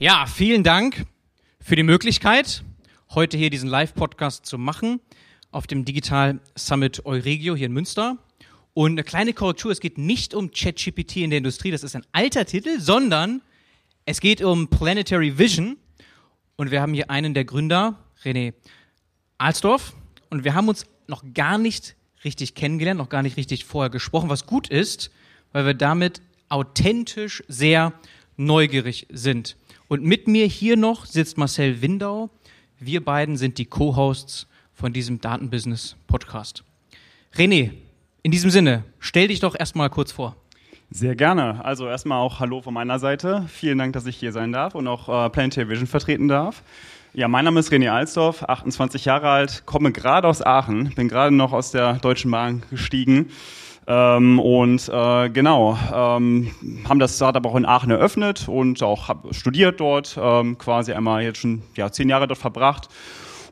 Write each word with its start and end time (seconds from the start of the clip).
Ja, 0.00 0.26
vielen 0.26 0.64
Dank 0.64 1.06
für 1.60 1.76
die 1.76 1.84
Möglichkeit, 1.84 2.64
heute 3.14 3.36
hier 3.38 3.50
diesen 3.50 3.68
Live-Podcast 3.68 4.46
zu 4.46 4.58
machen 4.58 4.98
auf 5.52 5.68
dem 5.68 5.84
Digital 5.84 6.40
Summit 6.56 7.06
Euregio 7.06 7.54
hier 7.54 7.66
in 7.66 7.72
Münster. 7.72 8.18
Und 8.74 8.94
eine 8.94 9.04
kleine 9.04 9.32
Korrektur, 9.32 9.70
es 9.70 9.78
geht 9.78 9.96
nicht 9.96 10.34
um 10.34 10.50
ChatGPT 10.50 11.18
in 11.18 11.30
der 11.30 11.38
Industrie, 11.38 11.70
das 11.70 11.84
ist 11.84 11.94
ein 11.94 12.04
alter 12.10 12.46
Titel, 12.46 12.80
sondern 12.80 13.42
es 14.08 14.22
geht 14.22 14.40
um 14.40 14.68
Planetary 14.68 15.36
Vision 15.36 15.76
und 16.56 16.70
wir 16.70 16.80
haben 16.80 16.94
hier 16.94 17.10
einen 17.10 17.34
der 17.34 17.44
Gründer, 17.44 17.98
René 18.24 18.54
Alsdorf, 19.36 19.92
und 20.30 20.44
wir 20.44 20.54
haben 20.54 20.66
uns 20.66 20.86
noch 21.08 21.22
gar 21.34 21.58
nicht 21.58 21.94
richtig 22.24 22.54
kennengelernt, 22.54 22.96
noch 22.96 23.10
gar 23.10 23.22
nicht 23.22 23.36
richtig 23.36 23.66
vorher 23.66 23.90
gesprochen, 23.90 24.30
was 24.30 24.46
gut 24.46 24.70
ist, 24.70 25.10
weil 25.52 25.66
wir 25.66 25.74
damit 25.74 26.22
authentisch 26.48 27.44
sehr 27.48 27.92
neugierig 28.38 29.06
sind. 29.10 29.56
Und 29.88 30.04
mit 30.04 30.26
mir 30.26 30.46
hier 30.46 30.78
noch 30.78 31.04
sitzt 31.04 31.36
Marcel 31.36 31.82
Windau. 31.82 32.30
Wir 32.80 33.04
beiden 33.04 33.36
sind 33.36 33.58
die 33.58 33.66
Co-Hosts 33.66 34.46
von 34.72 34.94
diesem 34.94 35.20
Datenbusiness 35.20 35.96
Podcast. 36.06 36.64
René, 37.34 37.72
in 38.22 38.30
diesem 38.30 38.48
Sinne, 38.50 38.84
stell 39.00 39.28
dich 39.28 39.40
doch 39.40 39.54
erstmal 39.54 39.90
kurz 39.90 40.12
vor. 40.12 40.34
Sehr 40.90 41.14
gerne. 41.16 41.62
Also 41.64 41.86
erstmal 41.86 42.18
auch 42.18 42.40
Hallo 42.40 42.62
von 42.62 42.72
meiner 42.72 42.98
Seite. 42.98 43.44
Vielen 43.48 43.76
Dank, 43.76 43.92
dass 43.92 44.06
ich 44.06 44.16
hier 44.16 44.32
sein 44.32 44.52
darf 44.52 44.74
und 44.74 44.88
auch 44.88 45.26
äh, 45.26 45.28
Planetary 45.28 45.68
Vision 45.68 45.86
vertreten 45.86 46.28
darf. 46.28 46.62
Ja, 47.12 47.28
mein 47.28 47.44
Name 47.44 47.60
ist 47.60 47.70
René 47.70 47.90
Alsdorf, 47.90 48.42
28 48.44 49.04
Jahre 49.04 49.28
alt, 49.28 49.64
komme 49.66 49.92
gerade 49.92 50.26
aus 50.26 50.44
Aachen, 50.44 50.94
bin 50.94 51.08
gerade 51.08 51.34
noch 51.34 51.52
aus 51.52 51.72
der 51.72 51.94
Deutschen 51.94 52.30
Bahn 52.30 52.62
gestiegen. 52.70 53.30
Ähm, 53.86 54.38
und 54.40 54.88
äh, 54.88 55.28
genau, 55.28 55.78
ähm, 55.92 56.52
haben 56.88 56.98
das 56.98 57.16
Startup 57.16 57.44
auch 57.44 57.56
in 57.56 57.66
Aachen 57.66 57.90
eröffnet 57.90 58.48
und 58.48 58.82
auch 58.82 59.14
studiert 59.32 59.80
dort, 59.80 60.18
ähm, 60.18 60.56
quasi 60.56 60.92
einmal 60.92 61.22
jetzt 61.22 61.38
schon 61.40 61.62
ja, 61.76 61.92
zehn 61.92 62.08
Jahre 62.08 62.26
dort 62.26 62.38
verbracht 62.38 62.88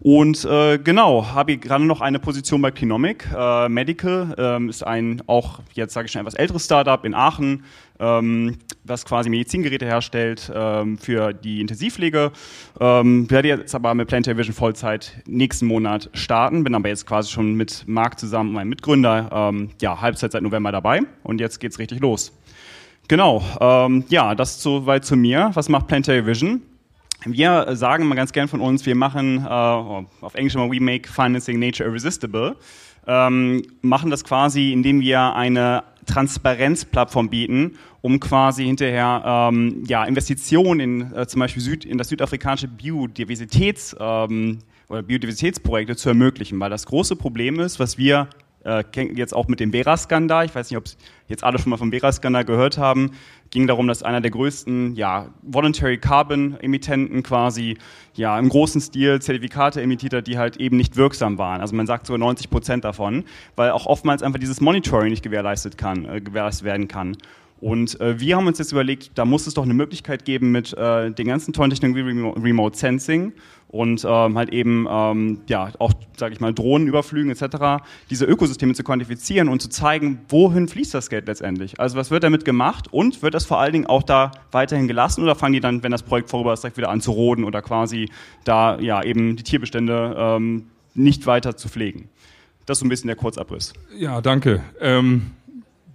und 0.01 0.45
äh, 0.45 0.79
genau, 0.79 1.27
habe 1.27 1.53
ich 1.53 1.61
gerade 1.61 1.85
noch 1.85 2.01
eine 2.01 2.19
Position 2.19 2.61
bei 2.63 2.71
Clinomic. 2.71 3.29
Äh, 3.37 3.69
Medical 3.69 4.35
ähm, 4.39 4.69
ist 4.69 4.87
ein 4.87 5.23
auch 5.27 5.61
jetzt 5.75 5.95
sage 5.95 6.07
ich 6.07 6.13
schon 6.13 6.21
etwas 6.21 6.35
älteres 6.35 6.65
Startup 6.65 7.05
in 7.05 7.15
Aachen, 7.15 7.65
ähm, 7.99 8.59
was 8.85 9.05
quasi 9.05 9.31
Medizingeräte 9.31 9.87
herstellt 9.87 10.51
ähm, 10.55 10.99
für 10.99 11.33
die 11.33 11.61
Intensivpflege. 11.61 12.33
Ähm, 12.81 13.31
werde 13.31 13.49
jetzt 13.49 13.75
aber 13.75 13.95
mit 13.95 14.09
Planetary 14.09 14.37
Vision 14.37 14.55
Vollzeit 14.55 15.23
nächsten 15.27 15.67
Monat 15.67 16.11
starten, 16.13 16.65
bin 16.65 16.75
aber 16.75 16.89
jetzt 16.89 17.07
quasi 17.07 17.31
schon 17.31 17.55
mit 17.55 17.85
Marc 17.87 18.19
zusammen, 18.19 18.53
meinem 18.53 18.69
Mitgründer, 18.69 19.31
ähm, 19.33 19.71
ja, 19.81 20.01
Halbzeit 20.01 20.33
seit 20.33 20.43
November 20.43 20.73
dabei 20.73 21.01
und 21.23 21.41
jetzt 21.41 21.59
geht's 21.59 21.79
richtig 21.79 22.01
los. 22.01 22.33
Genau, 23.09 23.43
ähm, 23.61 24.05
ja, 24.09 24.35
das 24.35 24.61
soweit 24.63 25.05
zu 25.05 25.17
mir. 25.17 25.51
Was 25.55 25.69
macht 25.69 25.87
Planetary 25.87 26.27
Vision? 26.27 26.61
Wir 27.33 27.75
sagen 27.75 28.07
mal 28.07 28.15
ganz 28.15 28.33
gern 28.33 28.47
von 28.47 28.61
uns, 28.61 28.87
wir 28.87 28.95
machen 28.95 29.45
äh, 29.45 29.49
auf 29.49 30.35
Englisch 30.35 30.55
immer 30.55 30.71
We 30.71 30.81
make 30.81 31.09
financing 31.09 31.59
nature 31.59 31.89
irresistible. 31.89 32.57
Ähm, 33.09 33.63
machen 33.83 34.11
das 34.11 34.23
quasi, 34.23 34.73
indem 34.73 35.01
wir 35.01 35.35
eine 35.35 35.83
Transparenzplattform 36.07 37.29
bieten, 37.29 37.79
um 38.01 38.21
quasi 38.21 38.65
hinterher 38.65 39.23
ähm, 39.25 39.83
ja, 39.89 40.05
Investitionen 40.05 40.81
in 40.81 41.15
äh, 41.15 41.27
zum 41.27 41.41
Beispiel 41.41 41.63
Süd, 41.63 41.85
in 41.85 41.99
das 41.99 42.09
südafrikanische 42.09 42.69
Biodiversitäts 42.69 43.97
ähm, 43.99 44.59
oder 44.89 45.03
Biodiversitätsprojekte 45.03 45.97
zu 45.97 46.09
ermöglichen, 46.09 46.61
weil 46.61 46.71
das 46.71 46.87
große 46.87 47.17
Problem 47.17 47.59
ist, 47.59 47.81
was 47.81 47.99
wir 47.99 48.29
äh, 48.65 48.85
jetzt 49.15 49.35
auch 49.35 49.49
mit 49.49 49.61
dem 49.61 49.73
Vera-Skandal, 49.73 50.47
ich 50.47 50.55
weiß 50.55 50.71
nicht, 50.71 50.79
ob 50.79 50.85
jetzt 51.29 51.45
alle 51.45 51.59
schon 51.59 51.71
mal 51.71 51.77
vom 51.77 51.91
Vera-Skandal 51.91 52.45
gehört 52.45 52.79
haben, 52.79 53.13
ging 53.51 53.67
darum, 53.67 53.87
dass 53.87 54.03
einer 54.03 54.21
der 54.21 54.31
größten 54.31 54.95
ja, 54.95 55.29
Voluntary 55.43 55.99
Carbon 55.99 56.59
Emittenten 56.61 57.23
quasi 57.23 57.77
ja, 58.15 58.39
im 58.39 58.49
großen 58.49 58.81
Stil 58.81 59.21
Zertifikate 59.21 59.81
emittiert 59.81 60.15
hat, 60.15 60.27
die 60.27 60.39
halt 60.39 60.57
eben 60.57 60.77
nicht 60.77 60.97
wirksam 60.97 61.39
waren. 61.39 61.61
Also 61.61 61.75
man 61.77 61.87
sagt 61.87 62.07
sogar 62.07 62.19
90 62.19 62.51
Prozent 62.51 62.85
davon, 62.85 63.25
weil 63.55 63.71
auch 63.71 63.87
oftmals 63.87 64.23
einfach 64.23 64.39
dieses 64.39 64.61
Monitoring 64.61 65.11
nicht 65.11 65.23
gewährleistet, 65.23 65.79
kann, 65.79 66.05
äh, 66.05 66.21
gewährleistet 66.21 66.65
werden 66.65 66.89
kann. 66.89 67.17
Und 67.61 67.99
äh, 68.01 68.21
wir 68.21 68.37
haben 68.37 68.47
uns 68.47 68.59
jetzt 68.59 68.73
überlegt, 68.73 69.13
da 69.15 69.25
muss 69.25 69.47
es 69.47 69.55
doch 69.55 69.65
eine 69.65 69.75
Möglichkeit 69.75 70.25
geben 70.25 70.53
mit 70.53 70.75
äh, 70.75 71.11
den 71.11 71.27
ganzen 71.27 71.53
tollen 71.53 71.71
Technologien 71.71 72.35
wie 72.37 72.41
Remote 72.41 72.77
Sensing 72.77 73.33
und 73.69 74.05
ähm, 74.09 74.37
halt 74.39 74.51
eben 74.51 74.87
ähm, 74.89 75.41
ja 75.49 75.71
auch 75.79 75.93
sage 76.17 76.33
ich 76.35 76.41
mal 76.41 76.55
Drohnenüberflügen 76.55 77.31
etc. 77.31 77.85
diese 78.11 78.25
Ökosysteme 78.25 78.75
zu 78.75 78.85
quantifizieren 78.85 79.49
und 79.49 79.61
zu 79.61 79.69
zeigen, 79.69 80.21
wohin 80.29 80.69
fließt 80.69 80.95
das 80.95 81.11
Geld 81.11 81.27
letztendlich. 81.27 81.79
Also 81.81 81.97
was 81.97 82.11
wird 82.11 82.25
damit 82.25 82.45
gemacht 82.45 82.93
und 82.93 83.23
wird 83.23 83.35
das 83.35 83.45
vor 83.45 83.59
allen 83.59 83.73
Dingen 83.73 83.87
auch 83.87 84.03
da 84.03 84.31
weiterhin 84.53 84.89
gelassen 84.89 85.23
oder 85.23 85.35
fangen 85.35 85.55
die 85.55 85.61
dann, 85.61 85.83
wenn 85.83 85.93
das 85.93 86.03
Projekt 86.03 86.31
vorüber 86.31 86.53
ist, 86.53 86.63
direkt 86.63 86.77
wieder 86.77 86.91
an 86.91 87.01
zu 87.01 87.13
roden 87.13 87.45
oder 87.45 87.63
quasi 87.63 88.09
da 88.45 88.79
ja 88.79 89.03
eben 89.03 89.37
die 89.37 89.43
Tierbestände 89.43 90.15
ähm, 90.17 90.67
nicht 90.95 91.27
weiter 91.27 91.57
zu 91.57 91.69
pflegen? 91.69 92.09
Das 92.67 92.77
ist 92.77 92.81
so 92.81 92.87
ein 92.87 92.89
bisschen 92.89 93.09
der 93.09 93.17
Kurzabriss. 93.17 93.73
Ja, 93.97 94.21
danke. 94.21 94.63
Ähm 94.81 95.33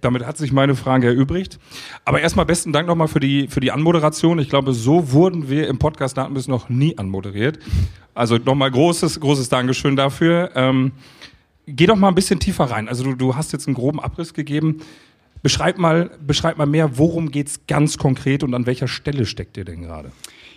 damit 0.02 0.26
hat 0.26 0.36
sich 0.36 0.52
meine 0.52 0.74
Frage 0.74 1.06
erübrigt. 1.06 1.58
Aber 2.04 2.20
erstmal 2.20 2.44
besten 2.44 2.72
Dank 2.72 2.86
nochmal 2.88 3.08
für 3.08 3.20
die, 3.20 3.48
für 3.48 3.60
die 3.60 3.72
Anmoderation. 3.72 4.38
Ich 4.38 4.48
glaube, 4.48 4.74
so 4.74 5.12
wurden 5.12 5.48
wir 5.48 5.68
im 5.68 5.78
Podcast 5.78 6.18
Datenbiss 6.18 6.48
noch 6.48 6.68
nie 6.68 6.98
anmoderiert. 6.98 7.58
Also 8.14 8.36
nochmal 8.36 8.70
großes, 8.70 9.20
großes 9.20 9.48
Dankeschön 9.48 9.96
dafür. 9.96 10.50
Ähm, 10.54 10.92
geh 11.66 11.86
doch 11.86 11.96
mal 11.96 12.08
ein 12.08 12.14
bisschen 12.14 12.40
tiefer 12.40 12.64
rein. 12.64 12.88
Also 12.88 13.04
du, 13.04 13.14
du 13.14 13.36
hast 13.36 13.52
jetzt 13.52 13.66
einen 13.66 13.74
groben 13.74 14.00
Abriss 14.00 14.34
gegeben. 14.34 14.82
Beschreib 15.42 15.78
mal, 15.78 16.10
beschreib 16.24 16.58
mal 16.58 16.66
mehr, 16.66 16.98
worum 16.98 17.30
geht's 17.30 17.60
ganz 17.66 17.98
konkret 17.98 18.44
und 18.44 18.54
an 18.54 18.66
welcher 18.66 18.88
Stelle 18.88 19.26
steckt 19.26 19.56
ihr 19.56 19.64
denn 19.64 19.82
gerade? 19.82 20.12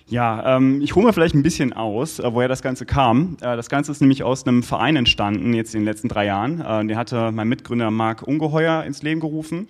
Ja, 0.07 0.57
ähm, 0.57 0.81
ich 0.81 0.93
hole 0.93 1.03
mal 1.03 1.13
vielleicht 1.13 1.33
ein 1.33 1.41
bisschen 1.41 1.73
aus, 1.73 2.19
äh, 2.19 2.31
woher 2.31 2.47
das 2.47 2.61
Ganze 2.61 2.85
kam. 2.85 3.37
Äh, 3.41 3.55
das 3.55 3.69
Ganze 3.69 3.91
ist 3.91 4.01
nämlich 4.01 4.21
aus 4.21 4.45
einem 4.45 4.61
Verein 4.61 4.95
entstanden, 4.97 5.53
jetzt 5.53 5.73
in 5.73 5.81
den 5.81 5.85
letzten 5.85 6.09
drei 6.09 6.25
Jahren. 6.27 6.61
Äh, 6.61 6.85
den 6.85 6.95
hatte 6.95 7.31
mein 7.31 7.47
Mitgründer 7.47 7.89
Marc 7.89 8.21
Ungeheuer 8.21 8.83
ins 8.83 9.01
Leben 9.01 9.19
gerufen. 9.19 9.67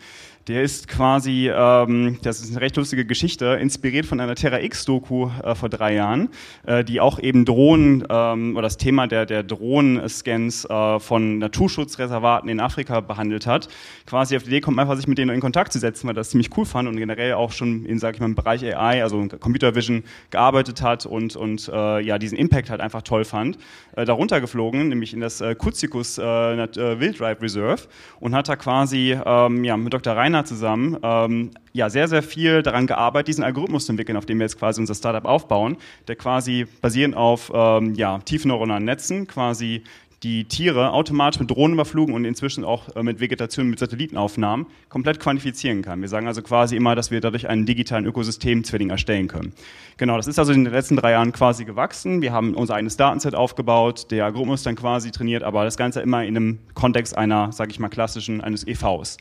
Der 0.48 0.62
ist 0.62 0.88
quasi, 0.88 1.50
ähm, 1.52 2.20
das 2.22 2.40
ist 2.40 2.52
eine 2.52 2.62
recht 2.62 2.78
lustige 2.78 3.04
Geschichte, 3.04 3.58
inspiriert 3.60 4.06
von 4.06 4.20
einer 4.20 4.36
Terra 4.36 4.60
X-Doku 4.60 5.32
äh, 5.44 5.56
vor 5.56 5.70
drei 5.70 5.96
Jahren, 5.96 6.30
äh, 6.68 6.84
die 6.84 7.02
auch 7.02 7.18
eben 7.18 7.46
Drohnen 7.46 8.06
ähm, 8.08 8.52
oder 8.54 8.62
das 8.68 8.78
Thema 8.78 9.08
der, 9.08 9.26
der 9.26 9.42
Drohnenscans 9.42 10.66
äh, 10.66 11.00
von 11.00 11.40
Naturschutzreservaten 11.40 12.48
in 12.48 12.60
Afrika 12.60 13.00
behandelt 13.00 13.48
hat. 13.48 13.70
Quasi 14.06 14.38
auf 14.38 14.44
die 14.44 14.50
Idee 14.50 14.62
kommt 14.62 14.78
einfach, 14.78 14.96
sich 14.96 15.08
mit 15.08 15.18
denen 15.18 15.34
in 15.34 15.42
Kontakt 15.42 15.74
zu 15.74 15.80
setzen, 15.80 16.06
weil 16.06 16.14
das 16.14 16.30
ziemlich 16.30 16.56
cool 16.56 16.66
fand 16.66 16.88
und 16.88 16.98
generell 16.98 17.34
auch 17.34 17.52
schon 17.52 17.84
in, 17.84 17.98
sag 17.98 18.14
ich 18.14 18.20
mal, 18.20 18.28
im 18.28 18.36
Bereich 18.36 18.64
AI, 18.64 19.02
also 19.02 19.28
Computer 19.40 19.74
Vision, 19.74 20.04
gearbeitet 20.30 20.84
hat 20.84 21.08
und, 21.08 21.36
und 21.36 21.72
äh, 21.74 22.02
ja, 22.02 22.20
diesen 22.20 22.38
Impact 22.38 22.70
halt 22.70 22.82
einfach 22.82 23.02
toll 23.02 23.26
fand. 23.26 23.58
Äh, 23.96 24.06
darunter 24.06 24.42
geflogen, 24.42 24.90
nämlich 24.90 25.12
in 25.12 25.22
das 25.22 25.42
äh, 25.42 25.56
Kuzikus 25.56 26.20
äh, 26.20 26.24
äh, 26.24 27.00
Wildlife 27.00 27.42
Reserve 27.42 27.82
und 28.20 28.36
hat 28.36 28.48
da 28.48 28.56
quasi 28.56 29.18
ähm, 29.26 29.64
ja, 29.64 29.76
mit 29.76 29.92
Dr. 29.92 30.16
Rainer 30.16 30.35
Rainer 30.36 30.46
zusammen 30.46 30.98
ähm, 31.02 31.52
ja, 31.74 31.90
sehr, 31.90 32.08
sehr 32.08 32.24
viel 32.24 32.62
daran 32.62 32.88
gearbeitet, 32.88 33.30
diesen 33.30 33.44
Algorithmus 33.44 33.86
zu 33.86 33.92
entwickeln, 33.94 34.18
auf 34.18 34.26
dem 34.26 34.40
wir 34.40 34.46
jetzt 34.46 34.60
quasi 34.60 34.80
unser 34.82 34.96
Startup 34.96 35.26
aufbauen, 35.26 35.78
der 36.08 36.16
quasi 36.16 36.66
basierend 36.82 37.16
auf 37.16 37.52
ähm, 37.54 37.94
ja, 37.96 38.20
tiefen 38.20 38.50
neuronalen 38.50 38.86
Netzen 38.86 39.28
quasi 39.28 39.84
die 40.24 40.46
Tiere 40.46 40.92
automatisch 40.92 41.40
mit 41.40 41.52
Drohnen 41.52 41.74
überflogen 41.74 42.16
und 42.16 42.26
inzwischen 42.26 42.64
auch 42.64 42.96
äh, 42.96 43.04
mit 43.04 43.20
Vegetation, 43.20 43.70
mit 43.70 43.78
Satellitenaufnahmen 43.78 44.66
komplett 44.90 45.20
quantifizieren 45.20 45.84
kann. 45.84 46.02
Wir 46.02 46.08
sagen 46.08 46.26
also 46.28 46.42
quasi 46.42 46.76
immer, 46.76 46.96
dass 46.96 47.12
wir 47.12 47.22
dadurch 47.22 47.48
einen 47.48 47.66
digitalen 47.66 48.06
Ökosystemzwilling 48.06 48.90
erstellen 48.90 49.28
können. 49.28 49.54
Genau, 49.98 50.18
das 50.18 50.26
ist 50.26 50.40
also 50.40 50.52
in 50.52 50.64
den 50.64 50.74
letzten 50.74 50.96
drei 50.96 51.12
Jahren 51.12 51.32
quasi 51.32 51.64
gewachsen. 51.64 52.22
Wir 52.22 52.32
haben 52.32 52.56
unser 52.56 52.76
eigenes 52.76 52.98
Datenset 52.98 53.36
aufgebaut, 53.36 54.08
der 54.10 54.26
Algorithmus 54.26 54.64
dann 54.64 54.76
quasi 54.76 55.12
trainiert, 55.12 55.44
aber 55.44 55.64
das 55.64 55.78
Ganze 55.78 56.02
immer 56.02 56.24
in 56.24 56.36
einem 56.36 56.60
Kontext 56.74 57.16
einer, 57.16 57.52
sage 57.52 57.72
ich 57.72 57.80
mal, 57.80 57.90
klassischen, 57.90 58.42
eines 58.42 58.66
EVs. 58.66 59.18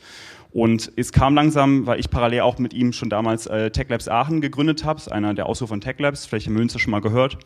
Und 0.55 0.89
es 0.95 1.11
kam 1.11 1.35
langsam, 1.35 1.85
weil 1.85 1.99
ich 1.99 2.09
parallel 2.09 2.39
auch 2.39 2.59
mit 2.59 2.73
ihm 2.73 2.93
schon 2.93 3.09
damals 3.09 3.45
äh, 3.45 3.71
TechLabs 3.71 4.07
Aachen 4.07 4.39
gegründet 4.39 4.85
habe, 4.85 5.01
einer 5.11 5.33
der 5.33 5.47
Ausrufer 5.47 5.67
von 5.67 5.81
TechLabs, 5.81 6.25
vielleicht 6.25 6.47
haben 6.47 6.53
Münster 6.53 6.79
schon 6.79 6.91
mal 6.91 7.01
gehört. 7.01 7.37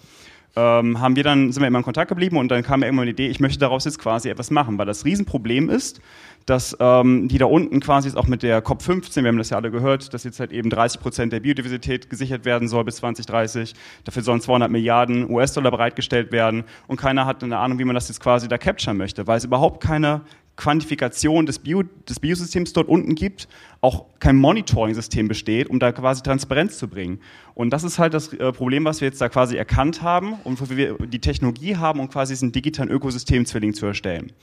ähm, 0.56 1.00
haben 1.00 1.16
wir 1.16 1.24
dann, 1.24 1.52
sind 1.52 1.62
wir 1.62 1.68
immer 1.68 1.80
in 1.80 1.84
Kontakt 1.84 2.10
geblieben 2.10 2.38
und 2.38 2.50
dann 2.50 2.62
kam 2.62 2.82
mir 2.82 2.86
irgendwann 2.86 3.08
die 3.08 3.14
Idee, 3.14 3.28
ich 3.28 3.40
möchte 3.40 3.58
daraus 3.60 3.86
jetzt 3.86 3.98
quasi 3.98 4.30
etwas 4.30 4.52
machen, 4.52 4.78
weil 4.78 4.86
das 4.86 5.06
Riesenproblem 5.06 5.70
ist, 5.70 6.02
dass 6.46 6.76
ähm, 6.80 7.28
die 7.28 7.38
da 7.38 7.46
unten 7.46 7.80
quasi 7.80 8.08
jetzt 8.08 8.18
auch 8.18 8.28
mit 8.28 8.42
der 8.44 8.64
COP15, 8.64 9.22
wir 9.22 9.28
haben 9.28 9.38
das 9.38 9.50
ja 9.52 9.58
alle 9.58 9.72
gehört, 9.72 10.14
dass 10.14 10.24
jetzt 10.24 10.40
halt 10.40 10.52
eben 10.52 10.70
30 10.70 11.02
Prozent 11.02 11.34
der 11.34 11.40
Biodiversität 11.40 12.10
gesichert 12.10 12.46
werden 12.46 12.68
soll 12.68 12.84
bis 12.84 12.98
2030. 12.98 13.74
Dafür 14.04 14.24
sollen 14.24 14.42
200 14.42 14.72
Milliarden 14.72 15.30
US-Dollar 15.30 15.72
bereitgestellt 15.72 16.32
werden 16.32 16.64
und 16.88 16.98
keiner 17.00 17.26
hat 17.26 17.44
eine 17.44 17.58
Ahnung, 17.58 17.78
wie 17.80 17.86
man 17.86 17.96
das 17.96 18.08
jetzt 18.08 18.20
quasi 18.20 18.48
da 18.48 18.58
capturen 18.58 18.98
möchte, 18.98 19.28
weil 19.28 19.38
es 19.38 19.46
überhaupt 19.46 19.82
keine 19.84 20.22
Quantifikation 20.60 21.46
des, 21.46 21.58
Bio, 21.60 21.84
des 21.84 22.20
Biosystems 22.20 22.74
dort 22.74 22.90
unten 22.90 23.16
gibt, 23.16 23.48
auch 23.80 24.08
kein 24.20 24.36
Monitoring-System 24.36 25.30
besteht, 25.30 25.70
um 25.70 25.80
da 25.80 25.94
quasi 25.94 26.22
Transparenz 26.22 26.78
zu 26.78 26.90
bringen. 26.90 27.22
Und 27.56 27.70
das 27.72 27.86
ist 27.86 27.98
halt 27.98 28.14
das 28.14 28.34
äh, 28.34 28.52
Problem, 28.52 28.84
was 28.84 29.00
wir 29.00 29.08
jetzt 29.08 29.22
da 29.22 29.30
quasi 29.30 29.56
erkannt 29.56 30.02
haben 30.02 30.34
und 30.44 30.60
wo 30.60 30.70
wir 30.76 30.96
die 30.96 31.20
Technologie 31.20 31.78
haben, 31.78 32.02
um 32.02 32.10
quasi 32.10 32.34
diesen 32.34 32.52
digitalen 32.52 32.92
Ökosystem-Zwilling 32.92 33.74
zu 33.74 33.86
erstellen. 33.86 34.34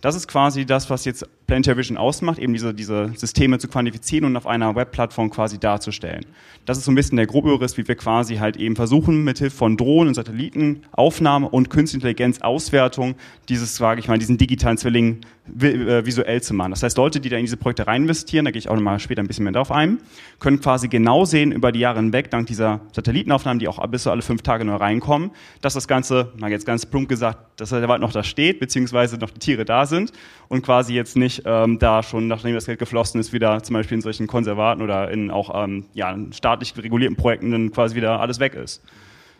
Das 0.00 0.14
ist 0.14 0.28
quasi 0.28 0.66
das, 0.66 0.90
was 0.90 1.04
jetzt 1.04 1.26
Planetary 1.46 1.78
Vision 1.78 1.96
ausmacht, 1.96 2.38
eben 2.38 2.52
diese, 2.52 2.74
diese 2.74 3.12
Systeme 3.16 3.58
zu 3.58 3.68
quantifizieren 3.68 4.24
und 4.26 4.36
auf 4.36 4.46
einer 4.46 4.74
Webplattform 4.74 5.30
quasi 5.30 5.58
darzustellen. 5.58 6.24
Das 6.64 6.78
ist 6.78 6.84
so 6.84 6.92
ein 6.92 6.94
bisschen 6.94 7.16
der 7.16 7.26
Grobüberriss, 7.26 7.76
wie 7.76 7.86
wir 7.86 7.94
quasi 7.94 8.36
halt 8.36 8.56
eben 8.56 8.76
versuchen, 8.76 9.24
mithilfe 9.24 9.56
von 9.56 9.76
Drohnen 9.76 10.08
und 10.08 10.14
Satellitenaufnahme 10.14 11.48
und 11.48 11.70
Künstliche 11.70 12.08
Intelligenz 12.08 12.40
Auswertung 12.40 13.14
dieses, 13.48 13.76
sage 13.76 14.00
ich 14.00 14.08
mal, 14.08 14.18
diesen 14.18 14.38
digitalen 14.38 14.78
Zwilling 14.78 15.20
äh, 15.60 16.06
visuell 16.06 16.40
zu 16.42 16.54
machen. 16.54 16.70
Das 16.70 16.82
heißt, 16.82 16.96
Leute, 16.96 17.20
die 17.20 17.28
da 17.28 17.36
in 17.36 17.44
diese 17.44 17.58
Projekte 17.58 17.86
rein 17.86 18.02
investieren, 18.02 18.46
da 18.46 18.50
gehe 18.50 18.58
ich 18.58 18.70
auch 18.70 18.74
nochmal 18.74 18.98
später 18.98 19.22
ein 19.22 19.26
bisschen 19.26 19.44
mehr 19.44 19.52
drauf 19.52 19.70
ein, 19.70 19.98
können 20.38 20.58
quasi 20.58 20.88
genau 20.88 21.26
sehen 21.26 21.52
über 21.52 21.70
die 21.70 21.80
Jahre 21.80 22.00
hinweg, 22.00 22.30
dank 22.30 22.46
dieser 22.46 22.80
Satellitenaufnahmen, 22.92 23.58
die 23.58 23.68
auch 23.68 23.86
bis 23.88 24.04
zu 24.04 24.10
alle 24.10 24.22
fünf 24.22 24.40
Tage 24.40 24.64
neu 24.64 24.76
reinkommen, 24.76 25.32
dass 25.60 25.74
das 25.74 25.86
Ganze, 25.86 26.32
mal 26.38 26.50
jetzt 26.50 26.64
ganz 26.64 26.86
plump 26.86 27.10
gesagt, 27.10 27.60
dass 27.60 27.68
der 27.68 27.86
Wald 27.88 28.00
noch 28.00 28.12
da 28.12 28.22
steht, 28.22 28.58
beziehungsweise 28.58 29.18
noch 29.18 29.30
die 29.30 29.38
Tiere 29.38 29.66
da 29.66 29.83
sind 29.86 30.12
und 30.48 30.62
quasi 30.62 30.94
jetzt 30.94 31.16
nicht 31.16 31.42
ähm, 31.44 31.78
da 31.78 32.02
schon, 32.02 32.28
nachdem 32.28 32.54
das 32.54 32.66
Geld 32.66 32.78
geflossen 32.78 33.20
ist, 33.20 33.32
wieder 33.32 33.62
zum 33.62 33.74
Beispiel 33.74 33.96
in 33.96 34.02
solchen 34.02 34.26
Konservaten 34.26 34.82
oder 34.82 35.10
in 35.10 35.30
auch 35.30 35.64
ähm, 35.64 35.86
ja, 35.94 36.16
staatlich 36.32 36.76
regulierten 36.76 37.16
Projekten 37.16 37.50
dann 37.50 37.72
quasi 37.72 37.94
wieder 37.96 38.20
alles 38.20 38.40
weg 38.40 38.54
ist. 38.54 38.82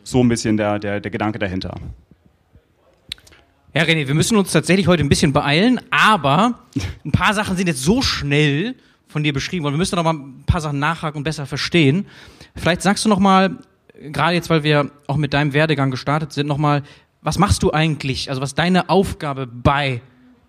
So 0.02 0.22
ein 0.22 0.28
bisschen 0.28 0.56
der, 0.56 0.78
der, 0.78 1.00
der 1.00 1.10
Gedanke 1.10 1.38
dahinter. 1.38 1.74
Ja, 3.74 3.82
René, 3.82 4.06
wir 4.06 4.14
müssen 4.14 4.36
uns 4.36 4.52
tatsächlich 4.52 4.86
heute 4.86 5.02
ein 5.02 5.08
bisschen 5.08 5.32
beeilen, 5.32 5.80
aber 5.90 6.60
ein 7.04 7.10
paar 7.10 7.34
Sachen 7.34 7.56
sind 7.56 7.66
jetzt 7.66 7.82
so 7.82 8.02
schnell 8.02 8.76
von 9.08 9.24
dir 9.24 9.32
beschrieben 9.32 9.64
worden. 9.64 9.74
Wir 9.74 9.78
müssen 9.78 9.96
noch 9.96 10.04
mal 10.04 10.14
ein 10.14 10.44
paar 10.46 10.60
Sachen 10.60 10.78
nachhaken 10.78 11.18
und 11.18 11.24
besser 11.24 11.46
verstehen. 11.46 12.06
Vielleicht 12.54 12.82
sagst 12.82 13.04
du 13.04 13.08
noch 13.08 13.18
mal, 13.18 13.58
gerade 14.00 14.34
jetzt, 14.34 14.50
weil 14.50 14.62
wir 14.62 14.90
auch 15.06 15.16
mit 15.16 15.34
deinem 15.34 15.52
Werdegang 15.52 15.90
gestartet 15.90 16.32
sind, 16.32 16.46
noch 16.46 16.58
mal, 16.58 16.82
was 17.20 17.38
machst 17.38 17.62
du 17.62 17.72
eigentlich? 17.72 18.28
Also 18.28 18.42
was 18.42 18.50
ist 18.50 18.58
deine 18.58 18.90
Aufgabe 18.90 19.46
bei 19.46 20.02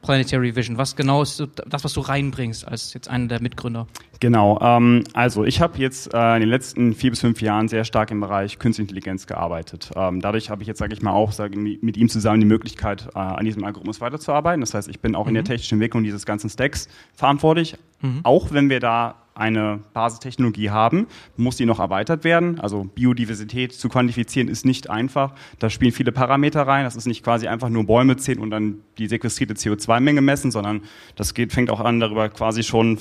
Planetary 0.06 0.56
Vision? 0.56 0.78
Was 0.78 0.96
genau 0.96 1.22
ist 1.22 1.44
das, 1.68 1.84
was 1.84 1.94
du 1.94 2.02
reinbringst 2.02 2.68
als 2.68 2.94
jetzt 2.94 3.10
einer 3.10 3.28
der 3.28 3.42
Mitgründer? 3.42 3.88
Genau, 4.20 4.60
ähm, 4.62 5.04
also 5.14 5.44
ich 5.44 5.62
habe 5.62 5.78
jetzt 5.78 6.14
äh, 6.14 6.36
in 6.36 6.42
den 6.42 6.50
letzten 6.50 6.94
vier 6.94 7.10
bis 7.10 7.20
fünf 7.20 7.42
Jahren 7.42 7.68
sehr 7.68 7.84
stark 7.84 8.12
im 8.12 8.22
Bereich 8.22 8.60
Künstliche 8.60 8.86
Intelligenz 8.86 9.28
gearbeitet. 9.28 9.92
Ähm, 9.96 10.22
dadurch 10.22 10.50
habe 10.50 10.62
ich 10.62 10.68
jetzt, 10.68 10.80
sage 10.80 10.94
ich 10.94 11.02
mal, 11.02 11.12
auch 11.12 11.32
sag, 11.32 11.56
mit 11.56 11.98
ihm 11.98 12.08
zusammen 12.08 12.40
die 12.40 12.46
Möglichkeit, 12.46 13.10
äh, 13.14 13.20
an 13.20 13.44
diesem 13.46 13.64
Algorithmus 13.64 14.00
weiterzuarbeiten. 14.00 14.62
Das 14.62 14.74
heißt, 14.74 14.88
ich 14.88 15.00
bin 15.00 15.16
auch 15.16 15.26
mhm. 15.26 15.30
in 15.30 15.34
der 15.36 15.44
mhm. 15.44 15.48
technischen 15.48 15.76
Entwicklung 15.76 16.04
dieses 16.04 16.26
ganzen 16.26 16.50
Stacks 16.50 16.88
verantwortlich, 17.14 17.78
mhm. 18.02 18.22
auch 18.24 18.52
wenn 18.52 18.70
wir 18.70 18.80
da 18.80 19.16
eine 19.36 19.82
Basistechnologie 19.94 20.70
haben, 20.70 21.08
muss 21.36 21.58
die 21.58 21.66
noch 21.66 21.80
erweitert 21.80 22.24
werden. 22.24 22.60
Also 22.62 22.86
Biodiversität 22.86 23.74
zu 23.74 23.90
quantifizieren 23.90 24.48
ist 24.48 24.66
nicht 24.66 24.90
einfach. 24.90 25.34
Da 25.60 25.70
spielen 25.70 25.92
viele 25.92 26.14
Parameter 26.14 26.66
rein. 26.66 26.86
Das 26.86 26.96
ist 26.96 27.06
nicht 27.06 27.22
quasi 27.22 27.48
einfach 27.48 27.68
nur 27.68 27.86
Bäume 27.86 28.16
zählen 28.16 28.40
und 28.40 28.50
dann 28.50 28.80
die 28.98 29.08
sequestrierte 29.08 29.54
CO2-Menge 29.56 30.22
messen, 30.22 30.52
sondern 30.52 30.82
das 31.18 31.34
geht, 31.34 31.52
fängt 31.52 31.70
auch 31.70 31.82
an, 31.82 32.00
darüber 32.00 32.30
quasi 32.30 32.64
schon 32.64 32.98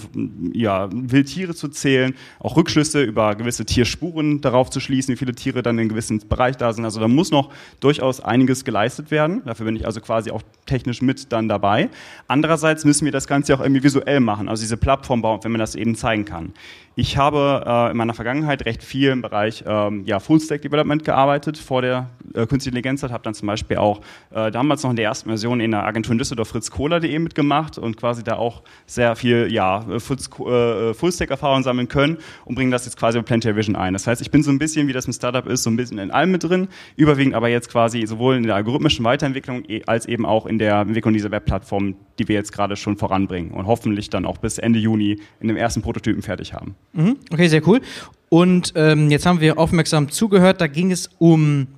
ja, 0.52 0.88
Wildtiere 0.92 1.54
zu 1.54 1.68
zählen, 1.68 2.14
auch 2.40 2.56
Rückschlüsse 2.56 3.02
über 3.02 3.36
gewisse 3.36 3.64
Tierspuren 3.64 4.40
darauf 4.40 4.70
zu 4.70 4.80
schließen, 4.80 5.14
wie 5.14 5.16
viele 5.16 5.36
Tiere 5.36 5.62
dann 5.62 5.76
in 5.76 5.82
einem 5.82 5.88
gewissen 5.90 6.18
Bereich 6.28 6.56
da 6.56 6.72
sind. 6.72 6.84
Also 6.84 6.98
da 6.98 7.06
muss 7.06 7.30
noch 7.30 7.50
durchaus 7.78 8.18
einiges 8.20 8.64
geleistet 8.64 9.12
werden. 9.12 9.42
Dafür 9.44 9.66
bin 9.66 9.76
ich 9.76 9.86
also 9.86 10.00
quasi 10.00 10.32
auch 10.32 10.42
technisch 10.66 11.00
mit 11.00 11.32
dann 11.32 11.48
dabei. 11.48 11.90
Andererseits 12.26 12.84
müssen 12.84 13.04
wir 13.04 13.12
das 13.12 13.28
Ganze 13.28 13.54
auch 13.54 13.60
irgendwie 13.60 13.84
visuell 13.84 14.18
machen, 14.18 14.48
also 14.48 14.62
diese 14.62 14.76
Plattform 14.76 15.22
bauen, 15.22 15.38
wenn 15.42 15.52
man 15.52 15.60
das 15.60 15.76
eben 15.76 15.94
zeigen 15.94 16.23
kann. 16.24 16.52
Ich 16.96 17.16
habe 17.16 17.64
äh, 17.66 17.90
in 17.90 17.96
meiner 17.96 18.14
Vergangenheit 18.14 18.66
recht 18.66 18.84
viel 18.84 19.10
im 19.10 19.20
Bereich 19.20 19.64
ähm, 19.66 20.04
ja, 20.06 20.20
Full-Stack-Development 20.20 21.02
gearbeitet 21.02 21.58
vor 21.58 21.82
der 21.82 22.10
äh, 22.34 22.46
Künstliche 22.46 22.68
Intelligenz. 22.68 23.02
Habe 23.02 23.22
dann 23.24 23.34
zum 23.34 23.48
Beispiel 23.48 23.78
auch 23.78 24.00
äh, 24.30 24.52
damals 24.52 24.84
noch 24.84 24.90
in 24.90 24.96
der 24.96 25.06
ersten 25.06 25.28
Version 25.28 25.58
in 25.58 25.72
der 25.72 25.84
Agentur 25.84 26.12
in 26.12 26.18
Düsseldorf 26.18 26.48
fritz-cola.de 26.48 27.18
mitgemacht 27.18 27.78
und 27.78 27.96
quasi 27.96 28.22
da 28.22 28.36
auch 28.36 28.62
sehr 28.86 29.16
viel 29.16 29.52
ja, 29.52 29.84
äh, 29.88 29.98
Full-Stack-Erfahrung 29.98 31.64
sammeln 31.64 31.88
können 31.88 32.18
und 32.44 32.54
bringen 32.54 32.70
das 32.70 32.84
jetzt 32.84 32.96
quasi 32.96 33.18
bei 33.18 33.24
Planetary 33.24 33.56
Vision 33.56 33.74
ein. 33.74 33.92
Das 33.92 34.06
heißt, 34.06 34.22
ich 34.22 34.30
bin 34.30 34.44
so 34.44 34.52
ein 34.52 34.60
bisschen, 34.60 34.86
wie 34.86 34.92
das 34.92 35.08
ein 35.08 35.12
Startup 35.12 35.46
ist, 35.48 35.64
so 35.64 35.70
ein 35.70 35.76
bisschen 35.76 35.98
in 35.98 36.12
allem 36.12 36.30
mit 36.30 36.44
drin, 36.44 36.68
überwiegend 36.94 37.34
aber 37.34 37.48
jetzt 37.48 37.70
quasi 37.70 38.06
sowohl 38.06 38.36
in 38.36 38.44
der 38.44 38.54
algorithmischen 38.54 39.04
Weiterentwicklung 39.04 39.64
e, 39.68 39.82
als 39.86 40.06
eben 40.06 40.24
auch 40.26 40.46
in 40.46 40.60
der 40.60 40.82
Entwicklung 40.82 41.12
dieser 41.12 41.32
Webplattform, 41.32 41.96
die 42.20 42.28
wir 42.28 42.36
jetzt 42.36 42.52
gerade 42.52 42.76
schon 42.76 42.96
voranbringen 42.96 43.50
und 43.50 43.66
hoffentlich 43.66 44.10
dann 44.10 44.26
auch 44.26 44.38
bis 44.38 44.58
Ende 44.58 44.78
Juni 44.78 45.18
in 45.40 45.48
dem 45.48 45.56
ersten 45.56 45.82
Prototypen 45.82 46.22
fertig 46.22 46.54
haben. 46.54 46.76
Mhm. 46.92 47.16
Okay, 47.32 47.48
sehr 47.48 47.66
cool. 47.66 47.80
Und 48.28 48.72
ähm, 48.76 49.10
jetzt 49.10 49.26
haben 49.26 49.40
wir 49.40 49.58
aufmerksam 49.58 50.10
zugehört, 50.10 50.60
da 50.60 50.66
ging 50.66 50.90
es 50.90 51.10
um 51.18 51.68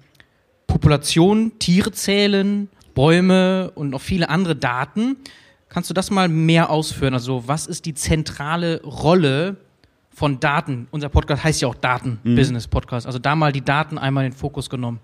Population, 0.67 1.53
Tiere 1.59 1.93
zählen, 1.93 2.69
Bäume 2.95 3.71
und 3.75 3.91
noch 3.91 4.01
viele 4.01 4.29
andere 4.29 4.57
Daten. 4.57 5.17
Kannst 5.69 5.91
du 5.91 5.95
das 5.95 6.11
mal 6.11 6.29
mehr 6.29 6.71
ausführen? 6.71 7.15
Also, 7.15 7.45
was 7.47 7.67
ist 7.67 7.85
die 7.85 7.95
zentrale 7.95 8.83
Rolle 8.83 9.57
von 10.15 10.41
Daten? 10.41 10.89
Unser 10.91 11.11
Podcast 11.11 11.45
heißt 11.45 11.61
ja 11.61 11.69
auch 11.69 11.75
Daten-Business-Podcast. 11.75 13.05
Mhm. 13.05 13.09
Also, 13.09 13.19
da 13.19 13.37
mal 13.37 13.53
die 13.53 13.65
Daten 13.65 13.99
einmal 13.99 14.25
in 14.25 14.33
den 14.33 14.37
Fokus 14.39 14.71
genommen. 14.71 15.01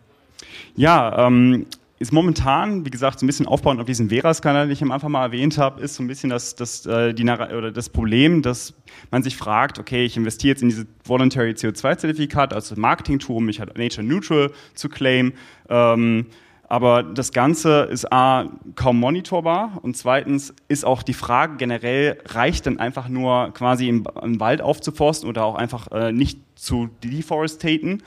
Ja, 0.75 1.26
ähm, 1.26 1.66
ist 2.02 2.12
momentan, 2.12 2.84
wie 2.84 2.90
gesagt, 2.90 3.20
so 3.20 3.25
ein 3.25 3.28
bisschen 3.28 3.46
aufbauend 3.46 3.81
auf 3.81 3.87
diesen 3.87 4.10
Veras-Kanal, 4.10 4.66
den 4.66 4.72
ich 4.72 4.82
am 4.82 4.90
Anfang 4.90 5.12
mal 5.12 5.22
erwähnt 5.22 5.56
habe, 5.56 5.81
ist 5.81 5.94
so 5.94 6.02
ein 6.02 6.08
bisschen 6.08 6.31
das, 6.31 6.56
das, 6.56 6.84
äh, 6.84 7.14
die, 7.14 7.22
oder 7.22 7.70
das 7.70 7.88
Problem, 7.88 8.43
dass 8.43 8.75
man 9.12 9.22
sich 9.22 9.37
fragt, 9.37 9.78
okay, 9.78 10.04
ich 10.04 10.16
investiere 10.16 10.50
jetzt 10.50 10.62
in 10.62 10.69
diese 10.69 10.87
Voluntary 11.04 11.52
CO2-Zertifikat 11.52 12.52
als 12.52 12.76
Marketing-Tool, 12.76 13.37
um 13.37 13.44
mich 13.44 13.61
halt 13.61 13.78
Nature 13.78 14.04
Neutral 14.04 14.50
zu 14.75 14.88
claim. 14.88 15.32
Ähm, 15.68 16.26
aber 16.68 17.04
das 17.04 17.30
Ganze 17.32 17.82
ist 17.82 18.12
A, 18.12 18.47
kaum 18.75 18.99
monitorbar 18.99 19.78
und 19.82 19.97
zweitens 19.97 20.54
ist 20.66 20.85
auch 20.85 21.04
die 21.04 21.14
Frage 21.14 21.56
generell, 21.56 22.18
reicht 22.26 22.66
denn 22.66 22.80
einfach 22.80 23.09
nur 23.09 23.52
quasi 23.54 23.88
im, 23.88 24.09
im 24.21 24.40
Wald 24.40 24.61
aufzuforsten 24.61 25.28
oder 25.28 25.44
auch 25.44 25.54
einfach 25.54 25.92
äh, 25.92 26.11
nicht 26.11 26.40
zu 26.56 26.88
deforestaten? 27.04 28.02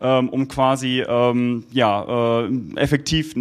Ähm, 0.00 0.28
um 0.28 0.48
quasi 0.48 1.04
ähm, 1.06 1.64
ja, 1.72 2.42
äh, 2.42 2.50
effektiv 2.76 3.34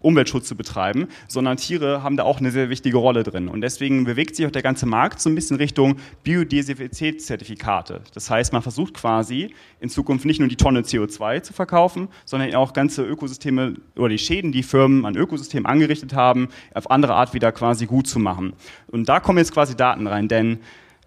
Umweltschutz 0.00 0.48
zu 0.48 0.56
betreiben, 0.56 1.08
sondern 1.28 1.58
Tiere 1.58 2.02
haben 2.02 2.16
da 2.16 2.24
auch 2.24 2.40
eine 2.40 2.50
sehr 2.50 2.70
wichtige 2.70 2.96
Rolle 2.96 3.22
drin. 3.22 3.48
Und 3.48 3.60
deswegen 3.60 4.04
bewegt 4.04 4.34
sich 4.34 4.46
auch 4.46 4.50
der 4.50 4.62
ganze 4.62 4.86
Markt 4.86 5.20
so 5.20 5.28
ein 5.28 5.34
bisschen 5.34 5.58
Richtung 5.58 5.96
Biodiversitätszertifikate. 6.24 8.00
Das 8.14 8.30
heißt, 8.30 8.52
man 8.52 8.62
versucht 8.62 8.94
quasi 8.94 9.54
in 9.78 9.90
Zukunft 9.90 10.24
nicht 10.24 10.40
nur 10.40 10.48
die 10.48 10.56
Tonne 10.56 10.80
CO2 10.80 11.42
zu 11.42 11.52
verkaufen, 11.52 12.08
sondern 12.24 12.54
auch 12.54 12.72
ganze 12.72 13.02
Ökosysteme 13.02 13.74
oder 13.96 14.08
die 14.08 14.18
Schäden, 14.18 14.52
die 14.52 14.62
Firmen 14.62 15.04
an 15.04 15.16
Ökosystemen 15.16 15.66
angerichtet 15.66 16.14
haben, 16.14 16.48
auf 16.72 16.90
andere 16.90 17.14
Art 17.14 17.34
wieder 17.34 17.52
quasi 17.52 17.86
gut 17.86 18.06
zu 18.06 18.18
machen. 18.18 18.54
Und 18.86 19.08
da 19.08 19.20
kommen 19.20 19.38
jetzt 19.38 19.52
quasi 19.52 19.76
Daten 19.76 20.06
rein, 20.06 20.28
denn 20.28 20.60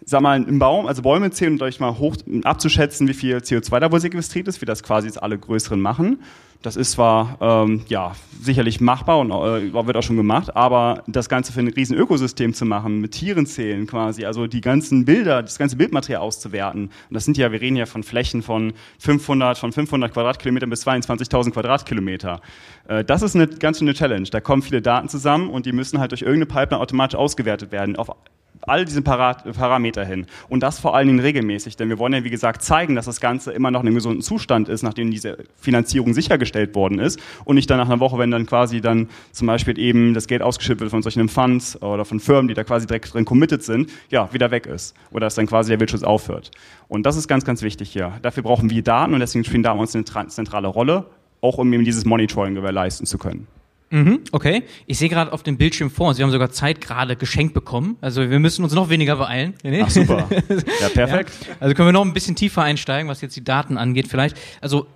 sag 0.06 0.22
mal, 0.22 0.42
im 0.42 0.60
Baum, 0.60 0.88
also 0.88 1.02
Bäume 1.02 1.32
zählen, 1.32 1.54
um 1.54 1.62
euch 1.62 1.80
mal 1.80 1.98
hoch 1.98 2.16
abzuschätzen, 2.44 3.08
wie 3.08 3.14
viel 3.14 3.38
CO2 3.38 3.80
da 3.80 3.92
wohl 3.92 4.00
sequestriert 4.00 4.48
ist, 4.48 4.62
wie 4.62 4.66
das 4.66 4.84
quasi 4.84 5.08
jetzt 5.08 5.22
alle 5.22 5.38
größeren 5.38 5.80
machen. 5.80 6.20
Das 6.64 6.78
ist 6.78 6.92
zwar 6.92 7.38
ähm, 7.42 7.84
ja 7.90 8.14
sicherlich 8.42 8.80
machbar 8.80 9.20
und 9.20 9.32
äh, 9.32 9.74
wird 9.74 9.98
auch 9.98 10.02
schon 10.02 10.16
gemacht, 10.16 10.56
aber 10.56 11.04
das 11.08 11.28
Ganze 11.28 11.52
für 11.52 11.60
ein 11.60 11.68
riesen 11.68 11.98
Ökosystem 11.98 12.54
zu 12.54 12.66
machen, 12.66 13.02
mit 13.02 13.12
Tieren 13.12 13.46
zählen 13.46 13.86
quasi, 13.86 14.24
also 14.24 14.48
die 14.48 14.62
ganzen 14.62 15.04
Bilder, 15.04 15.44
das 15.44 15.58
ganze 15.58 15.76
Bildmaterial 15.76 16.22
auszuwerten. 16.22 16.84
Und 16.84 17.14
das 17.14 17.26
sind 17.26 17.38
ja, 17.38 17.52
wir 17.52 17.60
reden 17.60 17.76
ja 17.76 17.86
von 17.86 18.04
Flächen 18.04 18.42
von 18.42 18.72
500, 19.00 19.58
von 19.58 19.74
500 19.74 20.14
Quadratkilometern 20.14 20.70
bis 20.70 20.88
22.000 20.88 21.52
Quadratkilometer. 21.52 22.40
Äh, 22.88 23.04
das 23.04 23.24
ist 23.24 23.36
eine 23.36 23.48
ganz 23.48 23.80
schöne 23.80 23.94
Challenge. 23.94 24.30
Da 24.30 24.40
kommen 24.40 24.62
viele 24.62 24.82
Daten 24.82 25.10
zusammen 25.10 25.50
und 25.50 25.66
die 25.66 25.74
müssen 25.74 26.00
halt 26.00 26.12
durch 26.12 26.22
irgendeine 26.22 26.46
Pipeline 26.46 26.82
automatisch 26.82 27.20
ausgewertet 27.20 27.74
werden 27.74 27.98
auf 27.98 28.10
all 28.68 28.86
diese 28.86 29.02
Parameter 29.02 30.06
hin. 30.06 30.26
Und 30.50 30.64
das 30.64 30.80
vor 30.80 30.96
allen 30.96 31.08
Dingen 31.08 31.20
regelmäßig, 31.20 31.76
denn 31.76 31.90
wir 31.90 32.00
wollen 32.00 32.14
ja, 32.14 32.24
wie 32.24 32.30
gesagt, 32.30 32.62
zeigen, 32.64 32.96
dass 32.96 33.06
das 33.06 33.20
Ganze 33.20 33.52
immer 33.52 33.72
noch 33.72 33.82
in 33.82 33.88
einem 33.88 33.96
gesunden 33.96 34.22
Zustand 34.22 34.70
ist, 34.70 34.84
nachdem 34.84 35.12
diese 35.12 35.38
Finanzierung 35.58 36.14
sichergestellt 36.14 36.76
worden 36.76 37.00
ist 37.00 37.20
und 37.46 37.56
nicht 37.56 37.70
dann 37.70 37.78
nach 37.78 37.88
einer 37.88 38.00
Woche, 38.00 38.18
wenn 38.18 38.32
dann 38.32 38.46
quasi 38.46 38.82
dann 38.82 39.10
zum 39.32 39.48
Beispiel 39.48 39.78
eben 39.80 40.14
das 40.14 40.28
Geld 40.28 40.42
ausgeschüttet 40.42 40.82
wird 40.82 40.92
von 40.92 41.02
solchen 41.02 41.30
Funds 41.30 41.82
oder 41.82 42.06
von 42.06 42.20
Firmen, 42.20 42.48
die 42.48 42.54
da 42.54 42.64
quasi 42.64 42.88
direkt 42.88 43.14
drin 43.14 43.26
committed 43.26 43.64
sind, 43.64 43.90
ja, 44.10 44.32
wieder 44.34 44.52
weg 44.52 44.66
ist. 44.66 44.96
Oder 45.12 45.28
dass 45.28 45.36
dann 45.36 45.48
quasi 45.48 45.70
der 45.70 45.80
Wildschutz 45.80 46.04
aufhört. 46.04 46.52
Und 46.88 47.06
das 47.06 47.16
ist 47.16 47.28
ganz, 47.28 47.46
ganz 47.46 47.62
wichtig 47.62 47.92
hier. 47.92 48.14
Dafür 48.22 48.44
brauchen 48.44 48.70
wir 48.70 48.84
Daten 48.84 49.14
und 49.14 49.20
deswegen 49.20 49.44
spielen 49.44 49.64
Daten 49.64 49.80
uns 49.80 49.96
eine 49.96 50.06
zentrale 50.06 50.68
Rolle 50.68 51.06
auch 51.44 51.58
um 51.58 51.72
eben 51.74 51.84
dieses 51.84 52.06
Monitoring 52.06 52.56
gewährleisten 52.56 53.06
zu 53.06 53.18
können. 53.18 53.48
Mhm, 53.94 54.22
okay. 54.32 54.64
Ich 54.88 54.98
sehe 54.98 55.08
gerade 55.08 55.32
auf 55.32 55.44
dem 55.44 55.58
Bildschirm 55.58 55.92
vor 55.92 56.10
uns, 56.10 56.18
wir 56.18 56.26
haben 56.26 56.32
sogar 56.32 56.50
Zeit 56.50 56.82
gerade 56.82 57.16
geschenkt 57.16 57.54
bekommen. 57.54 57.98
Also 58.02 58.28
wir 58.28 58.40
müssen 58.40 58.64
uns 58.64 58.74
noch 58.74 58.90
weniger 58.90 59.18
beeilen. 59.18 59.54
Ach 59.84 59.90
super. 59.90 60.28
Ja, 60.82 60.90
perfekt. 60.90 61.32
Ja, 61.48 61.56
also 61.60 61.76
können 61.76 61.90
wir 61.90 61.94
noch 61.94 62.04
ein 62.04 62.14
bisschen 62.14 62.36
tiefer 62.36 62.64
einsteigen, 62.64 63.08
was 63.08 63.22
jetzt 63.22 63.36
die 63.36 63.44
Daten 63.44 63.78
angeht 63.78 64.08
vielleicht. 64.08 64.36
Also 64.62 64.88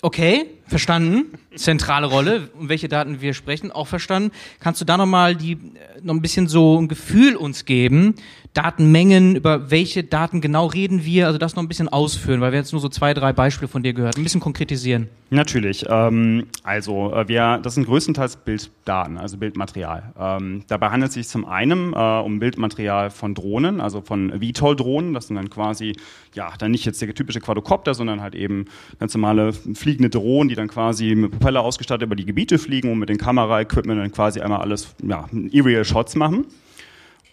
Okay, 0.00 0.46
verstanden. 0.68 1.26
Zentrale 1.54 2.06
Rolle, 2.06 2.50
um 2.58 2.68
welche 2.68 2.88
Daten 2.88 3.20
wir 3.20 3.34
sprechen, 3.34 3.72
auch 3.72 3.86
verstanden. 3.86 4.30
Kannst 4.60 4.80
du 4.80 4.84
da 4.84 4.96
nochmal 4.96 5.34
die, 5.34 5.52
äh, 5.52 5.56
noch 6.02 6.14
ein 6.14 6.22
bisschen 6.22 6.46
so 6.46 6.80
ein 6.80 6.88
Gefühl 6.88 7.36
uns 7.36 7.64
geben? 7.64 8.14
Datenmengen, 8.54 9.36
über 9.36 9.70
welche 9.70 10.02
Daten 10.02 10.40
genau 10.40 10.66
reden 10.66 11.04
wir? 11.04 11.26
Also 11.26 11.38
das 11.38 11.54
noch 11.54 11.62
ein 11.62 11.68
bisschen 11.68 11.88
ausführen, 11.88 12.40
weil 12.40 12.50
wir 12.50 12.58
jetzt 12.58 12.72
nur 12.72 12.80
so 12.80 12.88
zwei, 12.88 13.14
drei 13.14 13.32
Beispiele 13.32 13.68
von 13.68 13.82
dir 13.82 13.92
gehört. 13.92 14.16
Ein 14.16 14.24
bisschen 14.24 14.40
konkretisieren. 14.40 15.08
Natürlich. 15.30 15.84
Ähm, 15.88 16.46
also 16.62 17.12
äh, 17.12 17.28
wir, 17.28 17.60
das 17.62 17.74
sind 17.74 17.86
größtenteils 17.86 18.36
Bilddaten, 18.36 19.18
also 19.18 19.36
Bildmaterial. 19.36 20.14
Ähm, 20.18 20.64
dabei 20.68 20.88
handelt 20.88 21.10
es 21.10 21.14
sich 21.14 21.28
zum 21.28 21.44
einen 21.44 21.92
äh, 21.92 21.96
um 21.96 22.38
Bildmaterial 22.38 23.10
von 23.10 23.34
Drohnen, 23.34 23.80
also 23.80 24.00
von 24.00 24.32
VTOL-Drohnen. 24.40 25.12
Das 25.12 25.26
sind 25.26 25.36
dann 25.36 25.50
quasi, 25.50 25.94
ja, 26.34 26.50
dann 26.58 26.70
nicht 26.70 26.86
jetzt 26.86 27.00
der 27.02 27.14
typische 27.14 27.40
Quadrocopter, 27.40 27.94
sondern 27.94 28.22
halt 28.22 28.34
eben 28.34 28.64
ganz 28.98 29.14
normale 29.14 29.52
fliegende 29.52 30.08
Drohnen, 30.08 30.48
die 30.48 30.54
dann 30.58 30.68
quasi 30.68 31.14
mit 31.14 31.30
Propeller 31.32 31.62
ausgestattet 31.62 32.06
über 32.06 32.16
die 32.16 32.26
Gebiete 32.26 32.58
fliegen 32.58 32.92
und 32.92 32.98
mit 32.98 33.08
den 33.08 33.18
Kameraequipment 33.18 34.00
dann 34.00 34.12
quasi 34.12 34.40
einmal 34.40 34.60
alles, 34.60 34.94
ja, 35.02 35.26
Aerial 35.52 35.84
Shots 35.84 36.14
machen. 36.16 36.46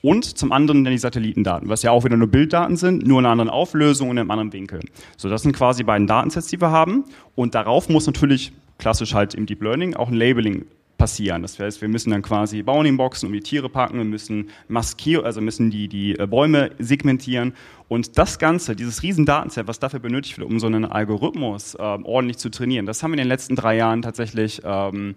Und 0.01 0.37
zum 0.37 0.51
anderen 0.51 0.83
dann 0.83 0.91
die 0.91 0.99
Satellitendaten, 0.99 1.67
was 1.67 1.81
ja 1.81 1.89
auch 1.89 2.03
wieder 2.03 2.15
nur 2.15 2.27
Bilddaten 2.27 2.77
sind, 2.77 3.07
nur 3.07 3.19
in 3.19 3.25
einer 3.25 3.31
anderen 3.31 3.49
Auflösung 3.49 4.09
und 4.09 4.17
in 4.17 4.21
einem 4.21 4.31
anderen 4.31 4.53
Winkel. 4.53 4.81
So, 5.17 5.29
das 5.29 5.41
sind 5.41 5.53
quasi 5.55 5.83
beiden 5.83 6.05
Datensets, 6.05 6.47
die 6.47 6.61
wir 6.61 6.69
haben. 6.69 7.05
Und 7.33 7.55
darauf 7.55 7.89
muss 7.89 8.05
natürlich 8.05 8.51
klassisch 8.77 9.15
halt 9.15 9.33
im 9.33 9.47
Deep 9.47 9.63
Learning 9.63 9.95
auch 9.95 10.09
ein 10.09 10.13
Labeling 10.13 10.65
passieren. 10.97 11.41
Das 11.41 11.59
heißt, 11.59 11.81
wir 11.81 11.87
müssen 11.87 12.11
dann 12.11 12.21
quasi 12.21 12.63
Bounding-Boxen 12.63 13.27
um 13.27 13.33
die 13.33 13.41
Tiere 13.41 13.69
packen, 13.69 13.97
wir 13.97 14.05
müssen 14.05 14.49
maskieren, 14.67 15.25
also 15.25 15.41
müssen 15.41 15.69
die, 15.69 15.87
die 15.87 16.17
äh, 16.17 16.27
Bäume 16.27 16.71
segmentieren. 16.79 17.53
Und 17.87 18.17
das 18.17 18.39
Ganze, 18.39 18.75
dieses 18.75 19.03
riesen 19.03 19.25
Datenset, 19.25 19.67
was 19.67 19.79
dafür 19.79 19.99
benötigt 19.99 20.37
wird, 20.39 20.49
um 20.49 20.59
so 20.59 20.67
einen 20.67 20.85
Algorithmus 20.85 21.75
äh, 21.75 21.81
ordentlich 21.81 22.37
zu 22.37 22.49
trainieren, 22.49 22.85
das 22.85 23.03
haben 23.03 23.11
wir 23.11 23.15
in 23.15 23.19
den 23.19 23.27
letzten 23.27 23.55
drei 23.55 23.75
Jahren 23.75 24.01
tatsächlich 24.01 24.61
ähm, 24.63 25.15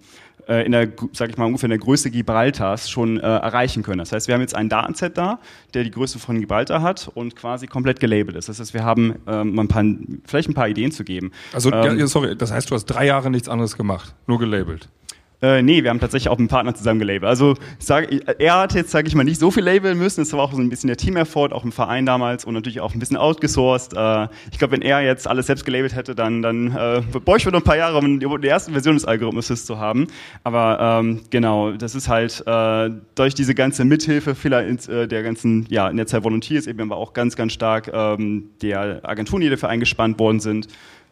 äh, 0.48 0.64
in 0.64 0.72
der, 0.72 0.88
sag 1.12 1.30
ich 1.30 1.36
mal, 1.36 1.46
ungefähr 1.46 1.66
in 1.66 1.70
der 1.70 1.78
Größe 1.78 2.10
Gibraltars 2.10 2.90
schon 2.90 3.18
äh, 3.18 3.22
erreichen 3.22 3.82
können. 3.82 3.98
Das 3.98 4.12
heißt, 4.12 4.28
wir 4.28 4.34
haben 4.34 4.40
jetzt 4.40 4.54
ein 4.54 4.68
Datenset 4.68 5.16
da, 5.16 5.38
der 5.74 5.84
die 5.84 5.90
Größe 5.90 6.18
von 6.18 6.40
Gibraltar 6.40 6.82
hat 6.82 7.10
und 7.14 7.36
quasi 7.36 7.66
komplett 7.66 8.00
gelabelt 8.00 8.36
ist. 8.36 8.48
Das 8.48 8.60
heißt, 8.60 8.74
wir 8.74 8.84
haben 8.84 9.16
ähm, 9.26 9.58
ein 9.58 9.68
paar, 9.68 9.84
vielleicht 10.26 10.48
ein 10.48 10.54
paar 10.54 10.68
Ideen 10.68 10.90
zu 10.90 11.04
geben. 11.04 11.32
Also, 11.52 11.72
ähm, 11.72 12.06
sorry, 12.06 12.36
das 12.36 12.52
heißt, 12.52 12.70
du 12.70 12.74
hast 12.74 12.86
drei 12.86 13.06
Jahre 13.06 13.30
nichts 13.30 13.48
anderes 13.48 13.76
gemacht, 13.76 14.14
nur 14.26 14.38
gelabelt. 14.38 14.88
Äh, 15.40 15.62
nee, 15.62 15.84
wir 15.84 15.90
haben 15.90 16.00
tatsächlich 16.00 16.28
auch 16.28 16.38
mit 16.38 16.40
einem 16.40 16.48
Partner 16.48 16.74
zusammen 16.74 16.98
gelabelt. 16.98 17.24
Also 17.24 17.54
sag, 17.78 18.08
er 18.40 18.58
hat 18.58 18.74
jetzt, 18.74 18.90
sage 18.90 19.06
ich 19.06 19.14
mal, 19.14 19.22
nicht 19.22 19.38
so 19.38 19.52
viel 19.52 19.62
labeln 19.62 19.96
müssen. 19.96 20.22
Es 20.22 20.32
war 20.32 20.40
auch 20.40 20.52
so 20.52 20.60
ein 20.60 20.68
bisschen 20.68 20.88
der 20.88 20.96
Team-Effort, 20.96 21.52
auch 21.52 21.64
im 21.64 21.70
Verein 21.70 22.06
damals 22.06 22.44
und 22.44 22.54
natürlich 22.54 22.80
auch 22.80 22.92
ein 22.92 22.98
bisschen 22.98 23.16
outgesourced. 23.16 23.96
Äh, 23.96 24.28
ich 24.50 24.58
glaube, 24.58 24.72
wenn 24.72 24.82
er 24.82 25.00
jetzt 25.00 25.28
alles 25.28 25.46
selbst 25.46 25.64
gelabelt 25.64 25.94
hätte, 25.94 26.16
dann, 26.16 26.42
dann 26.42 26.74
äh, 26.76 27.02
bräuchte 27.24 27.46
wir 27.46 27.52
noch 27.52 27.60
ein 27.60 27.64
paar 27.64 27.76
Jahre, 27.76 27.98
um 27.98 28.18
die, 28.18 28.46
erste 28.48 28.72
Version 28.72 28.94
des 28.96 29.04
Algorithmus 29.04 29.64
zu 29.64 29.78
haben. 29.78 30.08
Aber 30.42 31.00
ähm, 31.00 31.20
genau, 31.30 31.70
das 31.70 31.94
ist 31.94 32.08
halt 32.08 32.42
äh, 32.44 32.90
durch 33.14 33.34
diese 33.34 33.54
ganze 33.54 33.84
Mithilfe 33.84 34.34
vieler 34.34 34.66
äh, 34.66 35.06
der 35.06 35.22
ganzen, 35.22 35.66
ja, 35.68 35.92
Zeit 36.06 36.24
Volunteers 36.24 36.66
eben 36.66 36.80
aber 36.80 36.96
auch 36.96 37.12
ganz, 37.12 37.36
ganz 37.36 37.52
stark 37.52 37.90
ähm, 37.92 38.50
der 38.62 39.00
Agenturen, 39.02 39.42
die 39.42 39.50
dafür 39.50 39.68
eingespannt 39.68 40.18
worden 40.18 40.40
sind, 40.40 40.68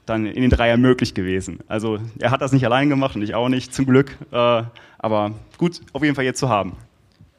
dann 0.07 0.27
in 0.27 0.41
den 0.41 0.51
Dreier 0.51 0.77
möglich 0.77 1.15
gewesen. 1.15 1.59
Also 1.69 1.99
er 2.19 2.31
hat 2.31 2.41
das 2.41 2.53
nicht 2.53 2.65
allein 2.65 2.89
gemacht 2.89 3.17
und 3.17 3.23
ich 3.23 3.35
auch 3.35 3.49
nicht, 3.49 3.75
zum 3.75 3.87
Glück. 3.87 4.17
Äh, 4.33 4.63
aber 4.99 5.33
gut, 5.59 5.81
auf 5.93 6.03
jeden 6.03 6.15
Fall 6.15 6.25
jetzt 6.25 6.39
zu 6.39 6.49
haben. 6.49 6.77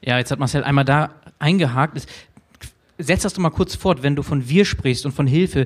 Ja, 0.01 0.17
jetzt 0.17 0.31
hat 0.31 0.39
Marcel 0.39 0.63
einmal 0.63 0.85
da 0.85 1.11
eingehakt. 1.39 2.05
Setz 2.97 3.23
das 3.23 3.33
doch 3.33 3.41
mal 3.41 3.49
kurz 3.49 3.75
fort, 3.75 4.03
wenn 4.03 4.15
du 4.15 4.23
von 4.23 4.47
wir 4.49 4.65
sprichst 4.65 5.05
und 5.05 5.13
von 5.13 5.27
Hilfe. 5.27 5.65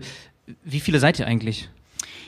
Wie 0.64 0.80
viele 0.80 1.00
seid 1.00 1.20
ihr 1.20 1.28
eigentlich? 1.28 1.70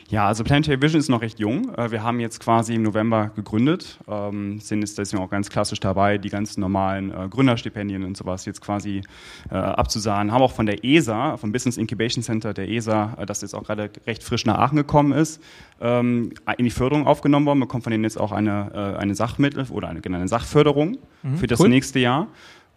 Ja, 0.10 0.28
also 0.28 0.44
Planetary 0.44 0.82
Vision 0.82 1.00
ist 1.00 1.10
noch 1.10 1.22
recht 1.22 1.40
jung. 1.40 1.74
Äh, 1.76 1.92
wir 1.92 2.04
haben 2.04 2.20
jetzt 2.20 2.40
quasi 2.40 2.76
im 2.76 2.84
November 2.84 3.32
gegründet, 3.36 4.00
ähm, 4.08 4.60
sind 4.60 4.82
jetzt 4.82 4.98
deswegen 4.98 5.24
auch 5.24 5.30
ganz 5.30 5.50
klassisch 5.50 5.80
dabei, 5.80 6.18
die 6.18 6.30
ganzen 6.30 6.62
normalen 6.62 7.12
äh, 7.12 7.28
Gründerstipendien 7.30 8.04
und 8.04 8.18
sowas 8.18 8.46
jetzt 8.46 8.62
quasi 8.62 9.02
äh, 9.50 9.56
abzusahen. 9.56 10.32
Haben 10.32 10.42
auch 10.42 10.52
von 10.52 10.66
der 10.66 10.84
ESA, 10.84 11.38
vom 11.38 11.52
Business 11.52 11.78
Incubation 11.78 12.24
Center 12.24 12.54
der 12.54 12.70
ESA, 12.70 13.18
das 13.26 13.42
jetzt 13.42 13.54
auch 13.54 13.64
gerade 13.64 13.90
recht 14.06 14.24
frisch 14.24 14.46
nach 14.46 14.58
Aachen 14.58 14.76
gekommen 14.76 15.14
ist, 15.14 15.42
ähm, 15.82 16.34
in 16.58 16.66
die 16.66 16.72
Förderung 16.72 17.08
aufgenommen 17.08 17.46
worden. 17.46 17.60
Wir 17.60 17.66
bekommen 17.66 17.84
von 17.84 17.92
denen 17.92 18.04
jetzt 18.04 18.20
auch 18.20 18.32
eine, 18.32 18.98
eine 19.00 19.16
Sachmittel 19.16 19.66
oder 19.70 19.90
eine, 19.90 20.02
genau, 20.02 20.18
eine 20.18 20.28
Sachförderung 20.28 20.98
mhm, 21.24 21.38
für 21.38 21.48
das 21.48 21.60
cool. 21.60 21.70
nächste 21.70 22.00
Jahr. 22.00 22.28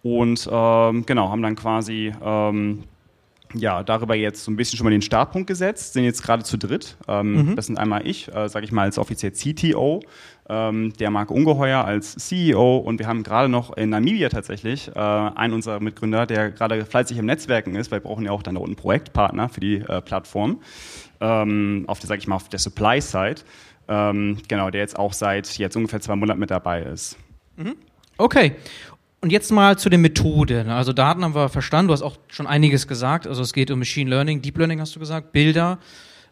Und 0.02 0.48
ähm, 0.50 1.04
genau, 1.06 1.30
haben 1.30 1.42
dann 1.42 1.56
quasi 1.56 2.12
ähm, 2.22 2.84
ja, 3.54 3.82
darüber 3.82 4.14
jetzt 4.14 4.44
so 4.44 4.50
ein 4.50 4.56
bisschen 4.56 4.76
schon 4.76 4.84
mal 4.84 4.90
den 4.90 5.02
Startpunkt 5.02 5.46
gesetzt, 5.46 5.92
sind 5.92 6.04
jetzt 6.04 6.22
gerade 6.22 6.42
zu 6.42 6.56
dritt. 6.56 6.96
Ähm, 7.08 7.50
mhm. 7.50 7.56
Das 7.56 7.66
sind 7.66 7.78
einmal 7.78 8.06
ich, 8.06 8.32
äh, 8.34 8.48
sage 8.48 8.64
ich 8.64 8.72
mal 8.72 8.82
als 8.82 8.98
offiziell 8.98 9.32
CTO, 9.32 10.00
ähm, 10.48 10.92
der 10.98 11.10
Marc 11.10 11.30
Ungeheuer 11.30 11.84
als 11.84 12.14
CEO 12.14 12.78
und 12.78 12.98
wir 12.98 13.06
haben 13.06 13.22
gerade 13.22 13.48
noch 13.48 13.76
in 13.76 13.90
Namibia 13.90 14.28
tatsächlich 14.28 14.88
äh, 14.94 14.98
einen 14.98 15.54
unserer 15.54 15.80
Mitgründer, 15.80 16.26
der 16.26 16.50
gerade 16.50 16.84
fleißig 16.84 17.18
im 17.18 17.26
Netzwerken 17.26 17.74
ist, 17.74 17.90
weil 17.90 18.00
wir 18.00 18.08
brauchen 18.08 18.24
ja 18.24 18.32
auch 18.32 18.42
dann 18.42 18.54
da 18.54 18.60
unten 18.60 18.76
Projektpartner 18.76 19.48
für 19.48 19.60
die 19.60 19.76
äh, 19.76 20.00
Plattform, 20.00 20.60
ähm, 21.20 21.84
auf 21.86 21.98
der, 21.98 22.08
sage 22.08 22.20
ich 22.20 22.28
mal, 22.28 22.36
auf 22.36 22.48
der 22.48 22.58
Supply-Side, 22.58 23.42
ähm, 23.88 24.38
genau, 24.48 24.70
der 24.70 24.80
jetzt 24.80 24.98
auch 24.98 25.12
seit 25.12 25.58
jetzt 25.58 25.76
ungefähr 25.76 26.00
zwei 26.00 26.16
Monaten 26.16 26.40
mit 26.40 26.50
dabei 26.50 26.82
ist. 26.82 27.16
Mhm. 27.56 27.76
Okay. 28.18 28.56
Und 29.20 29.32
jetzt 29.32 29.50
mal 29.50 29.78
zu 29.78 29.88
den 29.88 30.02
Methoden. 30.02 30.68
Also 30.68 30.92
Daten 30.92 31.24
haben 31.24 31.34
wir 31.34 31.48
verstanden, 31.48 31.88
du 31.88 31.94
hast 31.94 32.02
auch 32.02 32.16
schon 32.28 32.46
einiges 32.46 32.86
gesagt. 32.86 33.26
Also 33.26 33.42
es 33.42 33.52
geht 33.52 33.70
um 33.70 33.78
Machine 33.78 34.10
Learning, 34.10 34.42
Deep 34.42 34.58
Learning 34.58 34.80
hast 34.80 34.94
du 34.94 35.00
gesagt, 35.00 35.32
Bilder, 35.32 35.78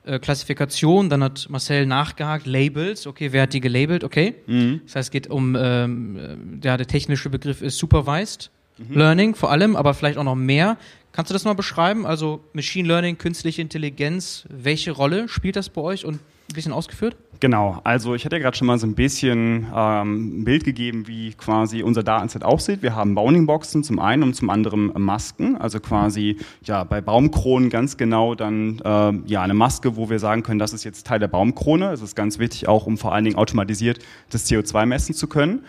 äh, 0.04 0.18
Klassifikation, 0.18 1.08
dann 1.08 1.24
hat 1.24 1.46
Marcel 1.48 1.86
nachgehakt, 1.86 2.46
Labels, 2.46 3.06
okay, 3.06 3.32
wer 3.32 3.42
hat 3.42 3.54
die 3.54 3.60
gelabelt, 3.60 4.04
okay. 4.04 4.34
Mhm. 4.46 4.82
Das 4.84 4.96
heißt, 4.96 5.06
es 5.06 5.10
geht 5.10 5.28
um, 5.28 5.56
ähm, 5.58 6.18
äh, 6.62 6.66
ja, 6.66 6.76
der 6.76 6.86
technische 6.86 7.30
Begriff 7.30 7.62
ist 7.62 7.78
Supervised 7.78 8.50
mhm. 8.76 8.98
Learning 8.98 9.34
vor 9.34 9.50
allem, 9.50 9.76
aber 9.76 9.94
vielleicht 9.94 10.18
auch 10.18 10.24
noch 10.24 10.34
mehr. 10.34 10.76
Kannst 11.12 11.30
du 11.30 11.32
das 11.32 11.44
mal 11.44 11.54
beschreiben? 11.54 12.06
Also 12.06 12.44
Machine 12.52 12.86
Learning, 12.86 13.16
künstliche 13.16 13.62
Intelligenz, 13.62 14.44
welche 14.50 14.90
Rolle 14.90 15.28
spielt 15.28 15.56
das 15.56 15.70
bei 15.70 15.80
euch 15.80 16.04
und 16.04 16.20
ein 16.48 16.54
bisschen 16.54 16.72
ausgeführt? 16.72 17.16
Genau, 17.40 17.80
also 17.84 18.14
ich 18.14 18.24
hatte 18.24 18.36
ja 18.36 18.42
gerade 18.42 18.56
schon 18.56 18.66
mal 18.66 18.78
so 18.78 18.86
ein 18.86 18.94
bisschen 18.94 19.66
ähm, 19.74 20.40
ein 20.40 20.44
Bild 20.44 20.64
gegeben, 20.64 21.06
wie 21.06 21.32
quasi 21.34 21.82
unser 21.82 22.02
Datenset 22.02 22.44
aussieht. 22.44 22.82
Wir 22.82 22.94
haben 22.94 23.14
Bounding-Boxen 23.14 23.82
zum 23.82 23.98
einen 23.98 24.22
und 24.22 24.34
zum 24.34 24.50
anderen 24.50 24.92
Masken, 24.96 25.56
also 25.56 25.80
quasi 25.80 26.38
ja 26.62 26.84
bei 26.84 27.00
Baumkronen 27.00 27.70
ganz 27.70 27.96
genau 27.96 28.34
dann 28.34 28.80
äh, 28.84 29.12
ja 29.26 29.42
eine 29.42 29.54
Maske, 29.54 29.96
wo 29.96 30.08
wir 30.10 30.18
sagen 30.18 30.42
können, 30.42 30.58
das 30.58 30.72
ist 30.72 30.84
jetzt 30.84 31.06
Teil 31.06 31.18
der 31.18 31.28
Baumkrone. 31.28 31.90
Das 31.90 32.02
ist 32.02 32.14
ganz 32.14 32.38
wichtig 32.38 32.68
auch, 32.68 32.86
um 32.86 32.96
vor 32.96 33.12
allen 33.12 33.24
Dingen 33.24 33.36
automatisiert 33.36 33.98
das 34.30 34.48
CO2 34.48 34.86
messen 34.86 35.14
zu 35.14 35.26
können. 35.26 35.64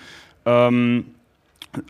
Ähm, 0.46 1.06
äh, 1.08 1.15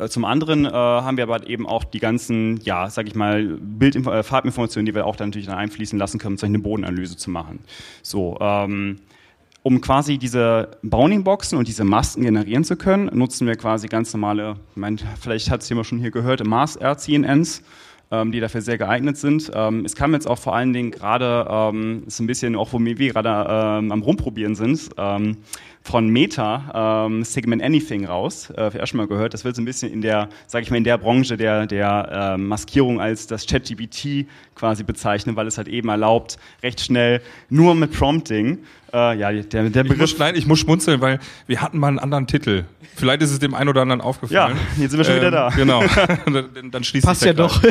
zum 0.10 0.26
anderen 0.26 0.66
äh, 0.66 0.70
haben 0.70 1.18
wir 1.18 1.24
aber 1.24 1.48
eben 1.48 1.68
auch 1.68 1.84
die 1.84 2.00
ganzen, 2.00 2.58
ja, 2.62 2.90
sag 2.90 3.08
ich 3.08 3.16
mal, 3.16 3.58
Bild 3.60 3.96
äh, 3.96 4.24
Farbinformationen, 4.24 4.86
die 4.86 4.96
wir 4.96 5.06
auch 5.06 5.16
dann 5.16 5.30
natürlich 5.30 5.48
dann 5.48 5.58
einfließen 5.58 5.98
lassen 5.98 6.20
können, 6.20 6.38
um 6.38 6.44
eine 6.44 6.60
Bodenanalyse 6.60 7.18
zu 7.18 7.30
machen. 7.30 7.60
So, 8.02 8.38
ähm, 8.40 9.00
um 9.64 9.82
quasi 9.82 10.20
diese 10.20 10.78
Bounding-Boxen 10.84 11.58
und 11.58 11.68
diese 11.68 11.84
Masken 11.84 12.22
generieren 12.22 12.64
zu 12.64 12.76
können, 12.76 13.10
nutzen 13.18 13.48
wir 13.48 13.56
quasi 13.56 13.88
ganz 13.88 14.14
normale, 14.14 14.58
ich 14.72 14.78
meine, 14.78 14.98
vielleicht 15.20 15.50
hat 15.50 15.64
es 15.64 15.70
jemand 15.70 15.88
schon 15.88 15.98
hier 15.98 16.12
gehört, 16.12 16.46
Mars-RCNNs, 16.46 17.64
ähm, 18.12 18.32
die 18.32 18.40
dafür 18.40 18.62
sehr 18.62 18.78
geeignet 18.78 19.18
sind. 19.18 19.52
Ähm, 19.56 19.84
es 19.84 19.96
kam 19.96 20.14
jetzt 20.14 20.28
auch 20.28 20.38
vor 20.38 20.56
allen 20.56 20.72
Dingen 20.72 20.92
gerade, 20.92 21.48
ähm, 21.50 22.04
ist 22.06 22.20
ein 22.20 22.28
bisschen 22.28 22.56
auch, 22.56 22.74
wo 22.74 22.80
wir 22.80 22.96
gerade 22.96 23.80
ähm, 23.80 23.92
am 23.92 24.04
Rumprobieren 24.04 24.54
sind, 24.54 24.90
ähm, 24.98 25.38
von 25.86 26.08
Meta 26.08 27.06
ähm, 27.06 27.24
Segment 27.24 27.62
Anything 27.62 28.06
raus. 28.06 28.50
Äh, 28.58 28.72
ich 28.76 28.90
schon 28.90 28.98
mal 28.98 29.08
gehört. 29.08 29.36
Das 29.36 29.46
wird 29.46 29.56
so 29.56 29.62
ein 29.62 29.66
bisschen 29.66 29.94
in 29.94 30.02
der, 30.02 30.30
sage 30.48 30.64
ich 30.64 30.72
mal, 30.72 30.78
in 30.78 30.84
der 30.84 30.98
Branche 30.98 31.38
der, 31.38 31.68
der 31.68 32.34
äh, 32.34 32.38
Maskierung 32.38 33.00
als 33.00 33.28
das 33.28 33.46
ChatGPT 33.46 34.26
quasi 34.56 34.84
bezeichnen, 34.84 35.36
weil 35.36 35.46
es 35.46 35.60
halt 35.60 35.68
eben 35.68 35.88
erlaubt, 35.90 36.38
recht 36.64 36.82
schnell 36.82 37.22
nur 37.50 37.76
mit 37.76 37.92
Prompting. 37.92 38.64
Äh, 38.92 39.20
ja, 39.20 39.32
der, 39.32 39.44
der 39.44 39.84
Begriff. 39.84 39.92
Ich 39.94 40.00
muss, 40.00 40.18
nein, 40.18 40.36
ich 40.36 40.48
muss 40.48 40.60
schmunzeln, 40.60 41.02
weil 41.02 41.20
wir 41.46 41.62
hatten 41.62 41.78
mal 41.78 41.90
einen 41.90 42.00
anderen 42.00 42.26
Titel. 42.26 42.64
Vielleicht 42.96 43.22
ist 43.22 43.32
es 43.32 43.38
dem 43.38 43.54
einen 43.54 43.70
oder 43.70 43.84
anderen 43.84 44.02
aufgefallen. 44.02 44.58
Ja, 44.58 44.82
jetzt 44.82 44.90
sind 44.90 44.98
wir 44.98 45.06
schon 45.06 45.18
wieder 45.18 45.32
da. 45.32 45.50
Genau. 45.50 45.84
dann, 46.26 46.72
dann 46.72 46.84
schließt 46.84 47.06
Passt 47.06 47.24
ja 47.24 47.34
doch. 47.34 47.62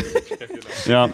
ja. 0.86 1.10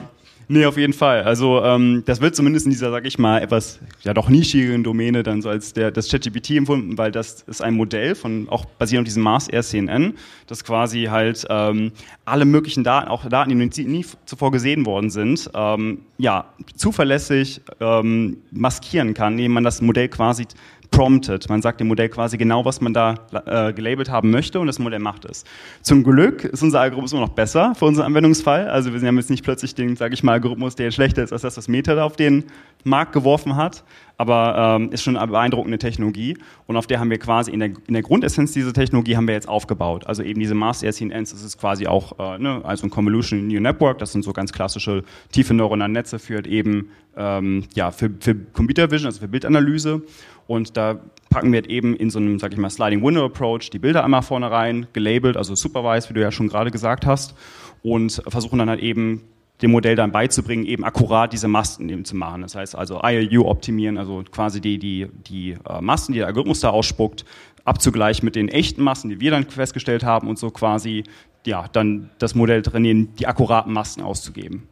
Nee, 0.53 0.67
auf 0.67 0.77
jeden 0.77 0.93
Fall. 0.93 1.23
Also 1.23 1.63
ähm, 1.63 2.03
das 2.07 2.21
wird 2.21 2.35
zumindest 2.35 2.67
in 2.67 2.73
dieser, 2.73 2.91
sag 2.91 3.07
ich 3.07 3.21
mal, 3.21 3.41
etwas 3.41 3.79
ja 4.03 4.13
doch 4.13 4.29
nischigen 4.29 4.83
Domäne 4.83 5.23
dann 5.23 5.43
so 5.43 5.49
als 5.49 5.75
der, 5.75 5.93
das 5.93 6.11
ChatGPT 6.11 6.51
empfunden, 6.57 6.99
weil 6.99 7.13
das 7.13 7.43
ist 7.43 7.63
ein 7.63 7.75
Modell 7.75 8.17
von 8.17 8.49
auch 8.49 8.65
basierend 8.65 9.07
auf 9.07 9.11
diesem 9.11 9.23
Mars 9.23 9.49
RCNN, 9.49 10.15
das 10.49 10.65
quasi 10.65 11.05
halt 11.05 11.47
ähm, 11.49 11.93
alle 12.25 12.47
möglichen 12.47 12.83
Daten, 12.83 13.07
auch 13.07 13.29
Daten, 13.29 13.51
die 13.57 13.85
nie 13.85 14.05
zuvor 14.25 14.51
gesehen 14.51 14.87
worden 14.87 15.11
sind, 15.11 15.49
ähm, 15.55 16.01
ja 16.19 16.47
zuverlässig 16.75 17.61
ähm, 17.79 18.39
maskieren 18.51 19.15
kann, 19.15 19.35
indem 19.35 19.53
man 19.53 19.63
das 19.63 19.81
Modell 19.81 20.09
quasi 20.09 20.49
promptet. 20.91 21.49
Man 21.49 21.63
sagt 21.63 21.81
dem 21.81 21.89
Modell 21.89 22.09
quasi 22.09 22.37
genau, 22.37 22.65
was 22.65 22.81
man 22.81 22.93
da 22.93 23.15
äh, 23.47 23.73
gelabelt 23.73 24.11
haben 24.11 24.31
möchte 24.31 24.61
und 24.61 24.67
das 24.67 24.79
Modell 24.79 24.99
macht 24.99 25.25
es. 25.25 25.45
Zum 25.83 26.03
Glück 26.03 26.45
ist 26.45 26.63
unser 26.63 26.81
Algorithmus 26.81 27.13
immer 27.13 27.23
noch 27.23 27.31
besser 27.31 27.75
für 27.75 27.85
unseren 27.85 28.07
Anwendungsfall. 28.07 28.69
Also 28.69 28.93
wir 28.93 29.07
haben 29.07 29.17
jetzt 29.17 29.31
nicht 29.31 29.45
plötzlich 29.45 29.75
den, 29.75 29.97
sage 29.97 30.15
ich 30.15 30.23
mal, 30.23 30.33
Algorithmus, 30.33 30.75
der 30.75 30.91
schlechter 30.91 31.23
ist 31.23 31.33
als 31.33 31.43
das, 31.43 31.57
was 31.57 31.69
Meta 31.69 31.95
da 31.95 32.05
auf 32.05 32.17
den 32.17 32.45
Markt 32.85 33.13
geworfen 33.13 33.57
hat. 33.57 33.85
Aber 34.17 34.77
ähm, 34.79 34.93
ist 34.93 35.03
schon 35.03 35.17
eine 35.17 35.29
beeindruckende 35.29 35.79
Technologie 35.79 36.37
und 36.67 36.77
auf 36.77 36.87
der 36.87 37.01
haben 37.01 37.09
wir 37.09 37.19
quasi 37.19 37.51
in 37.51 37.61
der, 37.61 37.71
in 37.87 37.95
der 37.95 38.03
Grundessenz 38.03 38.53
dieser 38.53 38.75
Technologie 38.75 39.17
haben 39.17 39.27
wir 39.27 39.33
jetzt 39.33 39.49
aufgebaut. 39.49 40.07
Also 40.07 40.23
eben 40.23 40.41
diese 40.41 40.55
Master 40.55 40.89
RCNNs, 40.89 41.31
das 41.31 41.43
ist 41.43 41.59
quasi 41.59 41.87
auch 41.87 42.19
äh, 42.19 42.39
ne, 42.39 42.61
also 42.63 42.87
ein 42.87 42.91
Convolution 42.91 43.47
Neural 43.47 43.63
Network, 43.63 43.99
das 43.99 44.13
sind 44.13 44.23
so 44.23 44.35
ganz 44.35 44.53
klassische 44.53 45.05
tiefe 45.33 45.55
neuronale 45.55 45.91
Netze 45.91 46.19
für 46.19 46.45
eben 46.45 46.91
ähm, 47.17 47.65
ja, 47.75 47.91
für, 47.91 48.11
für 48.21 48.35
Computer 48.35 48.91
Vision, 48.91 49.07
also 49.07 49.21
für 49.21 49.29
Bildanalyse. 49.29 50.03
Und 50.51 50.77
da 50.77 50.99
packen 51.29 51.53
wir 51.53 51.71
eben 51.71 51.95
in 51.95 52.11
so 52.11 52.19
einem, 52.19 52.41
sag 52.41 52.53
ich 52.53 52.59
mal, 52.59 52.71
Sliding 52.71 53.05
Window 53.05 53.25
Approach 53.25 53.71
die 53.71 53.79
Bilder 53.79 54.03
einmal 54.03 54.23
vorne 54.23 54.51
rein, 54.51 54.89
gelabelt, 54.93 55.37
also 55.37 55.55
supervised, 55.55 56.11
wie 56.11 56.15
du 56.15 56.21
ja 56.21 56.33
schon 56.33 56.49
gerade 56.49 56.73
gesagt 56.73 57.07
hast, 57.07 57.37
und 57.85 58.21
versuchen 58.27 58.59
dann 58.59 58.69
halt 58.69 58.81
eben 58.81 59.23
dem 59.63 59.71
Modell 59.71 59.95
dann 59.95 60.11
beizubringen, 60.11 60.67
eben 60.67 60.83
akkurat 60.83 61.33
diese 61.33 61.47
Masten 61.47 61.89
eben 61.89 62.05
zu 62.05 62.17
machen. 62.17 62.43
Das 62.43 62.57
heißt 62.57 62.75
also 62.75 63.01
ILU 63.01 63.47
optimieren, 63.47 63.97
also 63.97 64.25
quasi 64.29 64.61
die, 64.61 64.81
die, 64.81 65.07
die 65.29 65.53
äh, 65.53 65.81
Masten, 65.81 66.15
die 66.15 66.19
der 66.19 66.27
Algorithmus 66.27 66.59
da 66.59 66.71
ausspuckt, 66.71 67.25
abzugleichen 67.65 68.25
mit 68.25 68.35
den 68.35 68.49
echten 68.49 68.83
Masten, 68.83 69.09
die 69.09 69.21
wir 69.21 69.31
dann 69.31 69.45
festgestellt 69.45 70.03
haben 70.03 70.27
und 70.27 70.37
so 70.37 70.51
quasi 70.51 71.05
ja, 71.47 71.67
dann 71.71 72.11
das 72.19 72.35
Modell 72.35 72.63
trainieren, 72.63 73.15
die 73.21 73.29
akkuraten 73.29 73.73
Masten 73.73 74.03
auszugeben. 74.03 74.67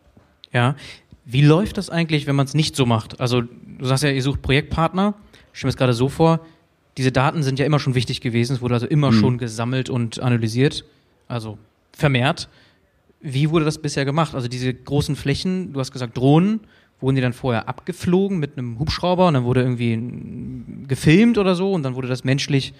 Ja, 0.52 0.74
wie 1.24 1.42
läuft 1.42 1.78
das 1.78 1.88
eigentlich, 1.88 2.26
wenn 2.26 2.34
man 2.34 2.46
es 2.46 2.54
nicht 2.54 2.74
so 2.74 2.84
macht? 2.84 3.20
Also 3.20 3.42
du 3.42 3.84
sagst 3.84 4.02
ja, 4.02 4.10
ihr 4.10 4.22
sucht 4.22 4.42
Projektpartner 4.42 5.14
ich 5.58 5.60
stelle 5.60 5.70
mir 5.70 5.72
es 5.72 5.76
gerade 5.76 5.92
so 5.92 6.08
vor, 6.08 6.46
diese 6.98 7.10
Daten 7.10 7.42
sind 7.42 7.58
ja 7.58 7.66
immer 7.66 7.80
schon 7.80 7.96
wichtig 7.96 8.20
gewesen, 8.20 8.52
es 8.52 8.60
wurde 8.60 8.74
also 8.74 8.86
immer 8.86 9.10
mhm. 9.10 9.18
schon 9.18 9.38
gesammelt 9.38 9.90
und 9.90 10.20
analysiert, 10.22 10.84
also 11.26 11.58
vermehrt. 11.90 12.48
Wie 13.20 13.50
wurde 13.50 13.64
das 13.64 13.78
bisher 13.78 14.04
gemacht? 14.04 14.36
Also 14.36 14.46
diese 14.46 14.72
großen 14.72 15.16
Flächen, 15.16 15.72
du 15.72 15.80
hast 15.80 15.90
gesagt 15.90 16.16
Drohnen, 16.16 16.60
wurden 17.00 17.16
die 17.16 17.22
dann 17.22 17.32
vorher 17.32 17.68
abgeflogen 17.68 18.38
mit 18.38 18.56
einem 18.56 18.78
Hubschrauber 18.78 19.26
und 19.26 19.34
dann 19.34 19.42
wurde 19.42 19.62
irgendwie 19.62 20.00
gefilmt 20.86 21.38
oder 21.38 21.56
so 21.56 21.72
und 21.72 21.82
dann 21.82 21.96
wurde 21.96 22.06
das 22.06 22.22
menschlich 22.22 22.72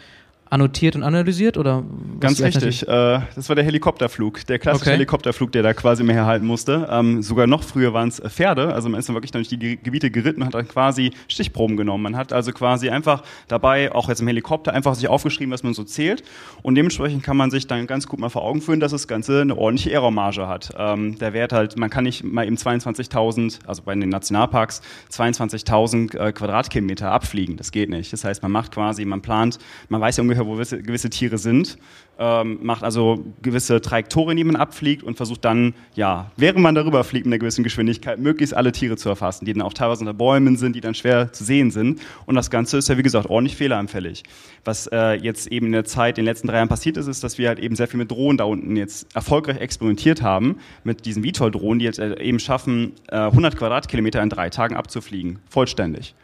annotiert 0.51 0.97
und 0.97 1.03
analysiert 1.03 1.57
oder? 1.57 1.85
Ganz 2.21 2.41
richtig. 2.41 2.83
Äh, 2.83 3.21
das 3.35 3.49
war 3.49 3.57
der 3.57 3.65
Helikopterflug, 3.65 4.47
der 4.47 4.59
klassische 4.59 4.85
okay. 4.85 4.93
Helikopterflug, 4.93 5.53
der 5.53 5.63
da 5.63 5.75
quasi 5.75 6.03
mehr 6.03 6.15
herhalten 6.15 6.47
musste. 6.47 6.89
Ähm, 6.91 7.23
sogar 7.23 7.47
noch 7.47 7.63
früher 7.63 7.93
waren 7.93 8.09
es 8.09 8.21
Pferde. 8.21 8.73
Also 8.73 8.89
man 8.89 8.99
ist 9.01 9.09
dann 9.09 9.17
wirklich 9.17 9.33
durch 9.33 9.49
die 9.49 9.59
Gebiete 9.77 10.11
geritten 10.11 10.43
und 10.43 10.47
hat 10.47 10.55
dann 10.55 10.69
quasi 10.69 11.13
Stichproben 11.29 11.77
genommen. 11.77 12.03
Man 12.03 12.17
hat 12.17 12.33
also 12.33 12.53
quasi 12.53 12.89
einfach 12.89 13.23
dabei, 13.49 13.93
auch 13.93 14.09
jetzt 14.09 14.21
im 14.21 14.27
Helikopter, 14.27 14.73
einfach 14.73 14.95
sich 14.95 15.09
aufgeschrieben, 15.09 15.53
was 15.53 15.63
man 15.63 15.75
so 15.75 15.85
zählt. 15.85 16.23
Und 16.63 16.75
dementsprechend 16.75 17.23
kann 17.23 17.37
man 17.37 17.51
sich 17.51 17.67
dann 17.67 17.87
ganz 17.87 18.07
gut 18.07 18.19
mal 18.19 18.31
vor 18.31 18.43
Augen 18.43 18.63
führen, 18.63 18.81
dass 18.81 18.93
das 18.93 19.09
Ganze 19.09 19.43
eine 19.43 19.57
ordentliche 19.57 19.91
Aeromarge 19.91 20.49
hat. 20.49 20.71
Ähm, 20.79 21.19
der 21.19 21.33
Wert 21.33 21.53
halt, 21.53 21.79
man 21.79 21.91
kann 21.91 22.05
nicht 22.05 22.25
mal 22.25 22.47
eben 22.47 22.57
22.000, 22.57 23.61
also 23.67 23.83
bei 23.83 23.95
den 23.95 24.09
Nationalparks 24.09 24.81
22.000 25.13 26.17
äh, 26.17 26.33
Quadratkilometer 26.33 27.11
abfliegen. 27.11 27.57
Das 27.57 27.71
geht 27.71 27.91
nicht. 27.91 28.13
Das 28.13 28.25
heißt, 28.25 28.43
man 28.43 28.53
macht 28.53 28.73
quasi, 28.73 29.05
man 29.05 29.21
plant, 29.21 29.59
man 29.89 30.01
weiß 30.01 30.17
ja 30.17 30.23
ungefähr 30.23 30.38
ungefähr, 30.39 30.47
wo 30.47 30.53
gewisse, 30.53 30.83
gewisse 30.83 31.11
Tiere 31.11 31.39
sind, 31.39 31.79
ähm, 32.19 32.59
macht 32.63 32.83
also 32.83 33.25
gewisse 33.43 33.81
Trajektorien, 33.81 34.37
die 34.37 34.45
man 34.45 34.57
abfliegt 34.57 35.03
und 35.03 35.17
versucht 35.17 35.45
dann, 35.45 35.75
ja, 35.95 36.31
während 36.37 36.61
man 36.61 36.75
darüber 36.75 37.05
fliegt 37.05 37.27
mit 37.27 37.35
einer 37.35 37.39
gewissen 37.39 37.63
Geschwindigkeit, 37.63 38.19
möglichst 38.19 38.55
alle 38.55 38.73
Tiere 38.73 38.97
zu 38.97 39.09
erfassen, 39.09 39.45
die 39.45 39.53
dann 39.53 39.63
auch 39.63 39.73
teilweise 39.73 40.01
unter 40.01 40.15
Bäumen 40.15 40.57
sind, 40.57 40.75
die 40.75 40.81
dann 40.81 40.95
schwer 40.95 41.33
zu 41.33 41.45
sehen 41.45 41.71
sind. 41.71 42.01
Und 42.27 42.35
das 42.35 42.51
Ganze 42.51 42.79
ist 42.79 42.89
ja, 42.89 42.99
wie 42.99 43.03
gesagt, 43.03 43.29
ordentlich 43.29 43.57
fehleranfällig. 43.57 44.25
Was 44.65 44.87
äh, 44.89 45.15
jetzt 45.15 45.49
eben 45.49 45.67
in 45.67 45.73
der 45.73 45.85
Zeit, 45.85 46.19
in 46.19 46.25
den 46.25 46.31
letzten 46.31 46.49
drei 46.49 46.57
Jahren 46.57 46.69
passiert 46.69 46.97
ist, 46.97 47.07
ist, 47.07 47.23
dass 47.23 47.39
wir 47.39 47.49
halt 47.49 47.59
eben 47.59 47.77
sehr 47.77 47.89
viel 47.89 47.99
mit 47.99 48.11
Drohnen 48.11 48.39
da 48.39 48.45
unten 48.45 48.77
jetzt 48.77 49.15
erfolgreich 49.15 49.59
experimentiert 49.59 50.23
haben, 50.23 50.59
mit 50.85 51.07
diesen 51.07 51.25
VTOL-Drohnen, 51.25 51.79
die 51.79 51.85
jetzt 51.85 51.99
äh, 51.99 52.21
eben 52.21 52.41
schaffen, 52.41 52.93
äh, 53.09 53.17
100 53.17 53.57
Quadratkilometer 53.57 54.23
in 54.23 54.31
drei 54.31 54.51
Tagen 54.51 54.77
abzufliegen, 54.77 55.39
vollständig 55.49 56.15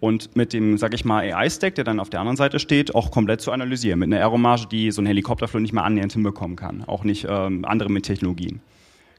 und 0.00 0.34
mit 0.34 0.52
dem, 0.52 0.78
sag 0.78 0.94
ich 0.94 1.04
mal, 1.04 1.22
AI-Stack, 1.22 1.74
der 1.74 1.84
dann 1.84 2.00
auf 2.00 2.10
der 2.10 2.20
anderen 2.20 2.36
Seite 2.36 2.58
steht, 2.58 2.94
auch 2.94 3.10
komplett 3.10 3.40
zu 3.40 3.52
analysieren. 3.52 3.98
Mit 3.98 4.08
einer 4.08 4.18
Aeromarge, 4.18 4.66
die 4.66 4.90
so 4.90 5.02
ein 5.02 5.06
Helikopterflug 5.06 5.62
nicht 5.62 5.72
mal 5.72 5.84
annähernd 5.84 6.12
hinbekommen 6.12 6.56
kann. 6.56 6.84
Auch 6.86 7.04
nicht 7.04 7.26
ähm, 7.28 7.64
andere 7.64 7.90
mit 7.90 8.04
Technologien. 8.04 8.60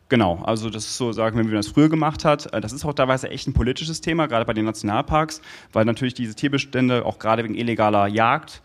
Genau, 0.09 0.41
also 0.43 0.69
das 0.69 0.83
ist 0.83 0.97
so, 0.97 1.13
sagen 1.13 1.37
wir, 1.37 1.45
wie 1.45 1.49
man 1.49 1.57
das 1.57 1.69
früher 1.69 1.87
gemacht 1.87 2.25
hat. 2.25 2.53
Äh, 2.53 2.59
das 2.59 2.73
ist 2.73 2.83
auch 2.83 2.93
teilweise 2.93 3.29
echt 3.29 3.47
ein 3.47 3.53
politisches 3.53 4.01
Thema, 4.01 4.27
gerade 4.27 4.43
bei 4.45 4.53
den 4.53 4.65
Nationalparks, 4.65 5.41
weil 5.71 5.85
natürlich 5.85 6.15
diese 6.15 6.35
Tierbestände 6.35 7.05
auch 7.05 7.17
gerade 7.17 7.43
wegen 7.43 7.55
illegaler 7.55 8.07
Jagd 8.07 8.61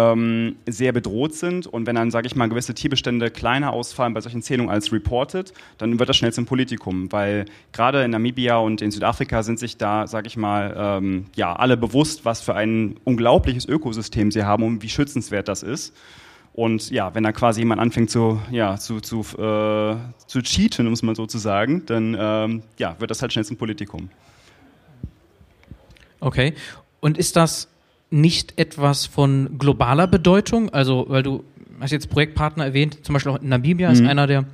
ähm, 0.00 0.56
sehr 0.66 0.92
bedroht 0.92 1.34
sind. 1.34 1.66
Und 1.66 1.86
wenn 1.86 1.96
dann, 1.96 2.10
sage 2.10 2.26
ich 2.26 2.36
mal, 2.36 2.48
gewisse 2.48 2.74
Tierbestände 2.74 3.30
kleiner 3.30 3.72
ausfallen 3.72 4.14
bei 4.14 4.20
solchen 4.20 4.42
Zählungen 4.42 4.70
als 4.70 4.92
reported, 4.92 5.52
dann 5.78 5.98
wird 5.98 6.08
das 6.08 6.16
schnell 6.16 6.32
zum 6.32 6.46
Politikum, 6.46 7.10
weil 7.12 7.46
gerade 7.72 8.02
in 8.02 8.10
Namibia 8.10 8.56
und 8.56 8.82
in 8.82 8.90
Südafrika 8.90 9.42
sind 9.42 9.58
sich 9.58 9.76
da, 9.76 10.06
sage 10.06 10.26
ich 10.26 10.36
mal, 10.36 10.74
ähm, 10.76 11.26
ja, 11.36 11.54
alle 11.54 11.76
bewusst, 11.76 12.24
was 12.24 12.40
für 12.40 12.54
ein 12.54 12.96
unglaubliches 13.04 13.66
Ökosystem 13.66 14.30
sie 14.30 14.44
haben 14.44 14.64
und 14.64 14.82
wie 14.82 14.88
schützenswert 14.88 15.48
das 15.48 15.62
ist. 15.62 15.94
Und 16.52 16.90
ja, 16.90 17.14
wenn 17.14 17.22
da 17.22 17.32
quasi 17.32 17.60
jemand 17.60 17.80
anfängt 17.80 18.10
zu, 18.10 18.40
ja, 18.50 18.76
zu, 18.76 19.00
zu, 19.00 19.20
äh, 19.20 19.96
zu 20.26 20.42
cheaten, 20.42 20.86
um 20.86 20.92
es 20.92 21.02
mal 21.02 21.14
so 21.14 21.26
zu 21.26 21.38
sagen, 21.38 21.84
dann 21.86 22.16
ähm, 22.18 22.62
ja, 22.76 22.96
wird 22.98 23.10
das 23.10 23.22
halt 23.22 23.32
schnell 23.32 23.44
zum 23.44 23.56
Politikum. 23.56 24.10
Okay. 26.18 26.54
Und 27.00 27.16
ist 27.16 27.36
das 27.36 27.68
nicht 28.10 28.58
etwas 28.58 29.06
von 29.06 29.58
globaler 29.58 30.06
Bedeutung? 30.06 30.70
Also, 30.70 31.06
weil 31.08 31.22
du 31.22 31.44
hast 31.80 31.92
jetzt 31.92 32.10
Projektpartner 32.10 32.64
erwähnt, 32.64 32.98
zum 33.02 33.14
Beispiel 33.14 33.32
auch 33.32 33.40
Namibia 33.40 33.88
mhm. 33.88 33.94
ist 33.94 34.04
einer 34.04 34.26
der 34.26 34.44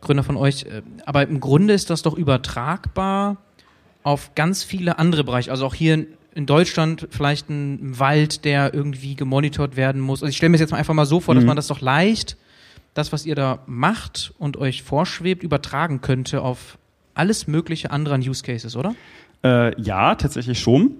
Gründer 0.00 0.22
von 0.22 0.36
euch. 0.36 0.64
Äh, 0.64 0.82
aber 1.06 1.22
im 1.22 1.40
Grunde 1.40 1.74
ist 1.74 1.90
das 1.90 2.02
doch 2.02 2.16
übertragbar 2.16 3.38
auf 4.02 4.34
ganz 4.34 4.64
viele 4.64 4.98
andere 4.98 5.24
Bereiche. 5.24 5.50
Also 5.50 5.66
auch 5.66 5.74
hier 5.74 6.06
in 6.34 6.46
Deutschland 6.46 7.08
vielleicht 7.10 7.50
ein 7.50 7.98
Wald, 7.98 8.44
der 8.44 8.72
irgendwie 8.72 9.14
gemonitort 9.14 9.76
werden 9.76 10.00
muss. 10.00 10.22
Also 10.22 10.30
ich 10.30 10.36
stelle 10.36 10.50
mir 10.50 10.56
das 10.56 10.62
jetzt 10.70 10.72
einfach 10.72 10.94
mal 10.94 11.06
so 11.06 11.20
vor, 11.20 11.34
mhm. 11.34 11.38
dass 11.38 11.46
man 11.46 11.56
das 11.56 11.66
doch 11.66 11.80
leicht, 11.80 12.36
das, 12.94 13.12
was 13.12 13.26
ihr 13.26 13.34
da 13.34 13.60
macht 13.66 14.32
und 14.38 14.56
euch 14.56 14.82
vorschwebt, 14.82 15.42
übertragen 15.42 16.00
könnte 16.00 16.42
auf 16.42 16.78
alles 17.14 17.46
mögliche 17.46 17.90
andere 17.90 18.16
Use 18.18 18.42
Cases, 18.42 18.76
oder? 18.76 18.94
Äh, 19.44 19.80
ja, 19.80 20.14
tatsächlich 20.14 20.60
schon. 20.60 20.92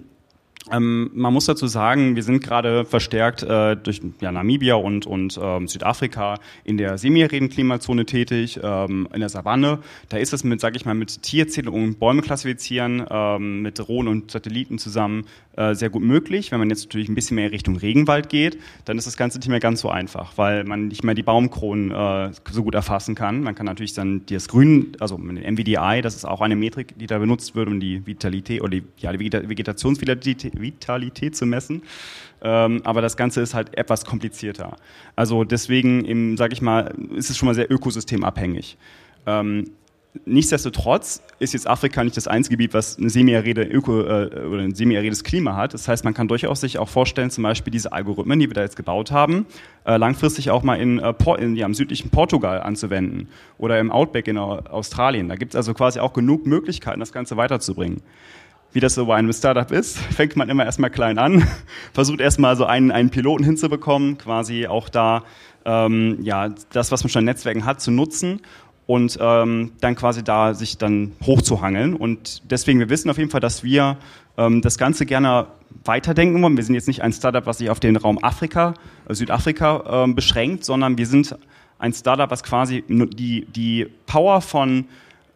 Ähm, 0.69 1.09
man 1.13 1.33
muss 1.33 1.45
dazu 1.45 1.65
sagen, 1.65 2.15
wir 2.15 2.21
sind 2.21 2.43
gerade 2.43 2.85
verstärkt 2.85 3.41
äh, 3.41 3.75
durch 3.75 3.99
ja, 4.19 4.31
Namibia 4.31 4.75
und, 4.75 5.07
und 5.07 5.39
ähm, 5.41 5.67
Südafrika 5.67 6.35
in 6.63 6.77
der 6.77 6.99
semi-ariden 6.99 7.49
Klimazone 7.49 8.05
tätig, 8.05 8.59
ähm, 8.61 9.07
in 9.11 9.21
der 9.21 9.29
Savanne. 9.29 9.79
Da 10.09 10.17
ist 10.17 10.33
es 10.33 10.43
mit, 10.43 10.61
sag 10.61 10.75
ich 10.75 10.85
mal, 10.85 10.93
mit 10.93 11.23
Tierzählung 11.23 11.83
und 11.83 11.99
Bäume 11.99 12.21
klassifizieren, 12.21 13.03
ähm, 13.09 13.63
mit 13.63 13.79
Drohnen 13.79 14.11
und 14.11 14.31
Satelliten 14.31 14.77
zusammen 14.77 15.25
äh, 15.57 15.73
sehr 15.73 15.89
gut 15.89 16.03
möglich. 16.03 16.51
Wenn 16.51 16.59
man 16.59 16.69
jetzt 16.69 16.85
natürlich 16.85 17.09
ein 17.09 17.15
bisschen 17.15 17.35
mehr 17.35 17.51
Richtung 17.51 17.75
Regenwald 17.75 18.29
geht, 18.29 18.59
dann 18.85 18.99
ist 18.99 19.07
das 19.07 19.17
Ganze 19.17 19.39
nicht 19.39 19.49
mehr 19.49 19.59
ganz 19.59 19.81
so 19.81 19.89
einfach, 19.89 20.37
weil 20.37 20.63
man 20.63 20.89
nicht 20.89 21.03
mehr 21.03 21.15
die 21.15 21.23
Baumkronen 21.23 21.91
äh, 21.91 22.31
so 22.51 22.63
gut 22.63 22.75
erfassen 22.75 23.15
kann. 23.15 23.41
Man 23.41 23.55
kann 23.55 23.65
natürlich 23.65 23.93
dann 23.93 24.25
das 24.27 24.47
Grün, 24.47 24.91
also 24.99 25.17
mit 25.17 25.43
dem 25.43 25.55
MVDI, 25.55 26.01
das 26.01 26.15
ist 26.15 26.25
auch 26.25 26.41
eine 26.41 26.55
Metrik, 26.55 26.97
die 26.99 27.07
da 27.07 27.17
benutzt 27.17 27.55
wird, 27.55 27.67
um 27.67 27.79
die 27.79 28.05
Vitalität 28.05 28.61
oder 28.61 28.71
die, 28.71 28.83
ja, 28.97 29.11
die 29.11 29.19
Vegetationsvitalität 29.19 30.50
Vitalität 30.59 31.35
zu 31.35 31.45
messen. 31.45 31.83
Ähm, 32.43 32.81
aber 32.83 33.01
das 33.01 33.17
Ganze 33.17 33.41
ist 33.41 33.53
halt 33.53 33.77
etwas 33.77 34.05
komplizierter. 34.05 34.75
Also 35.15 35.43
deswegen, 35.43 36.37
sage 36.37 36.53
ich 36.53 36.61
mal, 36.61 36.93
ist 37.15 37.29
es 37.29 37.37
schon 37.37 37.47
mal 37.47 37.55
sehr 37.55 37.71
ökosystemabhängig. 37.71 38.77
Ähm, 39.27 39.65
Nichtsdestotrotz 40.25 41.21
ist 41.39 41.53
jetzt 41.53 41.67
Afrika 41.67 42.03
nicht 42.03 42.17
das 42.17 42.27
einzige 42.27 42.57
Gebiet, 42.57 42.73
was 42.73 42.97
eine 42.97 43.09
semi-aride 43.09 43.63
Öko 43.63 44.01
äh, 44.01 44.45
oder 44.45 44.61
ein 44.61 44.75
semi-arides 44.75 45.23
Klima 45.23 45.55
hat. 45.55 45.73
Das 45.73 45.87
heißt, 45.87 46.03
man 46.03 46.13
kann 46.13 46.27
durchaus 46.27 46.59
sich 46.59 46.77
auch 46.79 46.89
vorstellen, 46.89 47.29
zum 47.29 47.43
Beispiel 47.43 47.71
diese 47.71 47.93
Algorithmen, 47.93 48.37
die 48.37 48.49
wir 48.49 48.53
da 48.53 48.61
jetzt 48.61 48.75
gebaut 48.75 49.11
haben, 49.11 49.45
äh, 49.85 49.95
langfristig 49.95 50.51
auch 50.51 50.63
mal 50.63 50.75
in, 50.75 50.99
äh, 50.99 51.13
in 51.39 51.55
ja, 51.55 51.65
im 51.65 51.73
südlichen 51.73 52.09
Portugal 52.09 52.61
anzuwenden 52.61 53.29
oder 53.57 53.79
im 53.79 53.89
Outback 53.89 54.27
in 54.27 54.37
Australien. 54.37 55.29
Da 55.29 55.35
gibt 55.35 55.53
es 55.53 55.55
also 55.55 55.73
quasi 55.73 56.01
auch 56.01 56.11
genug 56.11 56.45
Möglichkeiten, 56.45 56.99
das 56.99 57.13
Ganze 57.13 57.37
weiterzubringen 57.37 58.01
wie 58.73 58.79
das 58.79 58.95
so 58.95 59.05
bei 59.05 59.15
einem 59.15 59.33
Startup 59.33 59.69
ist, 59.71 59.97
fängt 60.15 60.35
man 60.35 60.49
immer 60.49 60.65
erstmal 60.65 60.89
klein 60.89 61.17
an, 61.17 61.47
versucht 61.93 62.21
erstmal 62.21 62.55
so 62.55 62.65
einen, 62.65 62.91
einen 62.91 63.09
Piloten 63.09 63.43
hinzubekommen, 63.43 64.17
quasi 64.17 64.67
auch 64.67 64.89
da 64.89 65.23
ähm, 65.65 66.19
ja, 66.21 66.49
das, 66.71 66.91
was 66.91 67.03
man 67.03 67.09
schon 67.09 67.21
in 67.21 67.25
Netzwerken 67.25 67.65
hat, 67.65 67.81
zu 67.81 67.91
nutzen 67.91 68.41
und 68.87 69.17
ähm, 69.21 69.71
dann 69.79 69.95
quasi 69.95 70.23
da 70.23 70.53
sich 70.53 70.77
dann 70.77 71.13
hochzuhangeln. 71.23 71.95
Und 71.95 72.51
deswegen, 72.51 72.79
wir 72.79 72.89
wissen 72.89 73.09
auf 73.09 73.17
jeden 73.17 73.29
Fall, 73.29 73.39
dass 73.39 73.63
wir 73.63 73.97
ähm, 74.37 74.61
das 74.61 74.77
Ganze 74.77 75.05
gerne 75.05 75.47
weiterdenken 75.85 76.41
wollen. 76.41 76.57
Wir 76.57 76.63
sind 76.63 76.75
jetzt 76.75 76.87
nicht 76.87 77.01
ein 77.01 77.13
Startup, 77.13 77.45
was 77.45 77.59
sich 77.59 77.69
auf 77.69 77.79
den 77.79 77.95
Raum 77.95 78.21
Afrika, 78.23 78.73
äh, 79.07 79.13
Südafrika 79.13 80.05
äh, 80.05 80.13
beschränkt, 80.13 80.65
sondern 80.65 80.97
wir 80.97 81.05
sind 81.05 81.35
ein 81.79 81.93
Startup, 81.93 82.29
was 82.29 82.43
quasi 82.43 82.83
die, 82.87 83.45
die 83.45 83.87
Power 84.05 84.41
von 84.41 84.85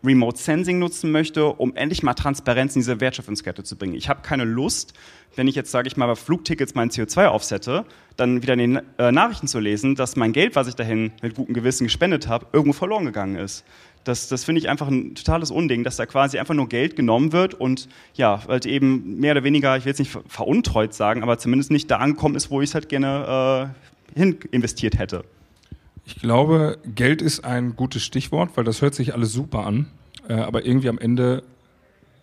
Remote 0.06 0.38
Sensing 0.38 0.80
nutzen 0.80 1.12
möchte, 1.12 1.46
um 1.46 1.76
endlich 1.76 2.04
mal 2.04 2.13
Transparenz 2.13 2.76
in 2.76 2.82
diese 2.82 3.00
Wertschöpfungskette 3.00 3.63
zu 3.63 3.76
bringen. 3.76 3.96
Ich 3.96 4.10
habe 4.10 4.22
keine 4.22 4.44
Lust, 4.44 4.94
wenn 5.36 5.48
ich 5.48 5.56
jetzt, 5.56 5.72
sage 5.72 5.88
ich 5.88 5.98
mal, 5.98 6.08
bei 6.08 6.15
Flugtickets 6.15 6.76
mein 6.76 6.89
CO2 6.89 7.28
aufsette, 7.28 7.86
dann 8.15 8.41
wieder 8.41 8.54
in 8.54 8.60
den 8.60 8.82
äh, 8.98 9.12
Nachrichten 9.12 9.48
zu 9.48 9.60
lesen, 9.60 9.96
dass 9.96 10.15
mein 10.15 10.34
Geld, 10.34 10.56
was 10.56 10.68
ich 10.68 10.76
dahin 10.76 11.12
mit 11.22 11.36
gutem 11.36 11.54
Gewissen 11.54 11.86
gespendet 11.86 12.28
habe, 12.28 12.48
irgendwo 12.54 12.74
verloren 12.74 13.06
gegangen 13.06 13.36
ist. 13.36 13.65
Das, 14.04 14.28
das 14.28 14.44
finde 14.44 14.60
ich 14.60 14.70
einfach 14.70 14.88
ein 14.88 15.15
totales 15.15 15.50
Unding, 15.50 15.84
dass 15.84 15.98
da 15.98 16.06
quasi 16.06 16.38
einfach 16.38 16.54
nur 16.54 16.70
Geld 16.70 16.96
genommen 16.96 17.32
wird 17.32 17.56
und 17.56 17.89
ja, 18.13 18.41
halt 18.48 18.68
eben 18.68 19.20
mehr 19.20 19.32
oder 19.32 19.44
weniger, 19.44 19.76
ich 19.78 19.86
will 19.86 19.89
jetzt 19.89 20.00
nicht 20.00 20.15
veruntreut 20.28 20.94
sagen, 20.94 21.24
aber 21.24 21.39
zumindest 21.39 21.72
nicht 21.72 21.89
da 21.89 21.98
angekommen 21.98 22.36
ist, 22.36 22.52
wo 22.52 22.62
ich 22.62 22.70
es 22.70 22.76
halt 22.76 22.88
gerne 22.88 23.74
äh, 24.15 24.20
hin 24.20 24.38
investiert 24.52 25.00
hätte. 25.00 25.26
Ich 26.06 26.15
glaube, 26.15 26.78
Geld 26.86 27.22
ist 27.22 27.44
ein 27.44 27.76
gutes 27.76 28.04
Stichwort, 28.04 28.52
weil 28.56 28.63
das 28.63 28.82
hört 28.82 28.94
sich 28.94 29.13
alles 29.13 29.34
super 29.34 29.65
an, 29.65 29.88
äh, 30.28 30.34
aber 30.34 30.65
irgendwie 30.65 30.89
am 30.89 31.00
Ende 31.00 31.44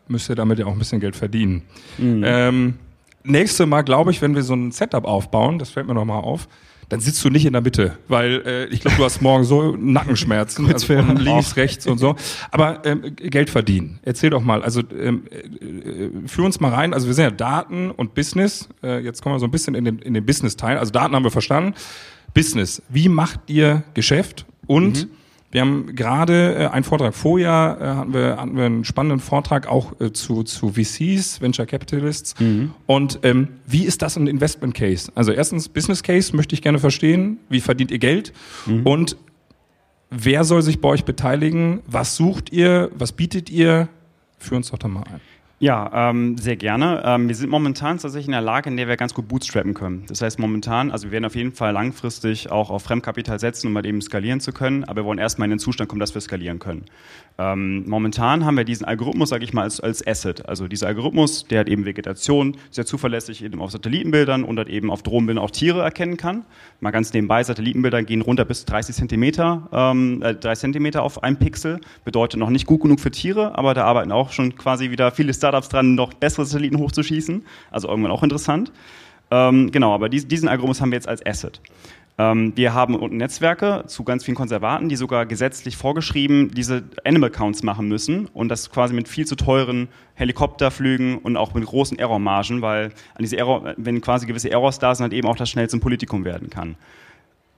müsst 0.09 0.29
ihr 0.29 0.37
damit 0.37 0.59
ja 0.59 0.66
auch 0.66 0.73
ein 0.73 0.79
bisschen 0.79 1.01
Geld 1.01 1.16
verdienen. 1.16 1.62
Mhm. 1.99 2.23
Ähm, 2.25 2.75
nächste 3.25 3.66
Mal, 3.66 3.83
glaube 3.83 4.11
ich, 4.11 4.23
wenn 4.23 4.35
wir 4.35 4.42
so 4.42 4.55
ein 4.55 4.71
Setup 4.71 5.05
aufbauen, 5.05 5.59
das 5.59 5.71
fällt 5.71 5.87
mir 5.87 5.95
nochmal 5.95 6.23
auf, 6.23 6.49
dann 6.88 7.01
sitzt 7.01 7.25
du 7.25 7.31
nicht 7.31 7.47
in 7.47 7.55
der 7.55 7.62
Mitte, 7.62 7.97
weil 8.09 8.42
äh, 8.45 8.64
ich 8.66 8.81
glaube, 8.81 8.99
du 8.99 9.05
hast 9.05 9.23
morgen 9.23 9.45
so 9.45 9.75
Nackenschmerzen, 9.77 10.66
also 10.73 10.87
von 10.87 11.16
links, 11.16 11.57
rechts 11.57 11.87
und 11.87 11.97
so. 11.97 12.16
Aber 12.51 12.85
ähm, 12.85 13.16
Geld 13.16 13.49
verdienen. 13.49 13.99
Erzähl 14.03 14.29
doch 14.29 14.42
mal, 14.42 14.62
also 14.62 14.83
ähm, 14.92 15.23
äh, 15.33 16.29
führ 16.29 16.45
uns 16.45 16.61
mal 16.61 16.71
rein. 16.71 16.92
Also 16.92 17.07
wir 17.07 17.14
sind 17.14 17.25
ja 17.25 17.31
Daten 17.31 17.90
und 17.90 18.14
Business. 18.14 18.68
Äh, 18.83 18.99
jetzt 19.03 19.23
kommen 19.23 19.35
wir 19.35 19.40
so 19.40 19.47
ein 19.47 19.51
bisschen 19.51 19.75
in 19.75 19.87
den, 19.87 20.01
in 20.01 20.12
den 20.12 20.27
Business-Teil. 20.27 20.77
Also 20.77 20.92
Daten 20.92 21.14
haben 21.14 21.25
wir 21.25 21.31
verstanden. 21.31 21.75
Business. 22.35 22.83
Wie 22.88 23.09
macht 23.09 23.40
ihr 23.49 23.85
Geschäft? 23.95 24.47
Und 24.66 25.05
mhm. 25.05 25.11
Wir 25.53 25.61
haben 25.61 25.95
gerade 25.95 26.55
äh, 26.55 26.66
einen 26.68 26.83
Vortrag 26.83 27.14
vorher, 27.14 27.77
äh, 27.79 27.85
hatten, 27.85 28.14
wir, 28.14 28.37
hatten 28.38 28.57
wir 28.57 28.64
einen 28.64 28.85
spannenden 28.87 29.21
Vortrag 29.21 29.68
auch 29.68 30.01
äh, 30.01 30.11
zu, 30.11 30.45
zu 30.45 30.73
VCs, 30.73 31.42
Venture 31.42 31.66
Capitalists. 31.66 32.40
Mhm. 32.40 32.73
Und 32.87 33.21
ähm, 33.23 33.49
wie 33.66 33.85
ist 33.85 34.01
das 34.01 34.16
ein 34.16 34.29
Investment 34.29 34.75
Case? 34.75 35.12
Also 35.14 35.31
erstens, 35.31 35.68
Business 35.68 36.03
Case 36.03 36.35
möchte 36.35 36.55
ich 36.55 36.62
gerne 36.62 36.79
verstehen. 36.79 37.38
Wie 37.51 37.61
verdient 37.61 37.90
ihr 37.90 37.99
Geld? 37.99 38.33
Mhm. 38.64 38.87
Und 38.87 39.16
wer 40.09 40.45
soll 40.45 40.62
sich 40.62 40.81
bei 40.81 40.88
euch 40.88 41.05
beteiligen? 41.05 41.83
Was 41.87 42.16
sucht 42.16 42.51
ihr? 42.51 42.90
Was 42.95 43.12
bietet 43.12 43.51
ihr? 43.51 43.90
Führ 44.38 44.57
uns 44.57 44.71
doch 44.71 44.79
da 44.79 44.88
mal 44.88 45.05
ein. 45.05 45.21
Ja, 45.62 46.11
ähm, 46.11 46.37
sehr 46.38 46.57
gerne. 46.57 47.03
Ähm, 47.05 47.29
wir 47.29 47.37
sind 47.37 47.48
momentan 47.48 47.96
tatsächlich 47.96 48.27
in 48.27 48.33
der 48.33 48.40
Lage, 48.40 48.68
in 48.68 48.77
der 48.77 48.88
wir 48.88 48.96
ganz 48.96 49.14
gut 49.14 49.29
bootstrappen 49.29 49.75
können. 49.75 50.05
Das 50.09 50.20
heißt 50.20 50.40
momentan, 50.40 50.90
also 50.90 51.05
wir 51.05 51.12
werden 51.12 51.25
auf 51.25 51.37
jeden 51.37 51.53
Fall 51.53 51.72
langfristig 51.72 52.51
auch 52.51 52.68
auf 52.68 52.83
Fremdkapital 52.83 53.38
setzen, 53.38 53.68
um 53.68 53.72
mal 53.72 53.87
eben 53.87 54.03
skalieren 54.03 54.40
zu 54.40 54.53
können, 54.53 54.83
aber 54.83 55.03
wir 55.03 55.05
wollen 55.05 55.20
erstmal 55.20 55.46
in 55.46 55.51
den 55.51 55.59
Zustand 55.61 55.88
kommen, 55.88 56.01
dass 56.01 56.14
wir 56.14 56.20
skalieren 56.20 56.59
können. 56.59 56.87
Ähm, 57.38 57.88
momentan 57.88 58.45
haben 58.45 58.57
wir 58.57 58.64
diesen 58.64 58.85
Algorithmus, 58.85 59.31
sage 59.31 59.45
ich 59.45 59.53
mal, 59.53 59.62
als, 59.62 59.81
als 59.81 60.07
Asset. 60.07 60.47
Also 60.49 60.68
dieser 60.68 60.88
Algorithmus, 60.88 61.47
der 61.47 61.61
hat 61.61 61.68
eben 61.68 61.85
Vegetation, 61.85 62.57
sehr 62.71 62.85
zuverlässig 62.85 63.42
eben 63.42 63.61
auf 63.61 63.71
Satellitenbildern 63.71 64.45
und 64.45 64.59
hat 64.59 64.68
eben 64.68 64.90
auf 64.90 65.03
Drohnenbildern 65.03 65.42
auch 65.42 65.51
Tiere 65.51 65.83
erkennen 65.83 66.16
kann. 66.16 66.45
Mal 66.81 66.90
ganz 66.90 67.12
nebenbei, 67.12 67.42
Satellitenbilder 67.42 68.03
gehen 68.03 68.21
runter 68.21 68.45
bis 68.45 68.64
30 68.66 68.95
Zentimeter, 68.95 69.68
ähm, 69.73 70.23
äh, 70.23 70.35
3 70.35 70.55
Zentimeter 70.55 71.03
auf 71.03 71.23
ein 71.23 71.38
Pixel. 71.38 71.81
Bedeutet 72.05 72.38
noch 72.38 72.51
nicht 72.51 72.66
gut 72.66 72.83
genug 72.83 73.01
für 73.01 73.11
Tiere, 73.11 73.57
aber 73.57 73.75
da 73.75 73.85
arbeiten 73.85 74.12
auch 74.12 74.31
schon 74.31 74.55
quasi 74.57 74.90
wieder 74.90 75.11
viele 75.11 75.33
Startups 75.33 75.68
dran, 75.68 75.95
noch 75.95 76.12
bessere 76.14 76.45
Satelliten 76.45 76.79
hochzuschießen. 76.79 77.45
Also 77.71 77.88
irgendwann 77.88 78.12
auch 78.12 78.23
interessant. 78.23 78.73
Ähm, 79.31 79.71
genau, 79.71 79.95
aber 79.95 80.11
diesen 80.11 80.47
Algorithmus 80.49 80.83
haben 80.83 80.90
wir 80.90 80.97
jetzt 80.97 81.09
als 81.09 81.25
Asset. 81.25 81.61
Ähm, 82.22 82.52
wir 82.56 82.72
haben 82.72 82.94
unten 82.94 83.16
Netzwerke 83.16 83.85
zu 83.87 84.04
ganz 84.04 84.24
vielen 84.24 84.37
Konservaten, 84.37 84.88
die 84.88 84.96
sogar 84.96 85.26
gesetzlich 85.26 85.76
vorgeschrieben 85.76 86.52
diese 86.54 86.85
Animal 87.04 87.30
Counts 87.30 87.62
machen 87.62 87.88
müssen 87.88 88.26
und 88.32 88.48
das 88.48 88.70
quasi 88.70 88.94
mit 88.94 89.08
viel 89.08 89.26
zu 89.26 89.35
teuren 89.35 89.88
Helikopterflügen 90.14 91.18
und 91.18 91.37
auch 91.37 91.54
mit 91.54 91.64
großen 91.64 91.98
Errormargen, 91.98 92.62
weil 92.62 92.87
an 92.87 93.22
diese 93.22 93.37
Error, 93.37 93.74
wenn 93.76 94.00
quasi 94.00 94.26
gewisse 94.26 94.50
Errors 94.50 94.78
da 94.78 94.94
sind, 94.94 95.04
halt 95.04 95.14
eben 95.14 95.26
auch 95.26 95.37
das 95.37 95.50
schnell 95.50 95.68
zum 95.68 95.80
Politikum 95.80 96.24
werden 96.24 96.48
kann. 96.48 96.76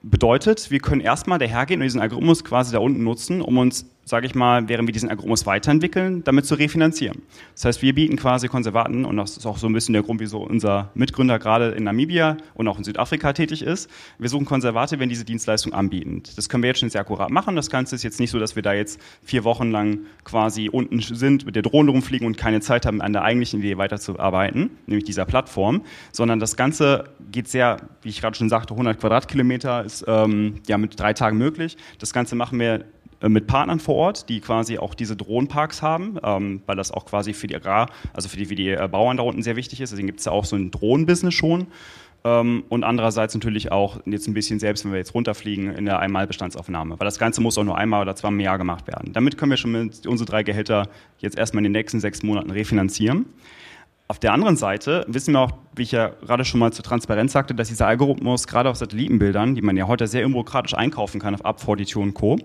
Bedeutet, 0.03 0.70
wir 0.70 0.81
können 0.81 1.00
erstmal 1.00 1.38
dahergehen 1.38 1.81
und 1.81 1.85
diesen 1.85 2.00
Algorithmus 2.00 2.44
quasi 2.44 2.72
da 2.72 2.79
unten 2.79 3.05
nutzen, 3.05 3.42
um 3.42 3.59
uns 3.59 3.87
sage 4.05 4.27
ich 4.27 4.35
mal, 4.35 4.69
während 4.69 4.88
wir 4.88 4.93
diesen 4.93 5.09
Algorithmus 5.09 5.47
weiterentwickeln, 5.47 6.23
damit 6.25 6.47
zu 6.47 6.55
refinanzieren. 6.55 7.23
Das 7.55 7.64
heißt, 7.64 7.83
wir 7.83 7.95
bieten 7.95 8.17
quasi 8.17 8.49
Konservaten, 8.49 9.05
und 9.05 9.17
das 9.17 9.37
ist 9.37 9.47
auch 9.47 9.57
so 9.57 9.67
ein 9.67 9.73
bisschen 9.73 9.95
der 9.95 10.03
Grund, 10.03 10.21
wieso 10.21 10.43
unser 10.43 10.90
Mitgründer 10.95 11.38
gerade 11.38 11.71
in 11.71 11.85
Namibia 11.85 12.37
und 12.55 12.69
auch 12.69 12.79
in 12.79 12.85
Südafrika 12.85 13.33
tätig 13.33 13.62
ist, 13.62 13.90
wir 14.19 14.29
suchen 14.29 14.45
Konservate, 14.45 14.99
wenn 14.99 15.09
diese 15.09 15.25
Dienstleistung 15.25 15.73
anbieten. 15.73 16.23
Das 16.37 16.49
können 16.49 16.62
wir 16.62 16.69
jetzt 16.69 16.81
schon 16.81 16.90
sehr 16.90 17.01
akkurat 17.01 17.31
machen. 17.31 17.57
Das 17.57 17.71
Ganze 17.71 17.95
ist 17.95 18.03
jetzt 18.03 18.21
nicht 18.21 18.31
so, 18.31 18.38
dass 18.38 18.57
wir 18.57 18.62
da 18.62 18.73
jetzt 18.75 19.01
vier 19.23 19.45
Wochen 19.45 19.71
lang 19.71 20.01
quasi 20.25 20.69
unten 20.69 21.01
sind, 21.01 21.47
mit 21.47 21.57
der 21.57 21.62
Drohne 21.62 21.90
rumfliegen 21.90 22.27
und 22.27 22.37
keine 22.37 22.61
Zeit 22.61 22.87
haben, 22.87 23.01
an 23.01 23.12
der 23.12 23.23
eigentlichen 23.23 23.61
Idee 23.61 23.79
weiterzuarbeiten, 23.79 24.71
nämlich 24.87 25.05
dieser 25.05 25.25
Plattform, 25.25 25.83
sondern 26.12 26.40
das 26.40 26.57
Ganze 26.57 27.05
geht 27.33 27.49
sehr, 27.49 27.79
wie 28.03 28.11
ich 28.11 28.21
gerade 28.21 28.37
schon 28.37 28.49
sagte, 28.49 28.75
100 28.75 29.01
Quadratkilometer 29.01 29.85
ist 29.85 30.05
ähm, 30.07 30.57
ja 30.67 30.79
mit 30.79 30.99
drei 30.99 31.12
Tagen 31.12 31.38
möglich. 31.38 31.77
Das 31.99 32.12
Ganze 32.12 32.37
machen 32.37 32.59
wir 32.59 32.85
mit 33.29 33.47
Partnern 33.47 33.81
vor 33.81 33.95
Ort, 33.97 34.29
die 34.29 34.41
quasi 34.41 34.79
auch 34.79 34.95
diese 34.95 35.17
Drohnenparks 35.17 35.83
haben, 35.83 36.19
ähm, 36.23 36.63
weil 36.67 36.77
das 36.77 36.91
auch 36.91 37.07
quasi 37.07 37.33
für 37.33 37.47
die 37.47 37.57
Agrar, 37.57 37.91
also 38.13 38.29
für 38.29 38.37
die, 38.37 38.47
für 38.47 38.55
die 38.55 38.71
äh, 38.71 38.89
Bauern 38.91 39.17
da 39.17 39.23
unten 39.23 39.43
sehr 39.43 39.57
wichtig 39.57 39.81
ist. 39.81 39.91
Deswegen 39.91 40.07
gibt 40.07 40.21
es 40.21 40.25
da 40.25 40.31
auch 40.31 40.45
so 40.45 40.57
ein 40.57 40.71
Drohnenbusiness 40.71 41.35
schon. 41.35 41.67
Ähm, 42.25 42.65
und 42.69 42.85
andererseits 42.85 43.35
natürlich 43.35 43.71
auch 43.71 44.01
jetzt 44.07 44.27
ein 44.27 44.35
bisschen 44.35 44.59
selbst, 44.59 44.85
wenn 44.85 44.93
wir 44.93 44.99
jetzt 44.99 45.15
runterfliegen, 45.15 45.75
in 45.75 45.85
der 45.85 45.99
Einmalbestandsaufnahme. 45.99 46.99
Weil 46.99 47.05
das 47.05 47.19
Ganze 47.19 47.41
muss 47.41 47.59
auch 47.59 47.65
nur 47.65 47.77
einmal 47.77 48.03
oder 48.03 48.17
zweimal 48.17 48.41
im 48.41 48.45
Jahr 48.45 48.59
gemacht 48.59 48.87
werden. 48.87 49.13
Damit 49.13 49.37
können 49.37 49.51
wir 49.51 49.59
schon 49.59 49.91
unsere 50.07 50.27
drei 50.27 50.43
Gehälter 50.43 50.89
jetzt 51.19 51.37
erstmal 51.37 51.61
in 51.61 51.65
den 51.65 51.73
nächsten 51.73 52.01
sechs 52.01 52.23
Monaten 52.23 52.51
refinanzieren. 52.51 53.27
Auf 54.07 54.19
der 54.19 54.33
anderen 54.33 54.57
Seite 54.57 55.05
wissen 55.09 55.33
wir 55.33 55.41
auch, 55.41 55.53
wie 55.75 55.83
ich 55.83 55.93
ja 55.93 56.09
gerade 56.09 56.45
schon 56.45 56.61
mal 56.61 56.73
zur 56.73 56.85
Transparenz 56.85 57.33
sagte, 57.33 57.55
dass 57.55 57.69
dieser 57.69 57.87
Algorithmus 57.87 58.47
gerade 58.47 58.69
auf 58.69 58.77
Satellitenbildern, 58.77 59.55
die 59.55 59.63
man 59.63 59.77
ja 59.77 59.87
heute 59.87 60.07
sehr 60.07 60.27
unbürokratisch 60.27 60.75
einkaufen 60.75 61.21
kann 61.21 61.35
auf 61.35 61.45
Up42 61.45 61.99
und 61.99 62.15
Co., 62.15 62.39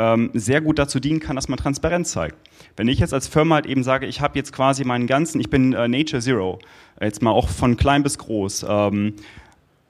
ähm, 0.00 0.30
sehr 0.32 0.62
gut 0.62 0.78
dazu 0.78 0.98
dienen 0.98 1.20
kann, 1.20 1.36
dass 1.36 1.48
man 1.48 1.58
Transparenz 1.58 2.10
zeigt. 2.12 2.34
Wenn 2.76 2.88
ich 2.88 2.98
jetzt 2.98 3.12
als 3.12 3.28
Firma 3.28 3.56
halt 3.56 3.66
eben 3.66 3.84
sage, 3.84 4.06
ich 4.06 4.20
habe 4.22 4.38
jetzt 4.38 4.52
quasi 4.52 4.84
meinen 4.84 5.06
ganzen, 5.06 5.40
ich 5.40 5.50
bin 5.50 5.74
äh, 5.74 5.86
Nature 5.86 6.22
Zero, 6.22 6.58
jetzt 7.00 7.22
mal 7.22 7.30
auch 7.30 7.48
von 7.48 7.76
klein 7.76 8.02
bis 8.02 8.18
groß, 8.18 8.66
ähm, 8.68 9.14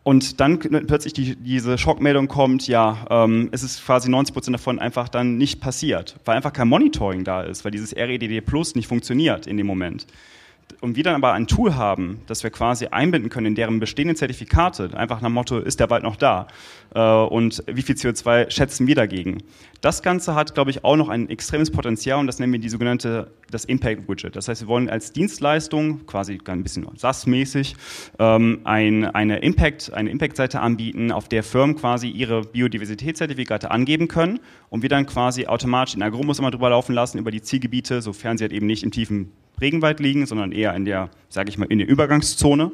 und 0.02 0.40
dann 0.40 0.58
plötzlich 0.58 1.12
die, 1.12 1.36
diese 1.36 1.76
Schockmeldung 1.76 2.26
kommt, 2.26 2.66
ja, 2.66 3.06
ähm, 3.10 3.50
es 3.52 3.62
ist 3.62 3.84
quasi 3.84 4.10
90 4.10 4.32
Prozent 4.32 4.54
davon 4.54 4.78
einfach 4.78 5.08
dann 5.08 5.36
nicht 5.36 5.60
passiert, 5.60 6.16
weil 6.24 6.36
einfach 6.36 6.54
kein 6.54 6.68
Monitoring 6.68 7.22
da 7.22 7.42
ist, 7.42 7.64
weil 7.64 7.70
dieses 7.70 7.94
REDD 7.94 8.40
Plus 8.40 8.74
nicht 8.74 8.88
funktioniert 8.88 9.46
in 9.46 9.56
dem 9.58 9.66
Moment 9.66 10.06
und 10.80 10.96
wir 10.96 11.04
dann 11.04 11.14
aber 11.14 11.32
ein 11.32 11.46
Tool 11.46 11.74
haben, 11.74 12.20
das 12.26 12.42
wir 12.42 12.50
quasi 12.50 12.86
einbinden 12.86 13.30
können 13.30 13.46
in 13.46 13.54
deren 13.54 13.80
bestehenden 13.80 14.16
Zertifikate, 14.16 14.96
einfach 14.96 15.20
nach 15.20 15.28
dem 15.28 15.34
Motto, 15.34 15.58
ist 15.58 15.80
der 15.80 15.90
Wald 15.90 16.02
noch 16.02 16.16
da? 16.16 16.46
Äh, 16.94 17.00
und 17.00 17.62
wie 17.66 17.82
viel 17.82 17.94
CO2 17.94 18.50
schätzen 18.50 18.86
wir 18.86 18.94
dagegen? 18.94 19.42
Das 19.80 20.02
Ganze 20.02 20.34
hat, 20.34 20.54
glaube 20.54 20.70
ich, 20.70 20.84
auch 20.84 20.96
noch 20.96 21.08
ein 21.08 21.30
extremes 21.30 21.70
Potenzial 21.70 22.18
und 22.18 22.26
das 22.26 22.38
nennen 22.38 22.52
wir 22.52 22.60
die 22.60 22.68
sogenannte, 22.68 23.30
das 23.50 23.64
Impact 23.64 24.08
Widget. 24.08 24.36
Das 24.36 24.48
heißt, 24.48 24.62
wir 24.62 24.68
wollen 24.68 24.90
als 24.90 25.12
Dienstleistung, 25.12 26.06
quasi 26.06 26.38
ein 26.44 26.62
bisschen 26.62 26.86
SAS-mäßig, 26.96 27.76
ähm, 28.18 28.60
ein, 28.64 29.06
eine 29.06 29.38
Impact, 29.38 29.92
eine 29.92 30.10
Impact-Seite 30.10 30.60
anbieten, 30.60 31.12
auf 31.12 31.28
der 31.28 31.42
Firmen 31.42 31.76
quasi 31.76 32.08
ihre 32.08 32.42
Biodiversitätszertifikate 32.42 33.70
angeben 33.70 34.08
können 34.08 34.40
und 34.68 34.82
wir 34.82 34.88
dann 34.88 35.06
quasi 35.06 35.46
automatisch 35.46 35.94
in 35.94 36.02
Agromos 36.02 36.38
immer 36.38 36.50
drüber 36.50 36.70
laufen 36.70 36.94
lassen 36.94 37.18
über 37.18 37.30
die 37.30 37.42
Zielgebiete, 37.42 38.02
sofern 38.02 38.36
sie 38.36 38.44
halt 38.44 38.52
eben 38.52 38.66
nicht 38.66 38.82
im 38.82 38.90
tiefen 38.90 39.32
Regenwald 39.60 40.00
liegen, 40.00 40.26
sondern 40.26 40.52
eher 40.52 40.74
in 40.74 40.84
der, 40.84 41.10
sage 41.28 41.48
ich 41.48 41.58
mal, 41.58 41.66
in 41.66 41.78
der 41.78 41.88
Übergangszone, 41.88 42.72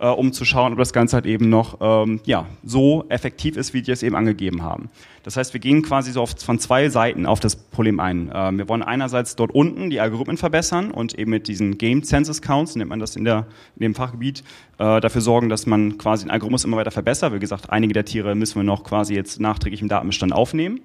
äh, 0.00 0.08
um 0.08 0.32
zu 0.32 0.44
schauen, 0.44 0.72
ob 0.72 0.78
das 0.78 0.92
Ganze 0.92 1.16
halt 1.16 1.26
eben 1.26 1.48
noch 1.48 1.78
ähm, 1.80 2.20
ja, 2.24 2.46
so 2.64 3.04
effektiv 3.08 3.56
ist, 3.56 3.74
wie 3.74 3.82
die 3.82 3.92
es 3.92 4.02
eben 4.02 4.16
angegeben 4.16 4.62
haben. 4.62 4.88
Das 5.22 5.36
heißt, 5.36 5.52
wir 5.52 5.60
gehen 5.60 5.82
quasi 5.82 6.12
so 6.12 6.22
auf, 6.22 6.34
von 6.38 6.58
zwei 6.58 6.88
Seiten 6.88 7.26
auf 7.26 7.40
das 7.40 7.56
Problem 7.56 8.00
ein. 8.00 8.30
Äh, 8.30 8.52
wir 8.52 8.68
wollen 8.68 8.82
einerseits 8.82 9.36
dort 9.36 9.52
unten 9.52 9.90
die 9.90 10.00
Algorithmen 10.00 10.38
verbessern 10.38 10.90
und 10.90 11.18
eben 11.18 11.30
mit 11.30 11.48
diesen 11.48 11.76
Game 11.76 12.02
Census 12.02 12.40
Counts, 12.40 12.76
nennt 12.76 12.88
man 12.88 12.98
das 12.98 13.16
in, 13.16 13.24
der, 13.24 13.46
in 13.76 13.82
dem 13.82 13.94
Fachgebiet, 13.94 14.42
äh, 14.78 15.00
dafür 15.00 15.20
sorgen, 15.20 15.48
dass 15.48 15.66
man 15.66 15.98
quasi 15.98 16.24
den 16.24 16.30
Algorithmus 16.30 16.64
immer 16.64 16.78
weiter 16.78 16.90
verbessert. 16.90 17.34
Wie 17.34 17.38
gesagt, 17.38 17.70
einige 17.70 17.92
der 17.92 18.04
Tiere 18.04 18.34
müssen 18.34 18.56
wir 18.56 18.64
noch 18.64 18.84
quasi 18.84 19.14
jetzt 19.14 19.40
nachträglich 19.40 19.82
im 19.82 19.88
Datenbestand 19.88 20.32
aufnehmen. 20.32 20.80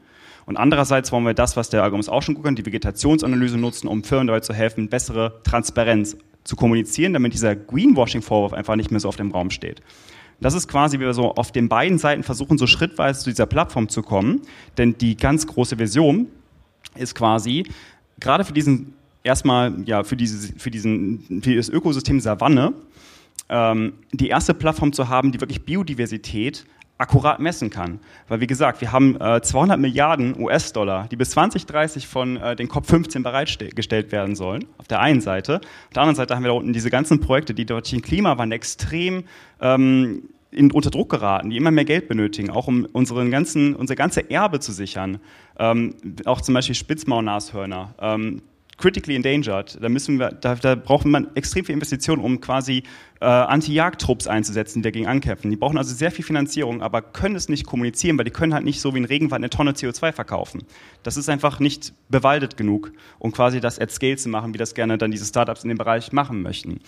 Und 0.45 0.57
andererseits 0.57 1.11
wollen 1.11 1.25
wir 1.25 1.33
das, 1.33 1.57
was 1.57 1.69
der 1.69 1.83
Algorithmus 1.83 2.09
auch 2.09 2.21
schon 2.21 2.35
gut 2.35 2.45
kann, 2.45 2.55
die 2.55 2.65
Vegetationsanalyse 2.65 3.57
nutzen, 3.57 3.87
um 3.87 4.03
Firmen 4.03 4.27
dabei 4.27 4.41
zu 4.41 4.53
helfen, 4.53 4.89
bessere 4.89 5.41
Transparenz 5.43 6.17
zu 6.43 6.55
kommunizieren, 6.55 7.13
damit 7.13 7.33
dieser 7.33 7.55
Greenwashing-Vorwurf 7.55 8.53
einfach 8.53 8.75
nicht 8.75 8.91
mehr 8.91 8.99
so 8.99 9.07
auf 9.07 9.15
dem 9.15 9.31
Raum 9.31 9.49
steht. 9.49 9.81
Das 10.39 10.53
ist 10.53 10.67
quasi, 10.67 10.99
wie 10.99 11.05
wir 11.05 11.13
so 11.13 11.33
auf 11.33 11.51
den 11.51 11.69
beiden 11.69 11.97
Seiten 11.97 12.23
versuchen, 12.23 12.57
so 12.57 12.67
schrittweise 12.67 13.21
zu 13.21 13.29
dieser 13.29 13.45
Plattform 13.45 13.89
zu 13.89 14.03
kommen. 14.03 14.41
Denn 14.77 14.97
die 14.97 15.15
ganz 15.15 15.47
große 15.47 15.79
Vision 15.79 16.27
ist 16.95 17.15
quasi, 17.15 17.65
gerade 18.19 18.43
für 18.43 18.53
diesen, 18.53 18.93
erstmal, 19.23 19.73
ja, 19.85 20.03
für, 20.03 20.15
diese, 20.15 20.53
für, 20.57 20.69
diesen, 20.69 21.41
für 21.41 21.55
das 21.55 21.69
Ökosystem 21.69 22.19
Savanne, 22.19 22.73
ähm, 23.49 23.93
die 24.11 24.27
erste 24.27 24.53
Plattform 24.53 24.93
zu 24.93 25.09
haben, 25.09 25.31
die 25.31 25.39
wirklich 25.39 25.63
Biodiversität 25.63 26.65
akkurat 26.97 27.39
messen 27.39 27.69
kann. 27.69 27.99
Weil 28.27 28.39
wie 28.39 28.47
gesagt, 28.47 28.81
wir 28.81 28.91
haben 28.91 29.19
äh, 29.19 29.41
200 29.41 29.79
Milliarden 29.79 30.39
US-Dollar, 30.39 31.07
die 31.09 31.15
bis 31.15 31.31
2030 31.31 32.07
von 32.07 32.37
äh, 32.37 32.55
den 32.55 32.69
COP15 32.69 33.21
bereitgestellt 33.21 34.11
werden 34.11 34.35
sollen, 34.35 34.65
auf 34.77 34.87
der 34.87 35.01
einen 35.01 35.21
Seite. 35.21 35.55
Auf 35.55 35.93
der 35.93 36.03
anderen 36.03 36.15
Seite 36.15 36.35
haben 36.35 36.43
wir 36.43 36.49
da 36.49 36.53
unten 36.53 36.73
diese 36.73 36.89
ganzen 36.89 37.19
Projekte, 37.19 37.53
die 37.53 37.65
durch 37.65 37.89
den 37.89 38.01
Klimawandel 38.01 38.55
extrem 38.55 39.25
ähm, 39.59 40.29
in, 40.51 40.71
unter 40.71 40.89
Druck 40.89 41.09
geraten, 41.09 41.49
die 41.49 41.57
immer 41.57 41.71
mehr 41.71 41.85
Geld 41.85 42.07
benötigen, 42.07 42.49
auch 42.49 42.67
um 42.67 42.85
unseren 42.85 43.29
ganzen, 43.29 43.75
unser 43.75 43.95
ganze 43.95 44.29
Erbe 44.29 44.61
zu 44.61 44.71
sichern. 44.71 45.19
Ähm, 45.59 45.95
auch 46.25 46.39
zum 46.39 46.53
Beispiel 46.53 46.75
Spitzmaulnashörner. 46.75 47.95
Ähm, 47.99 48.41
critically 48.77 49.15
endangered. 49.15 49.77
Da 49.81 49.89
müssen 49.89 50.19
wir, 50.19 50.29
da, 50.29 50.55
da 50.55 50.75
braucht 50.75 51.05
man 51.05 51.33
extrem 51.35 51.65
viel 51.65 51.73
Investitionen, 51.73 52.23
um 52.23 52.41
quasi 52.41 52.83
äh, 53.21 53.25
Anti-Jagd-Trupps 53.25 54.27
einzusetzen, 54.27 54.79
die 54.79 54.83
dagegen 54.83 55.07
ankämpfen. 55.07 55.49
Die 55.49 55.57
brauchen 55.57 55.77
also 55.77 55.93
sehr 55.93 56.11
viel 56.11 56.25
Finanzierung, 56.25 56.81
aber 56.81 57.01
können 57.01 57.35
es 57.35 57.47
nicht 57.49 57.65
kommunizieren, 57.65 58.17
weil 58.17 58.25
die 58.25 58.31
können 58.31 58.53
halt 58.53 58.65
nicht 58.65 58.81
so 58.81 58.93
wie 58.93 58.99
ein 58.99 59.05
Regenwald 59.05 59.39
eine 59.39 59.49
Tonne 59.49 59.71
CO2 59.71 60.11
verkaufen. 60.11 60.63
Das 61.03 61.17
ist 61.17 61.29
einfach 61.29 61.59
nicht 61.59 61.93
bewaldet 62.09 62.57
genug, 62.57 62.91
um 63.19 63.31
quasi 63.31 63.59
das 63.59 63.79
at 63.79 63.91
scale 63.91 64.17
zu 64.17 64.29
machen, 64.29 64.53
wie 64.53 64.57
das 64.57 64.73
gerne 64.73 64.97
dann 64.97 65.11
diese 65.11 65.25
Startups 65.25 65.63
in 65.63 65.69
dem 65.69 65.77
Bereich 65.77 66.11
machen 66.11 66.41
möchten 66.41 66.79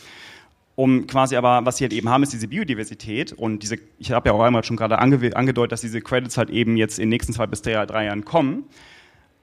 um 0.78 1.08
quasi 1.08 1.36
aber, 1.36 1.66
was 1.66 1.78
sie 1.78 1.86
halt 1.86 1.94
eben 1.94 2.08
haben, 2.08 2.22
ist 2.22 2.34
diese 2.34 2.48
Biodiversität 2.48 3.34
und 3.34 3.64
diese, 3.64 3.78
ich 3.98 4.12
habe 4.12 4.30
ja 4.30 4.36
auch 4.36 4.42
einmal 4.42 4.64
schon 4.64 4.78
gerade 4.78 5.00
ange 5.00 5.36
angedeutet, 5.36 5.72
dass 5.72 5.82
diese 5.82 6.02
Credits 6.02 6.38
halt 6.38 6.52
eben 6.52 6.78
jetzt 6.78 7.00
in 7.00 7.06
den 7.06 7.10
nächsten 7.10 7.34
zwei 7.34 7.48
bis 7.48 7.64
drei, 7.64 7.84
drei 7.88 8.06
Jahren 8.06 8.24
kommen. 8.26 8.66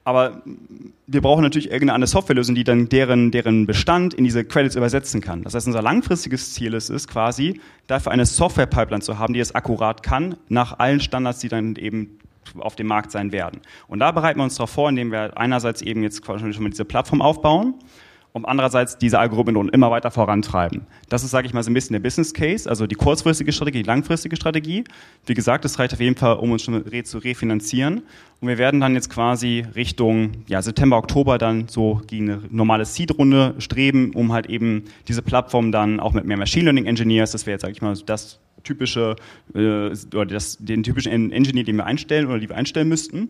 Aber 0.05 0.43
wir 1.07 1.21
brauchen 1.21 1.41
natürlich 1.41 1.71
irgendeine 1.71 2.05
Softwarelösung, 2.05 2.53
die 2.53 2.63
dann 2.63 2.89
deren, 2.89 3.31
deren 3.31 3.65
Bestand 3.65 4.13
in 4.13 4.23
diese 4.23 4.45
Credits 4.45 4.75
übersetzen 4.75 5.19
kann. 5.19 5.41
Das 5.41 5.55
heißt, 5.55 5.65
unser 5.65 5.81
langfristiges 5.81 6.53
Ziel 6.53 6.75
ist 6.75 6.89
es 6.89 7.07
quasi, 7.07 7.59
dafür 7.87 8.11
eine 8.11 8.27
Software-Pipeline 8.27 9.01
zu 9.01 9.17
haben, 9.17 9.33
die 9.33 9.39
es 9.39 9.55
akkurat 9.55 10.03
kann, 10.03 10.37
nach 10.47 10.77
allen 10.77 10.99
Standards, 10.99 11.39
die 11.39 11.49
dann 11.49 11.75
eben 11.75 12.19
auf 12.59 12.75
dem 12.75 12.85
Markt 12.85 13.11
sein 13.11 13.31
werden. 13.31 13.61
Und 13.87 13.97
da 13.97 14.11
bereiten 14.11 14.39
wir 14.39 14.43
uns 14.43 14.55
darauf 14.55 14.69
vor, 14.69 14.89
indem 14.89 15.11
wir 15.11 15.37
einerseits 15.37 15.81
eben 15.81 16.03
jetzt 16.03 16.23
schon 16.23 16.63
mal 16.63 16.69
diese 16.69 16.85
Plattform 16.85 17.23
aufbauen 17.23 17.73
und 18.35 18.43
andererseits 18.43 18.97
diese 18.97 19.17
Algorithmen 19.17 19.69
immer 19.69 19.91
weiter 19.91 20.11
vorantreiben. 20.11 20.85
Das 21.07 21.23
ist, 21.23 21.31
sage 21.31 21.47
ich 21.47 21.53
mal, 21.53 21.63
so 21.63 21.71
ein 21.71 21.73
bisschen 21.73 21.93
der 21.93 22.01
Business 22.01 22.33
Case, 22.33 22.69
also 22.69 22.85
die 22.85 22.95
kurzfristige 22.95 23.53
Strategie, 23.53 23.81
die 23.81 23.87
langfristige 23.87 24.35
Strategie. 24.35 24.83
Wie 25.25 25.33
gesagt, 25.33 25.63
das 25.63 25.79
reicht 25.79 25.93
auf 25.93 26.01
jeden 26.01 26.17
Fall, 26.17 26.35
um 26.35 26.51
uns 26.51 26.63
schon 26.63 26.83
zu 27.05 27.17
refinanzieren. 27.19 28.03
Und 28.41 28.49
wir 28.49 28.57
werden 28.57 28.81
dann 28.81 28.93
jetzt 28.93 29.09
quasi 29.09 29.65
Richtung 29.73 30.33
ja, 30.47 30.61
September, 30.61 30.97
Oktober 30.97 31.37
dann 31.37 31.69
so 31.69 32.01
gegen 32.07 32.29
eine 32.29 32.41
normale 32.49 32.83
Seed-Runde 32.83 33.55
streben, 33.59 34.11
um 34.13 34.33
halt 34.33 34.47
eben 34.47 34.83
diese 35.07 35.21
Plattform 35.21 35.71
dann 35.71 36.01
auch 36.01 36.11
mit 36.11 36.25
mehr 36.25 36.35
Machine 36.35 36.65
Learning 36.65 36.87
Engineers, 36.87 37.31
das 37.31 37.45
wäre 37.45 37.53
jetzt, 37.53 37.61
sage 37.61 37.71
ich 37.71 37.81
mal, 37.81 37.95
das 38.05 38.41
typische, 38.65 39.15
äh, 39.53 39.91
oder 40.13 40.25
das, 40.25 40.57
den 40.59 40.83
typischen 40.83 41.31
Engineer, 41.31 41.63
den 41.63 41.77
wir 41.77 41.85
einstellen 41.85 42.27
oder 42.27 42.39
die 42.39 42.49
wir 42.49 42.57
einstellen 42.57 42.89
müssten, 42.89 43.29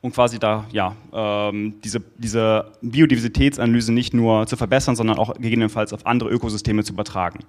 und 0.00 0.14
quasi 0.14 0.38
da 0.38 0.66
ja, 0.72 0.96
ähm, 1.12 1.74
diese, 1.82 2.02
diese 2.16 2.72
Biodiversitätsanalyse 2.82 3.92
nicht 3.92 4.14
nur 4.14 4.46
zu 4.46 4.56
verbessern, 4.56 4.96
sondern 4.96 5.18
auch 5.18 5.34
gegebenenfalls 5.34 5.92
auf 5.92 6.06
andere 6.06 6.30
Ökosysteme 6.30 6.84
zu 6.84 6.92
übertragen. 6.92 7.40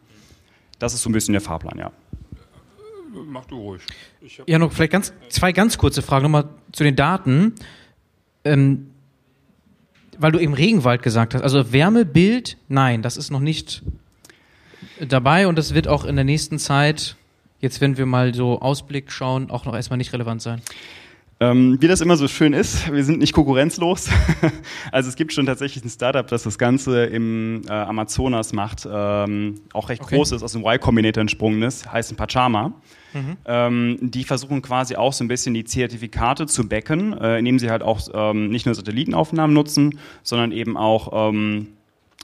Das 0.79 0.93
ist 0.93 1.01
so 1.01 1.09
ein 1.09 1.13
bisschen 1.13 1.33
der 1.33 1.41
Fahrplan, 1.41 1.77
ja. 1.77 1.91
Mach 3.25 3.45
du 3.45 3.57
ruhig. 3.57 3.81
Ja, 4.45 4.59
noch 4.59 4.71
vielleicht 4.71 4.91
ganz, 4.91 5.13
zwei 5.29 5.51
ganz 5.51 5.77
kurze 5.77 6.01
Fragen 6.01 6.23
nochmal 6.23 6.47
zu 6.71 6.83
den 6.83 6.95
Daten. 6.95 7.55
Ähm, 8.43 8.91
weil 10.19 10.33
du 10.33 10.39
eben 10.39 10.53
Regenwald 10.53 11.01
gesagt 11.01 11.33
hast. 11.33 11.41
Also 11.41 11.71
Wärmebild, 11.71 12.57
nein, 12.67 13.01
das 13.01 13.17
ist 13.17 13.31
noch 13.31 13.39
nicht 13.39 13.81
dabei 14.99 15.47
und 15.47 15.57
das 15.57 15.73
wird 15.73 15.87
auch 15.87 16.03
in 16.03 16.15
der 16.15 16.25
nächsten 16.25 16.59
Zeit, 16.59 17.15
jetzt 17.61 17.79
wenn 17.81 17.97
wir 17.97 18.05
mal 18.05 18.33
so 18.33 18.59
Ausblick 18.59 19.11
schauen, 19.11 19.49
auch 19.49 19.65
noch 19.65 19.73
erstmal 19.73 19.97
nicht 19.97 20.11
relevant 20.13 20.41
sein. 20.41 20.61
Ähm, 21.41 21.77
wie 21.79 21.87
das 21.87 22.01
immer 22.01 22.17
so 22.17 22.27
schön 22.27 22.51
ist, 22.51 22.91
wir 22.91 23.03
sind 23.05 23.19
nicht 23.19 23.31
konkurrenzlos. 23.31 24.09
also 24.91 25.07
es 25.07 25.15
gibt 25.15 25.31
schon 25.31 25.45
tatsächlich 25.45 25.85
ein 25.85 25.89
Startup, 25.89 26.27
das 26.27 26.43
das 26.43 26.57
Ganze 26.57 27.05
im 27.05 27.61
äh, 27.67 27.71
Amazonas 27.71 28.51
macht, 28.51 28.85
ähm, 28.91 29.55
auch 29.71 29.87
recht 29.87 30.01
okay. 30.01 30.17
groß 30.17 30.33
ist, 30.33 30.43
aus 30.43 30.51
dem 30.51 30.65
Y-Combinator 30.65 31.21
entsprungen 31.21 31.61
ist, 31.61 31.89
heißt 31.89 32.11
ein 32.11 32.17
Pachama. 32.17 32.73
Mhm. 33.13 33.37
Ähm, 33.45 33.97
die 34.01 34.25
versuchen 34.25 34.61
quasi 34.61 34.97
auch 34.97 35.13
so 35.13 35.23
ein 35.23 35.29
bisschen 35.29 35.53
die 35.53 35.63
Zertifikate 35.63 36.45
zu 36.45 36.67
backen, 36.67 37.13
äh, 37.17 37.39
indem 37.39 37.57
sie 37.57 37.71
halt 37.71 37.83
auch 37.83 38.01
ähm, 38.13 38.49
nicht 38.49 38.65
nur 38.65 38.75
Satellitenaufnahmen 38.75 39.53
nutzen, 39.53 39.97
sondern 40.23 40.51
eben 40.51 40.75
auch 40.75 41.29
ähm, 41.29 41.67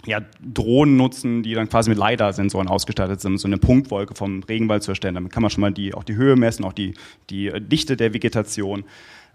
ja, 0.05 0.21
Drohnen 0.41 0.97
nutzen, 0.97 1.43
die 1.43 1.53
dann 1.53 1.69
quasi 1.69 1.89
mit 1.89 1.97
LiDAR-Sensoren 1.97 2.67
ausgestattet 2.67 3.21
sind, 3.21 3.37
so 3.37 3.47
eine 3.47 3.57
Punktwolke 3.57 4.15
vom 4.15 4.43
Regenwald 4.43 4.83
zu 4.83 4.91
erstellen. 4.91 5.15
Damit 5.15 5.31
kann 5.31 5.41
man 5.41 5.49
schon 5.49 5.61
mal 5.61 5.71
die, 5.71 5.93
auch 5.93 6.03
die 6.03 6.15
Höhe 6.15 6.35
messen, 6.35 6.63
auch 6.65 6.73
die, 6.73 6.93
die 7.29 7.51
Dichte 7.59 7.97
der 7.97 8.13
Vegetation. 8.13 8.83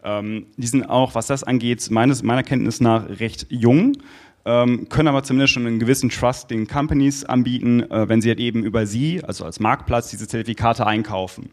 Ähm, 0.05 0.47
die 0.57 0.67
sind 0.67 0.85
auch, 0.85 1.15
was 1.15 1.27
das 1.27 1.45
angeht, 1.45 1.91
meines, 1.91 2.23
meiner 2.23 2.43
Kenntnis 2.43 2.81
nach 2.81 3.09
recht 3.21 3.47
jung. 3.51 3.97
Ähm, 4.47 4.89
können 4.89 5.09
aber 5.09 5.23
zumindest 5.23 5.53
schon 5.53 5.67
einen 5.67 5.79
gewissen 5.79 6.09
Trust 6.09 6.51
den 6.51 6.67
Companies 6.67 7.25
anbieten, 7.25 7.83
äh, 7.91 8.09
wenn 8.09 8.23
sie 8.23 8.31
halt 8.31 8.41
eben 8.41 8.65
über 8.65 8.87
sie, 8.87 9.23
also 9.23 9.45
als 9.45 9.61
Marktplatz, 9.61 10.11
diese 10.11 10.27
Zertifikate 10.27 10.87
einkaufen. 10.87 11.51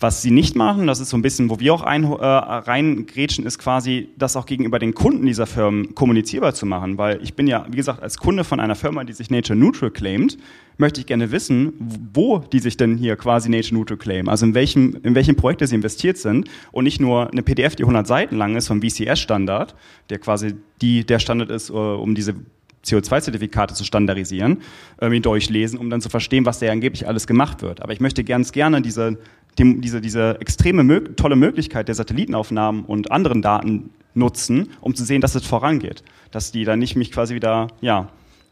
Was 0.00 0.22
sie 0.22 0.30
nicht 0.30 0.56
machen, 0.56 0.86
das 0.86 0.98
ist 0.98 1.10
so 1.10 1.18
ein 1.18 1.22
bisschen, 1.22 1.50
wo 1.50 1.60
wir 1.60 1.74
auch 1.74 1.82
ein, 1.82 2.04
äh, 2.04 2.24
reingrätschen, 2.24 3.44
ist 3.44 3.58
quasi, 3.58 4.08
das 4.16 4.34
auch 4.34 4.46
gegenüber 4.46 4.78
den 4.78 4.94
Kunden 4.94 5.26
dieser 5.26 5.46
Firmen 5.46 5.94
kommunizierbar 5.94 6.54
zu 6.54 6.64
machen. 6.64 6.96
Weil 6.96 7.20
ich 7.22 7.34
bin 7.34 7.46
ja, 7.46 7.66
wie 7.68 7.76
gesagt, 7.76 8.02
als 8.02 8.16
Kunde 8.16 8.44
von 8.44 8.60
einer 8.60 8.76
Firma, 8.76 9.04
die 9.04 9.12
sich 9.12 9.30
Nature 9.30 9.58
Neutral 9.58 9.90
claimt, 9.90 10.38
möchte 10.78 11.00
ich 11.00 11.06
gerne 11.06 11.30
wissen, 11.32 11.74
wo 12.14 12.38
die 12.38 12.60
sich 12.60 12.78
denn 12.78 12.96
hier 12.96 13.16
quasi 13.16 13.50
Nature 13.50 13.74
Neutral 13.74 13.98
claimen. 13.98 14.30
Also 14.30 14.46
in 14.46 14.54
welchem, 14.54 14.96
in 15.02 15.14
welchem 15.14 15.36
Projekte 15.36 15.66
sie 15.66 15.74
investiert 15.74 16.16
sind 16.16 16.48
und 16.72 16.84
nicht 16.84 16.98
nur 16.98 17.30
eine 17.30 17.42
PDF, 17.42 17.76
die 17.76 17.82
100 17.82 18.06
Seiten 18.06 18.36
lang 18.36 18.56
ist 18.56 18.68
vom 18.68 18.80
VCS-Standard, 18.80 19.74
der 20.08 20.18
quasi 20.18 20.54
die, 20.80 21.04
der 21.04 21.18
Standard 21.18 21.50
ist, 21.50 21.68
äh, 21.68 21.74
um 21.74 22.14
diese 22.14 22.36
CO2-Zertifikate 22.84 23.74
zu 23.74 23.84
standardisieren, 23.84 24.62
irgendwie 25.00 25.20
durchlesen, 25.20 25.78
um 25.78 25.90
dann 25.90 26.00
zu 26.00 26.08
verstehen, 26.08 26.46
was 26.46 26.58
da 26.58 26.70
angeblich 26.70 27.06
alles 27.06 27.26
gemacht 27.26 27.62
wird. 27.62 27.82
Aber 27.82 27.92
ich 27.92 28.00
möchte 28.00 28.24
ganz 28.24 28.52
gerne 28.52 28.80
diese 28.80 29.18
die, 29.58 29.80
diese, 29.80 30.00
diese 30.00 30.40
extreme 30.40 31.14
tolle 31.16 31.36
Möglichkeit 31.36 31.88
der 31.88 31.94
Satellitenaufnahmen 31.94 32.84
und 32.84 33.10
anderen 33.10 33.42
Daten 33.42 33.90
nutzen, 34.14 34.70
um 34.80 34.94
zu 34.94 35.04
sehen, 35.04 35.20
dass 35.20 35.34
es 35.34 35.46
vorangeht. 35.46 36.02
Dass 36.30 36.52
die 36.52 36.64
dann 36.64 36.78
nicht 36.78 36.96
mich 36.96 37.10
quasi 37.12 37.34
wieder, 37.34 37.68
ja, 37.80 38.08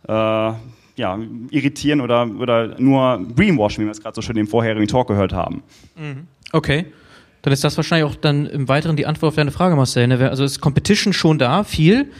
äh, 0.07 0.53
ja, 0.97 1.19
irritieren 1.51 2.01
oder, 2.01 2.29
oder 2.38 2.81
nur 2.81 3.25
greenwashen, 3.37 3.83
wie 3.83 3.87
wir 3.87 3.93
es 3.93 4.01
gerade 4.01 4.17
so 4.17 4.23
schön 4.23 4.37
im 4.37 4.49
vorherigen 4.49 4.88
Talk 4.88 5.09
gehört 5.09 5.33
haben. 5.33 5.62
Mhm. 5.97 6.27
Okay. 6.53 6.87
Dann 7.43 7.53
ist 7.53 7.62
das 7.62 7.77
wahrscheinlich 7.77 8.11
auch 8.11 8.17
dann 8.17 8.47
im 8.47 8.69
Weiteren 8.69 8.97
die 8.97 9.07
Antwort 9.07 9.29
auf 9.29 9.37
deine 9.37 9.53
Frage, 9.53 9.77
Marcel. 9.77 10.09
Ne? 10.09 10.29
Also 10.29 10.43
ist 10.43 10.61
Competition 10.61 11.12
schon 11.12 11.38
da, 11.38 11.62
viel. 11.62 12.11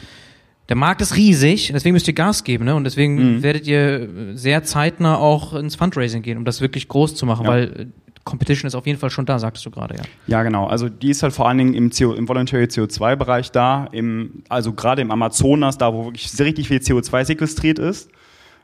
Der 0.69 0.75
Markt 0.75 1.01
ist 1.01 1.15
riesig, 1.15 1.71
deswegen 1.73 1.93
müsst 1.93 2.07
ihr 2.07 2.13
Gas 2.13 2.43
geben, 2.43 2.65
ne? 2.65 2.75
Und 2.75 2.83
deswegen 2.83 3.37
mhm. 3.37 3.43
werdet 3.43 3.67
ihr 3.67 4.07
sehr 4.35 4.63
zeitnah 4.63 5.17
auch 5.17 5.53
ins 5.55 5.75
Fundraising 5.75 6.21
gehen, 6.21 6.37
um 6.37 6.45
das 6.45 6.61
wirklich 6.61 6.87
groß 6.87 7.15
zu 7.15 7.25
machen, 7.25 7.45
ja. 7.45 7.51
weil 7.51 7.91
Competition 8.23 8.67
ist 8.67 8.75
auf 8.75 8.85
jeden 8.85 8.99
Fall 8.99 9.09
schon 9.09 9.25
da, 9.25 9.39
sagst 9.39 9.65
du 9.65 9.71
gerade, 9.71 9.95
ja. 9.95 10.03
Ja, 10.27 10.43
genau. 10.43 10.67
Also 10.67 10.87
die 10.87 11.09
ist 11.09 11.23
halt 11.23 11.33
vor 11.33 11.47
allen 11.47 11.57
Dingen 11.57 11.73
im, 11.73 11.89
CO, 11.89 12.13
im 12.13 12.29
Voluntary 12.29 12.65
CO2-Bereich 12.65 13.51
da, 13.51 13.87
im, 13.91 14.43
also 14.47 14.73
gerade 14.73 15.01
im 15.01 15.09
Amazonas, 15.09 15.79
da 15.79 15.91
wo 15.91 16.05
wirklich 16.05 16.29
sehr 16.29 16.45
richtig 16.45 16.67
viel 16.67 16.77
CO2 16.77 17.25
sequestriert 17.25 17.79
ist, 17.79 18.11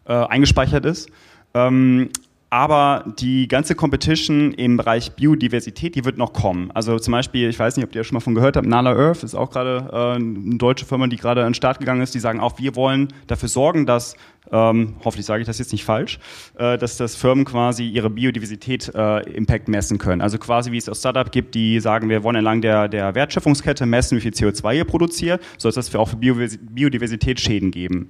äh, 0.05 0.13
eingespeichert 0.13 0.85
ist. 0.85 1.09
Ähm, 1.55 2.09
aber 2.49 3.03
die 3.19 3.47
ganze 3.47 3.75
Competition 3.75 4.53
im 4.53 4.77
Bereich 4.77 5.13
Biodiversität, 5.13 5.95
die 5.95 6.05
wird 6.05 6.17
noch 6.17 6.33
kommen. 6.33 6.71
Also 6.73 6.99
zum 6.99 7.11
Beispiel, 7.11 7.49
ich 7.49 7.59
weiß 7.59 7.75
nicht, 7.75 7.85
ob 7.85 7.95
ihr 7.95 8.03
schon 8.03 8.15
mal 8.15 8.21
von 8.21 8.35
gehört 8.35 8.55
habt, 8.55 8.67
Nala 8.67 8.95
Earth 8.95 9.23
ist 9.23 9.35
auch 9.35 9.49
gerade 9.49 9.89
äh, 9.91 10.15
eine 10.15 10.57
deutsche 10.57 10.85
Firma, 10.85 11.07
die 11.07 11.17
gerade 11.17 11.41
an 11.41 11.49
den 11.49 11.53
Start 11.53 11.79
gegangen 11.79 12.01
ist. 12.01 12.13
Die 12.13 12.19
sagen 12.19 12.39
auch, 12.39 12.59
wir 12.59 12.75
wollen 12.75 13.09
dafür 13.27 13.49
sorgen, 13.49 13.85
dass 13.85 14.15
ähm, 14.51 14.95
hoffentlich 15.03 15.25
sage 15.25 15.41
ich 15.41 15.47
das 15.47 15.57
jetzt 15.59 15.71
nicht 15.71 15.83
falsch, 15.83 16.19
äh, 16.57 16.77
dass 16.77 16.97
das 16.97 17.15
Firmen 17.15 17.45
quasi 17.45 17.87
ihre 17.87 18.09
Biodiversität 18.09 18.91
äh, 18.93 19.21
messen 19.67 19.97
können. 19.97 20.21
Also 20.21 20.37
quasi 20.37 20.71
wie 20.71 20.77
es 20.77 20.87
auch 20.87 20.95
Startup 20.95 21.31
gibt, 21.31 21.55
die 21.55 21.79
sagen, 21.79 22.09
wir 22.09 22.23
wollen 22.23 22.35
entlang 22.35 22.61
der, 22.61 22.87
der 22.87 23.15
Wertschöpfungskette 23.15 23.85
messen, 23.85 24.17
wie 24.17 24.21
viel 24.21 24.31
CO2 24.31 24.77
ihr 24.77 24.85
produziert, 24.85 25.41
soll 25.57 25.69
es 25.69 25.75
das 25.75 25.93
auch 25.95 26.09
für 26.09 26.17
Biodiversität 26.17 27.39
Schäden 27.39 27.71
geben. 27.71 28.09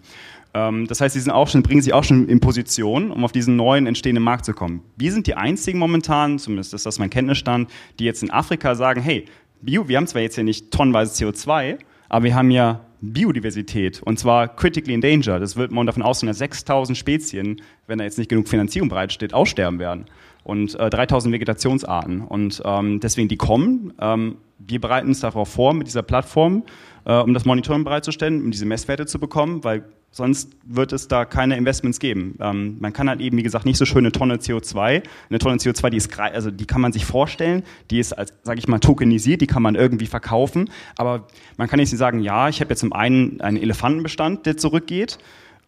Ähm, 0.55 0.87
das 0.87 1.01
heißt, 1.01 1.13
sie 1.13 1.19
sind 1.19 1.31
auch 1.31 1.49
schon, 1.49 1.61
bringen 1.61 1.81
sich 1.81 1.93
auch 1.93 2.03
schon 2.03 2.27
in 2.27 2.39
Position, 2.39 3.11
um 3.11 3.23
auf 3.25 3.33
diesen 3.33 3.57
neuen 3.57 3.85
entstehenden 3.85 4.23
Markt 4.23 4.45
zu 4.45 4.53
kommen. 4.53 4.81
Wir 4.95 5.11
sind 5.11 5.27
die 5.27 5.35
einzigen 5.35 5.77
momentan, 5.77 6.39
zumindest 6.39 6.73
ist 6.73 6.85
das 6.85 6.97
mein 6.97 7.09
Kenntnisstand, 7.09 7.69
die 7.99 8.05
jetzt 8.05 8.23
in 8.23 8.31
Afrika 8.31 8.73
sagen, 8.73 9.01
hey, 9.01 9.25
Bio, 9.61 9.87
wir 9.87 9.97
haben 9.97 10.07
zwar 10.07 10.21
jetzt 10.21 10.35
hier 10.35 10.43
nicht 10.43 10.71
tonnenweise 10.71 11.25
CO2, 11.25 11.77
aber 12.07 12.23
wir 12.23 12.35
haben 12.35 12.51
ja 12.51 12.81
Biodiversität 13.01 14.01
und 14.01 14.17
zwar 14.17 14.47
critically 14.47 14.93
endangered. 14.93 15.41
Das 15.41 15.57
wird 15.57 15.71
man 15.71 15.85
davon 15.85 16.03
ausgehen, 16.03 16.27
dass 16.27 16.37
6000 16.37 16.97
Spezien, 16.97 17.61
wenn 17.87 17.97
da 17.97 18.05
jetzt 18.05 18.17
nicht 18.17 18.29
genug 18.29 18.47
Finanzierung 18.47 18.89
bereitsteht, 18.89 19.33
aussterben 19.33 19.79
werden 19.79 20.05
und 20.43 20.79
äh, 20.79 20.89
3000 20.89 21.33
Vegetationsarten. 21.33 22.21
Und 22.21 22.61
ähm, 22.63 22.99
deswegen 22.99 23.27
die 23.27 23.37
kommen. 23.37 23.93
Ähm, 23.99 24.37
wir 24.59 24.79
bereiten 24.79 25.07
uns 25.07 25.19
darauf 25.19 25.49
vor 25.49 25.73
mit 25.73 25.87
dieser 25.87 26.03
Plattform, 26.03 26.63
äh, 27.05 27.17
um 27.17 27.33
das 27.33 27.45
Monitoring 27.45 27.83
bereitzustellen, 27.83 28.43
um 28.43 28.51
diese 28.51 28.65
Messwerte 28.65 29.05
zu 29.05 29.19
bekommen, 29.19 29.63
weil 29.63 29.83
Sonst 30.15 30.55
wird 30.63 30.93
es 30.93 31.09
da 31.09 31.25
keine 31.25 31.57
Investments 31.57 31.99
geben. 31.99 32.37
Ähm, 32.39 32.77
man 32.79 32.93
kann 32.93 33.09
halt 33.09 33.19
eben, 33.19 33.35
wie 33.35 33.43
gesagt, 33.43 33.65
nicht 33.65 33.75
so 33.77 33.83
schön 33.83 33.97
eine 33.97 34.13
Tonne 34.13 34.37
CO2. 34.37 35.03
Eine 35.29 35.39
Tonne 35.39 35.57
CO2, 35.57 35.89
die 35.89 35.97
ist, 35.97 36.17
also 36.17 36.51
die 36.51 36.65
kann 36.65 36.79
man 36.79 36.93
sich 36.93 37.03
vorstellen, 37.03 37.63
die 37.91 37.99
ist, 37.99 38.13
als, 38.13 38.31
sage 38.43 38.59
ich 38.59 38.69
mal, 38.69 38.79
tokenisiert, 38.79 39.41
die 39.41 39.45
kann 39.45 39.61
man 39.61 39.75
irgendwie 39.75 40.05
verkaufen. 40.05 40.69
Aber 40.95 41.27
man 41.57 41.67
kann 41.67 41.81
nicht 41.81 41.89
sagen, 41.89 42.21
ja, 42.21 42.47
ich 42.47 42.61
habe 42.61 42.69
jetzt 42.69 42.79
zum 42.79 42.93
einen 42.93 43.41
einen 43.41 43.57
Elefantenbestand, 43.57 44.45
der 44.45 44.55
zurückgeht, 44.55 45.17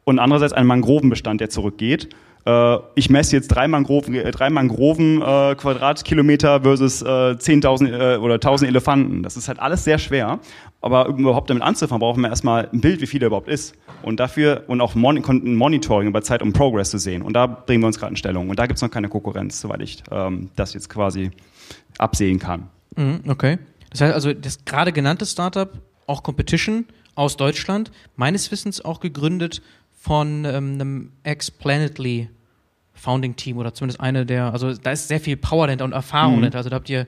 und 0.06 0.18
andererseits 0.18 0.54
einen 0.54 0.68
Mangrovenbestand, 0.68 1.42
der 1.42 1.50
zurückgeht 1.50 2.16
äh, 2.48 2.78
ich 2.96 3.10
messe 3.10 3.36
jetzt 3.36 3.50
drei 3.50 3.68
Mangroven, 3.68 4.16
äh, 4.16 4.32
drei 4.32 4.50
Mangroven 4.50 5.22
äh, 5.22 5.56
Quadratkilometer 5.56 6.62
versus 6.62 7.02
äh, 7.02 7.06
10.000 7.06 8.16
äh, 8.16 8.18
oder 8.18 8.36
1.000 8.36 8.68
Elefanten. 8.68 9.22
Das 9.22 9.36
ist 9.36 9.50
halt 9.50 9.60
alles 9.60 9.84
sehr 9.84 10.00
schwer. 10.00 10.40
Aber 10.88 11.10
um 11.10 11.20
überhaupt 11.20 11.50
damit 11.50 11.64
anzufangen, 11.64 12.00
brauchen 12.00 12.22
wir 12.22 12.30
erstmal 12.30 12.70
ein 12.72 12.80
Bild, 12.80 13.02
wie 13.02 13.08
viel 13.08 13.20
da 13.20 13.26
überhaupt 13.26 13.50
ist. 13.50 13.76
Und 14.04 14.22
dafür 14.22 14.64
und 14.68 14.80
auch 14.80 14.96
Mon 14.96 15.18
ein 15.18 15.56
Monitoring 15.56 16.08
über 16.08 16.22
Zeit, 16.22 16.42
um 16.42 16.54
Progress 16.54 16.92
zu 16.92 16.98
sehen. 16.98 17.24
Und 17.24 17.34
da 17.34 17.46
bringen 17.46 17.84
wir 17.84 17.88
uns 17.88 18.00
gerade 18.00 18.12
in 18.14 18.16
Stellung. 18.16 18.50
Und 18.50 18.58
da 18.58 18.68
gibt 18.68 18.78
es 18.78 18.82
noch 18.82 18.90
keine 18.90 19.10
Konkurrenz, 19.10 19.60
soweit 19.60 19.82
ich 19.82 20.02
ähm, 20.12 20.50
das 20.56 20.74
jetzt 20.74 20.90
quasi 20.90 21.32
absehen 21.98 22.40
kann. 22.40 22.70
Mhm, 22.96 23.20
okay. 23.28 23.58
Das 23.90 24.00
heißt 24.00 24.14
also, 24.14 24.32
das 24.32 24.64
gerade 24.64 24.94
genannte 24.94 25.26
Startup, 25.26 25.70
auch 26.06 26.24
Competition 26.24 26.86
aus 27.16 27.36
Deutschland, 27.36 27.92
meines 28.16 28.50
Wissens 28.50 28.80
auch 28.80 29.02
gegründet 29.02 29.62
von 30.00 30.46
ähm, 30.46 30.74
einem 30.76 31.12
Ex-Planetly 31.24 32.30
Founding 32.94 33.36
Team 33.36 33.58
oder 33.58 33.74
zumindest 33.74 34.00
eine 34.00 34.26
der, 34.26 34.54
also 34.54 34.74
da 34.74 34.92
ist 34.92 35.10
sehr 35.10 35.20
viel 35.20 35.36
Power 35.36 35.68
dahinter 35.68 35.84
und 35.84 35.92
Erfahrung 35.92 36.38
mhm. 36.38 36.42
dahinter. 36.44 36.58
Also 36.60 36.70
da 36.70 36.78
habt 36.78 36.90
ihr 36.90 37.08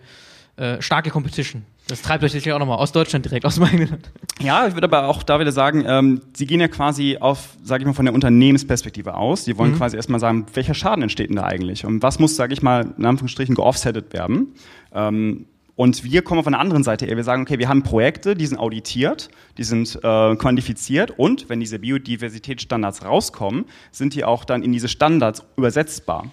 äh, 0.59 0.81
starke 0.81 1.09
Competition. 1.09 1.63
Das 1.87 2.01
treibt 2.01 2.23
euch 2.23 2.33
sicher 2.33 2.53
auch 2.53 2.59
nochmal 2.59 2.77
aus 2.77 2.91
Deutschland 2.91 3.25
direkt, 3.25 3.45
aus 3.45 3.55
dem 3.55 3.63
eigenen 3.63 3.89
Land. 3.89 4.11
Ja, 4.41 4.67
ich 4.67 4.73
würde 4.73 4.85
aber 4.85 5.07
auch 5.07 5.23
da 5.23 5.39
wieder 5.39 5.51
sagen, 5.51 5.85
ähm, 5.87 6.21
Sie 6.35 6.45
gehen 6.45 6.59
ja 6.59 6.67
quasi 6.67 7.17
auf, 7.17 7.57
sage 7.63 7.81
ich 7.81 7.87
mal, 7.87 7.93
von 7.93 8.05
der 8.05 8.13
Unternehmensperspektive 8.13 9.15
aus. 9.15 9.45
Sie 9.45 9.57
wollen 9.57 9.71
mhm. 9.71 9.77
quasi 9.77 9.95
erstmal 9.95 10.19
sagen, 10.19 10.45
welcher 10.53 10.73
Schaden 10.73 11.01
entsteht 11.01 11.29
denn 11.29 11.37
da 11.37 11.45
eigentlich? 11.45 11.85
Und 11.85 12.03
was 12.03 12.19
muss, 12.19 12.35
sage 12.35 12.53
ich 12.53 12.61
mal, 12.61 12.93
in 12.97 13.05
Anführungsstrichen 13.05 13.55
geoffsettet 13.55 14.13
werden? 14.13 14.53
Ähm, 14.93 15.45
und 15.79 16.03
wir 16.03 16.23
kommen 16.23 16.43
von 16.43 16.51
der 16.51 16.59
anderen 16.59 16.83
Seite 16.83 17.05
her. 17.05 17.15
Wir 17.15 17.23
sagen, 17.23 17.43
okay, 17.43 17.57
wir 17.57 17.69
haben 17.69 17.83
Projekte, 17.83 18.35
die 18.35 18.45
sind 18.45 18.57
auditiert, 18.57 19.29
die 19.57 19.63
sind 19.63 19.95
äh, 20.03 20.35
quantifiziert 20.35 21.17
und 21.17 21.47
wenn 21.47 21.61
diese 21.61 21.79
Biodiversitätsstandards 21.79 23.05
rauskommen, 23.05 23.63
sind 23.91 24.13
die 24.13 24.25
auch 24.25 24.43
dann 24.43 24.61
in 24.61 24.73
diese 24.73 24.89
Standards 24.89 25.41
übersetzbar. 25.55 26.29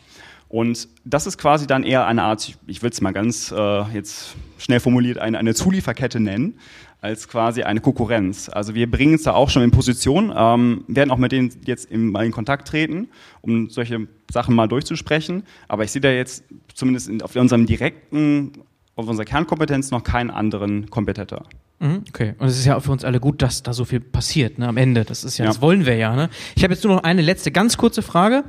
Und 0.49 0.89
das 1.05 1.27
ist 1.27 1.39
quasi 1.39 1.67
dann 1.67 1.83
eher 1.83 2.07
eine 2.07 2.23
Art, 2.23 2.57
ich 2.67 2.83
will 2.83 2.91
es 2.91 3.01
mal 3.01 3.13
ganz 3.13 3.53
äh, 3.53 3.83
jetzt 3.93 4.37
schnell 4.59 4.81
formuliert, 4.81 5.19
eine, 5.19 5.39
eine 5.39 5.55
Zulieferkette 5.55 6.21
nennen, 6.21 6.59
als 7.01 7.29
quasi 7.29 7.63
eine 7.63 7.81
Konkurrenz. 7.81 8.49
Also 8.49 8.75
wir 8.75 8.91
bringen 8.91 9.15
uns 9.15 9.25
da 9.25 9.33
auch 9.35 9.51
schon 9.51 9.63
in 9.63 9.71
Position, 9.71 10.33
ähm, 10.37 10.85
werden 10.89 11.11
auch 11.11 11.19
mit 11.19 11.33
denen 11.33 11.53
jetzt 11.65 11.91
in, 11.91 12.11
mal 12.11 12.25
in 12.25 12.33
Kontakt 12.33 12.69
treten, 12.69 13.09
um 13.43 13.71
solche 13.71 14.07
Sachen 14.31 14.55
mal 14.55 14.69
durchzusprechen. 14.69 15.43
Aber 15.69 15.85
ich 15.85 15.93
sehe 15.93 16.01
da 16.01 16.11
jetzt 16.11 16.45
zumindest 16.75 17.09
in, 17.09 17.23
auf 17.23 17.35
unserem 17.35 17.67
direkten 17.67 18.53
auf 18.97 19.07
unserer 19.09 19.27
Kernkompetenz 19.27 19.91
noch 19.91 20.03
keinen 20.03 20.31
anderen 20.31 20.89
Competitor. 20.89 21.45
Mhm, 21.79 22.05
okay, 22.09 22.35
und 22.39 22.49
es 22.49 22.59
ist 22.59 22.65
ja 22.65 22.77
auch 22.77 22.83
für 22.83 22.93
uns 22.93 23.05
alle 23.05 23.21
gut, 23.21 23.43
dass 23.43 23.63
da 23.63 23.75
so 23.75 23.85
viel 23.85 24.01
passiert 24.01 24.59
ne, 24.59 24.67
am 24.67 24.79
Ende. 24.79 25.05
Das 25.05 25.23
ist 25.23 25.37
ja, 25.37 25.45
ja. 25.45 25.51
das 25.51 25.61
wollen 25.61 25.85
wir 25.85 25.97
ja. 25.97 26.17
Ne? 26.17 26.31
Ich 26.57 26.65
habe 26.65 26.73
jetzt 26.73 26.83
nur 26.83 26.97
noch 26.97 27.03
eine 27.03 27.21
letzte, 27.21 27.53
ganz 27.53 27.77
kurze 27.77 28.01
Frage 28.01 28.45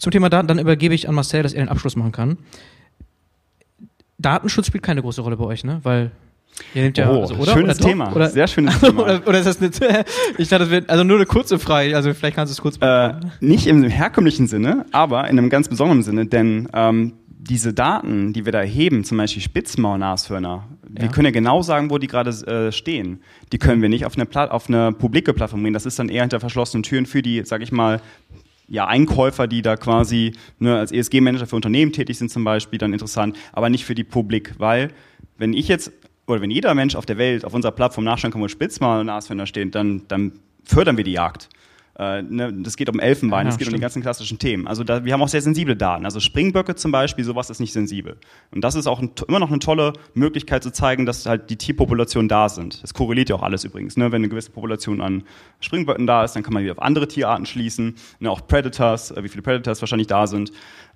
zum 0.00 0.10
Thema 0.12 0.28
Daten. 0.28 0.48
Dann 0.48 0.58
übergebe 0.58 0.94
ich 0.94 1.08
an 1.08 1.14
Marcel, 1.14 1.42
dass 1.42 1.52
er 1.52 1.62
den 1.62 1.68
Abschluss 1.68 1.96
machen 1.96 2.12
kann. 2.12 2.38
Datenschutz 4.18 4.66
spielt 4.66 4.82
keine 4.82 5.02
große 5.02 5.20
Rolle 5.20 5.36
bei 5.36 5.44
euch, 5.44 5.64
ne? 5.64 5.80
Weil 5.82 6.10
Ihr 6.74 6.82
nehmt 6.82 6.98
ja, 6.98 7.10
oh, 7.10 7.22
also, 7.22 7.34
oder? 7.36 7.52
schönes 7.52 7.78
oder 7.78 7.88
Thema, 7.88 8.14
oder? 8.14 8.28
sehr 8.28 8.46
schönes 8.46 8.78
Thema. 8.80 9.02
oder, 9.02 9.26
oder, 9.26 9.38
ist 9.38 9.46
das 9.46 9.60
eine, 9.60 9.70
ich 10.38 10.48
dachte, 10.48 10.64
das 10.64 10.70
wird, 10.70 10.90
also 10.90 11.04
nur 11.04 11.16
eine 11.16 11.26
kurze 11.26 11.58
Frage, 11.58 11.96
also 11.96 12.12
vielleicht 12.12 12.36
kannst 12.36 12.52
du 12.52 12.54
es 12.54 12.60
kurz 12.60 12.76
äh, 12.80 13.14
Nicht 13.40 13.66
im 13.66 13.82
herkömmlichen 13.84 14.46
Sinne, 14.46 14.84
aber 14.92 15.28
in 15.28 15.38
einem 15.38 15.48
ganz 15.48 15.68
besonderen 15.68 16.02
Sinne, 16.02 16.26
denn 16.26 16.68
ähm, 16.74 17.14
diese 17.28 17.72
Daten, 17.72 18.32
die 18.32 18.44
wir 18.44 18.52
da 18.52 18.60
erheben, 18.60 19.04
zum 19.04 19.16
Beispiel 19.16 19.42
Spitzmaulnashörner, 19.42 20.66
ja. 20.94 21.02
wir 21.02 21.08
können 21.08 21.26
ja 21.26 21.30
genau 21.30 21.62
sagen, 21.62 21.90
wo 21.90 21.98
die 21.98 22.06
gerade 22.06 22.30
äh, 22.30 22.70
stehen. 22.70 23.22
Die 23.52 23.58
können 23.58 23.80
wir 23.80 23.88
nicht 23.88 24.04
auf 24.04 24.16
eine, 24.16 24.26
Pla 24.26 24.48
auf 24.50 24.68
eine 24.68 24.92
publike 24.92 25.32
Plattform 25.32 25.62
bringen. 25.62 25.74
Das 25.74 25.86
ist 25.86 25.98
dann 25.98 26.10
eher 26.10 26.22
hinter 26.22 26.40
verschlossenen 26.40 26.82
Türen 26.82 27.06
für 27.06 27.22
die, 27.22 27.42
sag 27.44 27.62
ich 27.62 27.72
mal, 27.72 28.00
ja, 28.70 28.86
Einkäufer, 28.86 29.48
die 29.48 29.62
da 29.62 29.76
quasi 29.76 30.32
ne, 30.58 30.78
als 30.78 30.92
ESG-Manager 30.92 31.46
für 31.46 31.56
Unternehmen 31.56 31.92
tätig 31.92 32.16
sind 32.16 32.30
zum 32.30 32.44
Beispiel, 32.44 32.78
dann 32.78 32.92
interessant, 32.92 33.36
aber 33.52 33.68
nicht 33.68 33.84
für 33.84 33.96
die 33.96 34.04
Publik, 34.04 34.54
weil 34.58 34.92
wenn 35.36 35.52
ich 35.52 35.68
jetzt 35.68 35.92
oder 36.26 36.40
wenn 36.40 36.50
jeder 36.50 36.74
Mensch 36.74 36.94
auf 36.94 37.06
der 37.06 37.18
Welt 37.18 37.44
auf 37.44 37.52
unserer 37.54 37.72
Plattform 37.72 38.04
nachschauen 38.04 38.32
kann, 38.32 38.40
wo 38.40 38.46
Spitzmaulnashörner 38.46 39.46
stehen, 39.46 39.72
dann, 39.72 40.02
dann 40.06 40.32
fördern 40.64 40.96
wir 40.96 41.04
die 41.04 41.12
Jagd. 41.12 41.48
Äh, 41.98 42.22
ne, 42.22 42.52
das 42.52 42.76
geht 42.76 42.88
um 42.88 43.00
Elfenbein, 43.00 43.46
es 43.46 43.56
geht 43.56 43.66
stimmt. 43.66 43.74
um 43.74 43.78
die 43.78 43.82
ganzen 43.82 44.02
klassischen 44.02 44.38
Themen. 44.38 44.66
Also 44.66 44.84
da, 44.84 45.04
wir 45.04 45.12
haben 45.12 45.22
auch 45.22 45.28
sehr 45.28 45.42
sensible 45.42 45.76
Daten. 45.76 46.04
Also 46.04 46.20
Springböcke 46.20 46.74
zum 46.74 46.92
Beispiel, 46.92 47.24
sowas 47.24 47.50
ist 47.50 47.60
nicht 47.60 47.72
sensibel. 47.72 48.16
Und 48.52 48.62
das 48.62 48.74
ist 48.74 48.86
auch 48.86 49.00
ein, 49.00 49.10
immer 49.28 49.38
noch 49.38 49.50
eine 49.50 49.58
tolle 49.58 49.92
Möglichkeit 50.14 50.62
zu 50.62 50.72
zeigen, 50.72 51.04
dass 51.04 51.26
halt 51.26 51.50
die 51.50 51.56
Tierpopulationen 51.56 52.28
da 52.28 52.48
sind. 52.48 52.82
Das 52.82 52.94
korreliert 52.94 53.28
ja 53.28 53.36
auch 53.36 53.42
alles 53.42 53.64
übrigens. 53.64 53.96
Ne? 53.96 54.12
Wenn 54.12 54.22
eine 54.22 54.28
gewisse 54.28 54.50
Population 54.50 55.00
an 55.00 55.24
Springböcken 55.60 56.06
da 56.06 56.24
ist, 56.24 56.34
dann 56.36 56.42
kann 56.42 56.54
man 56.54 56.62
wieder 56.62 56.72
auf 56.72 56.82
andere 56.82 57.08
Tierarten 57.08 57.44
schließen. 57.44 57.96
Ne? 58.18 58.30
Auch 58.30 58.46
Predators, 58.46 59.10
äh, 59.10 59.22
wie 59.22 59.28
viele 59.28 59.42
Predators 59.42 59.82
wahrscheinlich 59.82 60.08
da 60.08 60.26
sind. 60.26 60.52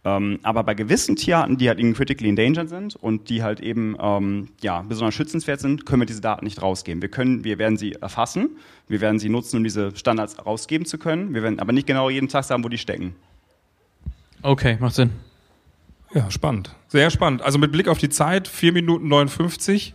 Ähm, 0.06 0.38
aber 0.42 0.64
bei 0.64 0.74
gewissen 0.74 1.16
Tierarten, 1.16 1.56
die 1.56 1.68
halt 1.68 1.78
eben 1.78 1.94
critically 1.94 2.28
endangered 2.28 2.68
sind 2.68 2.94
und 2.96 3.30
die 3.30 3.42
halt 3.42 3.60
eben 3.60 3.96
ähm, 3.98 4.48
ja, 4.60 4.82
besonders 4.82 5.14
schützenswert 5.14 5.60
sind, 5.60 5.86
können 5.86 6.02
wir 6.02 6.06
diese 6.06 6.20
Daten 6.20 6.44
nicht 6.44 6.60
rausgeben. 6.60 7.00
Wir, 7.00 7.08
können, 7.08 7.42
wir 7.42 7.58
werden 7.58 7.78
sie 7.78 7.92
erfassen, 7.92 8.50
wir 8.86 9.00
werden 9.00 9.18
sie 9.18 9.30
nutzen, 9.30 9.56
um 9.56 9.64
diese 9.64 9.96
Standards 9.96 10.44
rausgeben 10.44 10.86
zu 10.86 10.98
können. 10.98 11.32
Wir 11.34 11.42
werden 11.42 11.58
aber 11.58 11.72
nicht 11.72 11.86
genau 11.86 12.10
jeden 12.10 12.28
Tag 12.28 12.44
sagen, 12.44 12.62
wo 12.64 12.68
die 12.68 12.76
stecken. 12.76 13.14
Okay, 14.42 14.76
macht 14.78 14.94
Sinn. 14.94 15.10
Ja, 16.12 16.30
spannend. 16.30 16.74
Sehr 16.88 17.10
spannend. 17.10 17.40
Also 17.40 17.58
mit 17.58 17.72
Blick 17.72 17.88
auf 17.88 17.98
die 17.98 18.10
Zeit, 18.10 18.46
4 18.46 18.74
Minuten 18.74 19.08
59. 19.08 19.94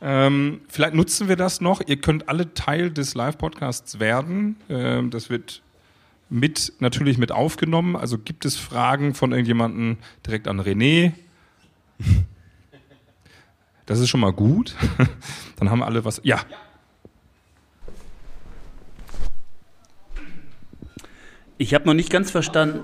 Ähm, 0.00 0.62
vielleicht 0.68 0.94
nutzen 0.94 1.28
wir 1.28 1.36
das 1.36 1.60
noch. 1.60 1.82
Ihr 1.86 2.00
könnt 2.00 2.30
alle 2.30 2.54
Teil 2.54 2.90
des 2.90 3.14
Live-Podcasts 3.14 4.00
werden. 4.00 4.56
Ähm, 4.70 5.10
das 5.10 5.28
wird 5.28 5.60
mit 6.30 6.72
natürlich 6.78 7.18
mit 7.18 7.32
aufgenommen. 7.32 7.96
Also 7.96 8.18
gibt 8.18 8.44
es 8.44 8.56
Fragen 8.56 9.14
von 9.14 9.32
irgendjemandem 9.32 9.98
direkt 10.24 10.48
an 10.48 10.60
René? 10.60 11.12
Das 13.86 13.98
ist 13.98 14.08
schon 14.08 14.20
mal 14.20 14.32
gut. 14.32 14.76
Dann 15.56 15.70
haben 15.70 15.82
alle 15.82 16.04
was. 16.04 16.20
Ja. 16.24 16.40
Ich 21.58 21.74
habe 21.74 21.84
noch 21.86 21.94
nicht 21.94 22.10
ganz 22.10 22.30
verstanden. 22.30 22.82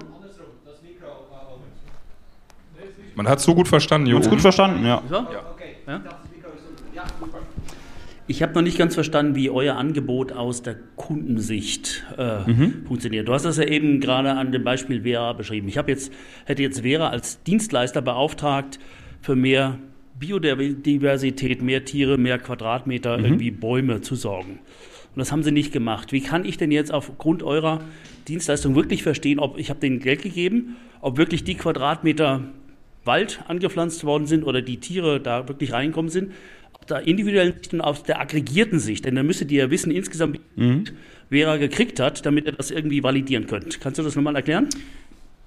Man 3.14 3.26
hat 3.26 3.38
es 3.38 3.44
so 3.44 3.54
gut 3.54 3.66
verstanden, 3.66 4.08
Jungs. 4.08 4.28
Gut 4.28 4.42
verstanden, 4.42 4.84
ja. 4.84 5.02
ja. 5.10 5.28
ja. 5.86 6.00
Ich 8.28 8.42
habe 8.42 8.54
noch 8.54 8.62
nicht 8.62 8.76
ganz 8.76 8.94
verstanden, 8.94 9.36
wie 9.36 9.50
euer 9.50 9.76
Angebot 9.76 10.32
aus 10.32 10.62
der 10.62 10.76
Kundensicht 10.96 12.04
äh, 12.18 12.50
mhm. 12.50 12.84
funktioniert. 12.86 13.28
Du 13.28 13.32
hast 13.32 13.44
das 13.44 13.56
ja 13.56 13.64
eben 13.64 14.00
gerade 14.00 14.32
an 14.32 14.50
dem 14.50 14.64
Beispiel 14.64 15.02
Vera 15.02 15.32
beschrieben. 15.32 15.68
Ich 15.68 15.76
jetzt, 15.76 16.12
hätte 16.44 16.62
jetzt 16.62 16.80
Vera 16.80 17.10
als 17.10 17.42
Dienstleister 17.44 18.02
beauftragt, 18.02 18.80
für 19.20 19.36
mehr 19.36 19.78
Biodiversität, 20.18 21.62
mehr 21.62 21.84
Tiere, 21.84 22.18
mehr 22.18 22.38
Quadratmeter, 22.38 23.18
mhm. 23.18 23.24
irgendwie 23.24 23.50
Bäume 23.52 24.00
zu 24.00 24.16
sorgen. 24.16 24.58
Und 25.14 25.20
das 25.20 25.30
haben 25.30 25.42
sie 25.42 25.52
nicht 25.52 25.72
gemacht. 25.72 26.12
Wie 26.12 26.20
kann 26.20 26.44
ich 26.44 26.56
denn 26.58 26.72
jetzt 26.72 26.92
aufgrund 26.92 27.42
eurer 27.42 27.80
Dienstleistung 28.26 28.74
wirklich 28.74 29.02
verstehen, 29.02 29.38
ob 29.38 29.56
ich 29.56 29.70
habe 29.70 29.80
denen 29.80 30.00
Geld 30.00 30.22
gegeben, 30.22 30.76
ob 31.00 31.16
wirklich 31.16 31.44
die 31.44 31.54
Quadratmeter 31.54 32.42
Wald 33.04 33.40
angepflanzt 33.46 34.04
worden 34.04 34.26
sind 34.26 34.44
oder 34.44 34.62
die 34.62 34.78
Tiere 34.78 35.20
da 35.20 35.48
wirklich 35.48 35.72
reinkommen 35.72 36.10
sind 36.10 36.32
der 36.86 37.06
individuellen 37.06 37.54
Sicht 37.54 37.74
und 37.74 37.80
aus 37.80 38.02
der 38.02 38.20
aggregierten 38.20 38.78
Sicht, 38.78 39.04
denn 39.04 39.14
dann 39.14 39.26
müsstet 39.26 39.50
ihr 39.50 39.64
ja 39.64 39.70
wissen 39.70 39.90
insgesamt, 39.90 40.40
mhm. 40.56 40.84
wer 41.30 41.48
er 41.48 41.58
gekriegt 41.58 42.00
hat, 42.00 42.24
damit 42.26 42.46
ihr 42.46 42.52
das 42.52 42.70
irgendwie 42.70 43.02
validieren 43.02 43.46
könnt. 43.46 43.80
Kannst 43.80 43.98
du 43.98 44.02
das 44.02 44.16
nochmal 44.16 44.36
erklären? 44.36 44.68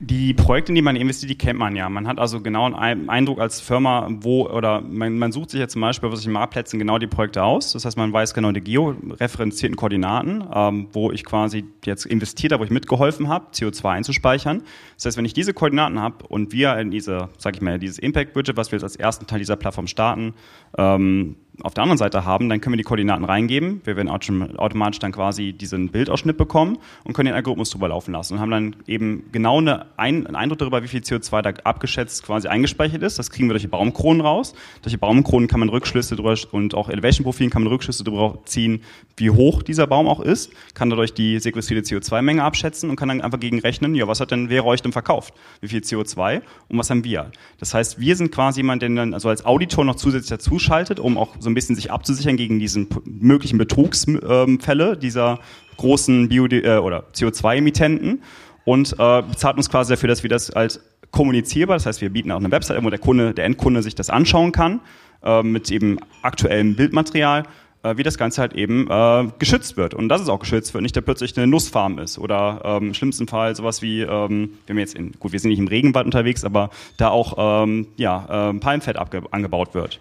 Die 0.02 0.34
Projekte, 0.34 0.72
in 0.72 0.76
die 0.76 0.82
man 0.82 0.96
investiert, 0.96 1.30
die 1.30 1.38
kennt 1.38 1.60
man 1.60 1.76
ja. 1.76 1.90
Man 1.90 2.08
hat 2.08 2.20
also 2.20 2.40
genau 2.40 2.74
einen 2.74 3.10
Eindruck 3.10 3.42
als 3.42 3.60
Firma, 3.60 4.08
wo, 4.10 4.48
oder 4.48 4.80
man, 4.80 5.20
man 5.20 5.34
sucht 5.34 5.50
sich 5.50 5.60
ja 5.60 5.68
zum 5.68 5.82
Beispiel 5.82 6.08
auf 6.08 6.16
solchen 6.16 6.32
Marktplätzen 6.32 6.80
genau 6.80 7.00
die 7.00 7.08
Projekte 7.08 7.44
aus. 7.44 7.74
Das 7.74 7.84
heißt, 7.84 7.98
man 7.98 8.14
weiß 8.14 8.34
genau 8.34 8.54
die 8.54 8.62
georeferenzierten 8.62 9.76
Koordinaten, 9.76 10.46
ähm, 10.54 10.88
wo 10.94 11.12
ich 11.12 11.26
quasi 11.26 11.66
jetzt 11.84 12.06
investiert 12.06 12.54
habe, 12.54 12.62
wo 12.62 12.66
ich 12.66 12.72
mitgeholfen 12.72 13.28
habe, 13.28 13.48
CO2 13.52 13.90
einzuspeichern. 13.90 14.64
Das 14.96 15.06
heißt, 15.06 15.18
wenn 15.18 15.26
ich 15.26 15.34
diese 15.34 15.54
Koordinaten 15.54 16.00
habe 16.00 16.26
und 16.28 16.54
wir 16.54 16.78
in 16.78 16.92
diese, 16.92 17.28
sag 17.38 17.58
ich 17.58 17.62
mal, 17.62 17.78
dieses 17.78 18.00
Impact 18.00 18.34
Budget, 18.34 18.56
was 18.56 18.72
wir 18.72 18.78
jetzt 18.78 18.86
als 18.86 18.96
ersten 18.96 19.28
Teil 19.28 19.40
dieser 19.40 19.58
Plattform 19.58 19.88
starten, 19.88 20.34
ähm, 20.78 21.36
auf 21.64 21.74
der 21.74 21.84
anderen 21.84 21.98
Seite 21.98 22.26
haben, 22.26 22.50
dann 22.50 22.62
können 22.62 22.74
wir 22.74 22.78
die 22.78 22.84
Koordinaten 22.84 23.26
reingeben. 23.26 23.82
Wir 23.84 23.96
werden 23.96 24.10
automatisch 24.10 25.00
dann 25.00 25.12
quasi 25.12 25.54
diesen 25.54 25.90
Bildausschnitt 25.90 26.38
bekommen 26.38 26.78
und 27.04 27.14
können 27.14 27.28
den 27.28 27.36
Algorithmus 27.36 27.70
drüber 27.70 27.90
laufen 27.90 28.12
lassen 28.12 28.36
und 28.36 28.40
haben 28.40 28.52
dann 28.52 28.76
eben 28.88 29.26
genau 29.32 29.60
eine, 29.60 29.86
einen 29.98 30.36
Eindruck 30.36 30.60
darüber, 30.60 30.84
wie 30.84 30.88
viel 30.88 31.02
CO2 31.02 31.42
da 31.42 31.50
abgeschätzt 31.64 32.24
quasi 32.24 32.48
eingespeichert 32.48 33.04
ist. 33.04 33.20
Das 33.20 33.30
kriegen 33.30 33.48
wir 33.48 33.54
durch 33.54 33.64
die 33.64 33.68
Baumkronen 33.68 34.22
raus. 34.22 34.54
Durch 34.82 34.94
die 34.94 34.98
Baumkronen 34.98 35.48
kann 35.48 35.60
man 35.60 35.70
Rückschlüsse 35.70 36.16
drüber 36.16 36.36
und 36.52 36.76
auch 36.76 36.90
Elevation-Profilen 36.90 37.50
kann 37.50 37.64
man 37.64 37.72
Rückschlüsse 37.72 38.04
darüber 38.04 38.40
ziehen, 38.46 38.82
wie 39.18 39.30
hoch 39.30 39.64
dieser 39.64 39.88
Baum 39.88 40.08
auch 40.08 40.20
ist, 40.20 40.52
kann 40.74 40.90
dadurch 40.90 41.14
die 41.14 41.40
sequestrierte 41.40 41.96
CO2-Menge 41.96 42.44
abschätzen 42.44 42.90
und 42.90 42.96
kann 42.96 43.10
dann 43.10 43.22
einfach 43.22 43.40
gegenrechnen, 43.40 43.96
ja, 43.96 44.08
was 44.08 44.20
hat 44.20 44.32
denn 44.32 44.50
wer 44.50 44.66
euch 44.66 44.82
denn 44.82 44.92
verkauft? 44.92 45.34
Wie 45.62 45.68
viel 45.68 45.82
CO2 45.82 46.42
und 46.70 46.78
was 46.78 46.90
haben 46.90 47.04
wir? 47.04 47.32
Das 47.60 47.74
heißt, 47.74 48.00
wir 48.00 48.16
sind 48.16 48.32
quasi 48.32 48.62
jemand, 48.62 48.82
der 48.82 48.90
dann 48.90 49.14
also 49.14 49.30
als 49.30 49.46
Auditor 49.46 49.86
noch 49.86 49.96
zusätzlich 49.96 50.30
dazuschaltet, 50.30 51.00
um 51.00 51.18
auch 51.18 51.36
so 51.40 51.49
ein 51.50 51.54
bisschen 51.54 51.76
sich 51.76 51.92
abzusichern 51.92 52.38
gegen 52.38 52.60
diesen 52.60 52.88
möglichen 53.06 53.58
Betrugsfälle 53.58 54.98
dieser 54.98 55.40
großen 55.78 56.30
Bio 56.30 56.46
äh, 56.46 56.78
oder 56.78 57.06
CO2-Emittenten 57.14 58.22
und 58.66 58.94
äh, 59.00 59.22
bezahlt 59.22 59.58
uns 59.58 59.70
quasi 59.70 59.94
dafür, 59.94 60.10
dass 60.10 60.24
wir 60.24 60.30
das 60.30 60.52
als 60.52 60.82
kommunizierbar, 61.12 61.78
das 61.78 61.86
heißt, 61.86 62.02
wir 62.02 62.10
bieten 62.12 62.32
auch 62.32 62.38
eine 62.38 62.52
Website, 62.52 62.84
wo 62.84 62.90
der 62.90 63.00
Kunde, 63.00 63.34
der 63.34 63.46
Endkunde 63.46 63.82
sich 63.82 63.96
das 63.96 64.10
anschauen 64.10 64.52
kann 64.52 64.80
äh, 65.24 65.42
mit 65.42 65.72
eben 65.72 65.98
aktuellem 66.22 66.76
Bildmaterial 66.76 67.44
äh, 67.84 67.98
wie 67.98 68.04
das 68.04 68.18
Ganze 68.18 68.42
halt 68.42 68.54
eben 68.54 68.90
äh, 68.90 69.28
geschützt 69.40 69.78
wird. 69.78 69.94
Und 69.94 70.10
dass 70.10 70.22
es 70.22 70.30
auch 70.30 70.40
geschützt 70.40 70.74
wird, 70.74 70.82
nicht 70.82 70.96
da 70.96 71.02
plötzlich 71.02 71.38
eine 71.38 71.48
Nussfarm 71.48 72.00
ist 72.00 72.20
oder 72.20 72.62
ähm, 72.64 72.88
im 72.88 72.94
schlimmsten 72.94 73.28
Fall 73.28 73.56
sowas 73.56 73.82
wie, 73.82 74.02
ähm, 74.02 74.58
wenn 74.68 74.76
wir 74.76 74.82
jetzt 74.82 74.96
in, 74.96 75.14
gut, 75.14 75.32
wir 75.32 75.40
sind 75.40 75.50
nicht 75.50 75.60
im 75.60 75.68
Regenwald 75.68 76.06
unterwegs, 76.06 76.44
aber 76.44 76.70
da 76.98 77.10
auch 77.10 77.64
ähm, 77.64 77.88
ja, 77.98 78.50
ähm, 78.50 78.60
Palmfett 78.60 78.98
angebaut 78.98 79.74
wird. 79.74 80.00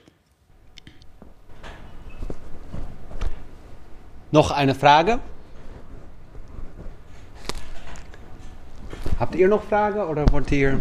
Noch 4.30 4.50
eine 4.50 4.74
Frage? 4.74 5.20
Habt 9.18 9.34
ihr 9.34 9.48
noch 9.48 9.64
Frage 9.64 10.06
oder 10.06 10.26
wollt 10.30 10.50
ihr? 10.52 10.78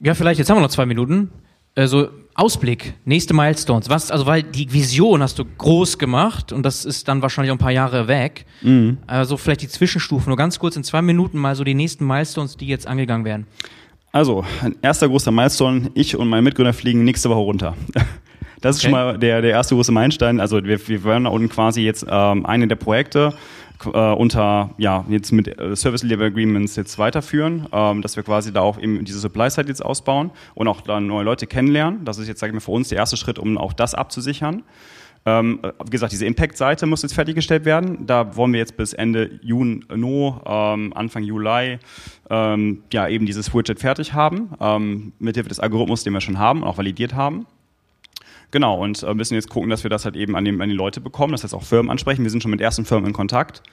Ja, 0.00 0.14
vielleicht, 0.14 0.38
jetzt 0.38 0.50
haben 0.50 0.58
wir 0.58 0.62
noch 0.62 0.70
zwei 0.70 0.86
Minuten. 0.86 1.30
Also 1.74 2.08
Ausblick, 2.34 2.94
nächste 3.04 3.34
Milestones. 3.34 3.88
Was, 3.88 4.10
also 4.10 4.26
weil 4.26 4.42
die 4.42 4.72
Vision 4.72 5.22
hast 5.22 5.38
du 5.38 5.44
groß 5.44 5.98
gemacht 5.98 6.52
und 6.52 6.62
das 6.62 6.84
ist 6.84 7.08
dann 7.08 7.22
wahrscheinlich 7.22 7.50
auch 7.50 7.56
ein 7.56 7.58
paar 7.58 7.72
Jahre 7.72 8.06
weg. 8.06 8.44
Mhm. 8.62 8.98
Also 9.06 9.36
vielleicht 9.36 9.62
die 9.62 9.68
Zwischenstufen, 9.68 10.28
nur 10.28 10.36
ganz 10.36 10.58
kurz 10.58 10.76
in 10.76 10.84
zwei 10.84 11.02
Minuten 11.02 11.38
mal 11.38 11.56
so 11.56 11.64
die 11.64 11.74
nächsten 11.74 12.06
Milestones, 12.06 12.56
die 12.56 12.66
jetzt 12.66 12.86
angegangen 12.86 13.24
werden. 13.24 13.46
Also, 14.12 14.44
ein 14.62 14.76
erster 14.80 15.08
großer 15.08 15.32
Milestone, 15.32 15.90
ich 15.94 16.14
und 16.14 16.28
mein 16.28 16.44
Mitgründer 16.44 16.72
fliegen 16.72 17.02
nächste 17.02 17.30
Woche 17.30 17.40
runter. 17.40 17.74
Das 18.64 18.76
ist 18.76 18.82
okay. 18.82 18.92
schon 18.92 18.92
mal 18.92 19.18
der, 19.18 19.42
der 19.42 19.50
erste 19.50 19.74
große 19.74 19.92
Meilenstein. 19.92 20.40
Also 20.40 20.64
wir, 20.64 20.88
wir 20.88 21.04
werden 21.04 21.26
unten 21.26 21.50
quasi 21.50 21.82
jetzt 21.82 22.06
ähm, 22.08 22.46
eine 22.46 22.66
der 22.66 22.76
Projekte 22.76 23.34
äh, 23.84 24.12
unter, 24.12 24.70
ja, 24.78 25.04
jetzt 25.10 25.32
mit 25.32 25.48
äh, 25.60 25.76
Service 25.76 26.02
Level 26.02 26.28
Agreements 26.28 26.74
jetzt 26.74 26.98
weiterführen, 26.98 27.68
ähm, 27.72 28.00
dass 28.00 28.16
wir 28.16 28.22
quasi 28.22 28.54
da 28.54 28.62
auch 28.62 28.78
eben 28.78 29.04
diese 29.04 29.18
Supply-Side 29.18 29.68
jetzt 29.68 29.84
ausbauen 29.84 30.30
und 30.54 30.66
auch 30.66 30.80
dann 30.80 31.06
neue 31.06 31.24
Leute 31.24 31.46
kennenlernen. 31.46 32.06
Das 32.06 32.16
ist 32.16 32.26
jetzt, 32.26 32.40
sage 32.40 32.52
ich 32.52 32.54
mal, 32.54 32.60
für 32.60 32.70
uns 32.70 32.88
der 32.88 32.96
erste 32.96 33.18
Schritt, 33.18 33.38
um 33.38 33.58
auch 33.58 33.74
das 33.74 33.94
abzusichern. 33.94 34.62
Ähm, 35.26 35.60
wie 35.84 35.90
gesagt, 35.90 36.12
diese 36.12 36.24
Impact-Seite 36.24 36.86
muss 36.86 37.02
jetzt 37.02 37.14
fertiggestellt 37.14 37.66
werden. 37.66 38.06
Da 38.06 38.34
wollen 38.34 38.54
wir 38.54 38.60
jetzt 38.60 38.78
bis 38.78 38.94
Ende 38.94 39.40
Juni, 39.42 39.82
ähm, 39.90 40.92
Anfang 40.94 41.22
Juli 41.22 41.78
ähm, 42.30 42.82
ja 42.90 43.08
eben 43.08 43.26
dieses 43.26 43.54
Widget 43.54 43.78
fertig 43.78 44.14
haben, 44.14 44.52
ähm, 44.58 45.12
mithilfe 45.18 45.50
des 45.50 45.60
Algorithmus, 45.60 46.02
den 46.02 46.14
wir 46.14 46.22
schon 46.22 46.38
haben 46.38 46.62
und 46.62 46.68
auch 46.68 46.78
validiert 46.78 47.14
haben. 47.14 47.46
Genau, 48.54 48.80
und 48.80 49.02
äh, 49.02 49.12
müssen 49.14 49.34
jetzt 49.34 49.50
gucken, 49.50 49.68
dass 49.68 49.82
wir 49.82 49.90
das 49.90 50.04
halt 50.04 50.14
eben 50.14 50.36
an, 50.36 50.44
den, 50.44 50.62
an 50.62 50.68
die 50.68 50.76
Leute 50.76 51.00
bekommen, 51.00 51.32
das 51.32 51.42
heißt 51.42 51.54
auch 51.54 51.64
Firmen 51.64 51.90
ansprechen. 51.90 52.22
Wir 52.22 52.30
sind 52.30 52.40
schon 52.40 52.52
mit 52.52 52.60
ersten 52.60 52.84
Firmen 52.84 53.08
in 53.08 53.12
Kontakt, 53.12 53.64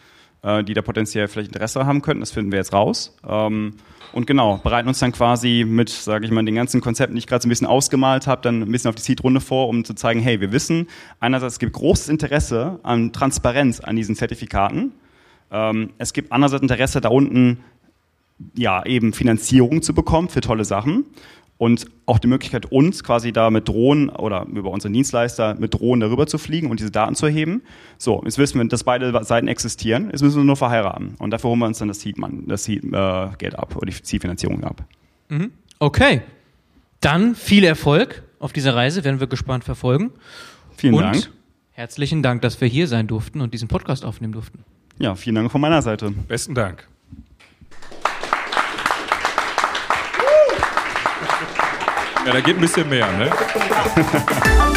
äh, 0.41 0.63
die 0.63 0.73
da 0.73 0.81
potenziell 0.81 1.27
vielleicht 1.27 1.49
Interesse 1.53 1.85
haben 1.85 2.01
könnten. 2.01 2.21
Das 2.21 2.31
finden 2.31 2.51
wir 2.51 2.57
jetzt 2.57 2.73
raus. 2.73 3.15
Ähm, 3.29 3.75
und 4.11 4.25
genau, 4.25 4.57
bereiten 4.57 4.87
uns 4.87 4.97
dann 4.97 5.11
quasi 5.11 5.65
mit, 5.67 5.89
sage 5.89 6.25
ich 6.25 6.31
mal, 6.31 6.43
den 6.43 6.55
ganzen 6.55 6.81
Konzepten, 6.81 7.13
die 7.13 7.19
ich 7.19 7.27
gerade 7.27 7.43
so 7.43 7.47
ein 7.47 7.51
bisschen 7.51 7.67
ausgemalt 7.67 8.25
habe, 8.25 8.41
dann 8.41 8.63
ein 8.63 8.71
bisschen 8.71 8.89
auf 8.89 8.95
die 8.95 9.03
Seed-Runde 9.03 9.39
vor, 9.39 9.69
um 9.69 9.85
zu 9.85 9.93
zeigen, 9.93 10.19
hey, 10.19 10.41
wir 10.41 10.51
wissen, 10.51 10.87
einerseits 11.19 11.53
es 11.53 11.59
gibt 11.59 11.73
großes 11.73 12.09
Interesse 12.09 12.79
an 12.81 13.13
Transparenz 13.13 13.81
an 13.81 13.95
diesen 13.95 14.15
Zertifikaten. 14.15 14.93
Ähm, 15.51 15.91
es 15.99 16.11
gibt 16.11 16.31
andererseits 16.31 16.63
Interesse 16.63 17.01
da 17.01 17.09
unten, 17.09 17.59
ja, 18.55 18.83
eben 18.83 19.13
Finanzierung 19.13 19.83
zu 19.83 19.93
bekommen 19.93 20.27
für 20.27 20.41
tolle 20.41 20.65
Sachen 20.65 21.05
und 21.61 21.85
auch 22.07 22.17
die 22.17 22.25
Möglichkeit, 22.25 22.71
uns 22.71 23.03
quasi 23.03 23.31
da 23.31 23.51
mit 23.51 23.67
Drohnen 23.67 24.09
oder 24.09 24.47
über 24.51 24.71
unseren 24.71 24.93
Dienstleister 24.93 25.53
mit 25.59 25.75
Drohnen 25.75 25.99
darüber 25.99 26.25
zu 26.25 26.39
fliegen 26.39 26.71
und 26.71 26.79
diese 26.79 26.89
Daten 26.89 27.13
zu 27.13 27.27
erheben. 27.27 27.61
So, 27.99 28.19
jetzt 28.25 28.39
wissen 28.39 28.59
wir, 28.59 28.67
dass 28.67 28.83
beide 28.83 29.23
Seiten 29.23 29.47
existieren. 29.47 30.09
Jetzt 30.11 30.23
müssen 30.23 30.37
wir 30.37 30.43
nur 30.43 30.55
verheiraten. 30.55 31.13
Und 31.19 31.29
dafür 31.29 31.51
holen 31.51 31.59
wir 31.59 31.67
uns 31.67 31.77
dann 31.77 31.87
das 31.87 32.01
Seed-Geld 32.01 32.33
das 32.47 32.63
Seed, 32.63 32.83
äh, 32.83 33.27
Geld 33.37 33.59
ab 33.59 33.75
oder 33.75 33.85
die 33.85 33.95
Seed-Finanzierung 34.01 34.63
ab. 34.63 34.83
Mhm. 35.29 35.51
Okay. 35.77 36.23
Dann 36.99 37.35
viel 37.35 37.63
Erfolg 37.63 38.23
auf 38.39 38.53
dieser 38.53 38.73
Reise, 38.73 39.03
werden 39.03 39.19
wir 39.19 39.27
gespannt 39.27 39.63
verfolgen. 39.63 40.09
Vielen 40.75 40.95
und 40.95 41.03
Dank. 41.03 41.29
Herzlichen 41.73 42.23
Dank, 42.23 42.41
dass 42.41 42.59
wir 42.59 42.69
hier 42.69 42.87
sein 42.87 43.05
durften 43.05 43.39
und 43.39 43.53
diesen 43.53 43.67
Podcast 43.67 44.03
aufnehmen 44.03 44.33
durften. 44.33 44.63
Ja, 44.97 45.13
vielen 45.13 45.35
Dank 45.35 45.51
von 45.51 45.61
meiner 45.61 45.83
Seite. 45.83 46.09
Besten 46.27 46.55
Dank. 46.55 46.87
Ja, 52.25 52.33
da 52.33 52.41
geht 52.41 52.55
ein 52.55 52.61
bisschen 52.61 52.87
mehr, 52.87 53.11
ne? 53.13 53.31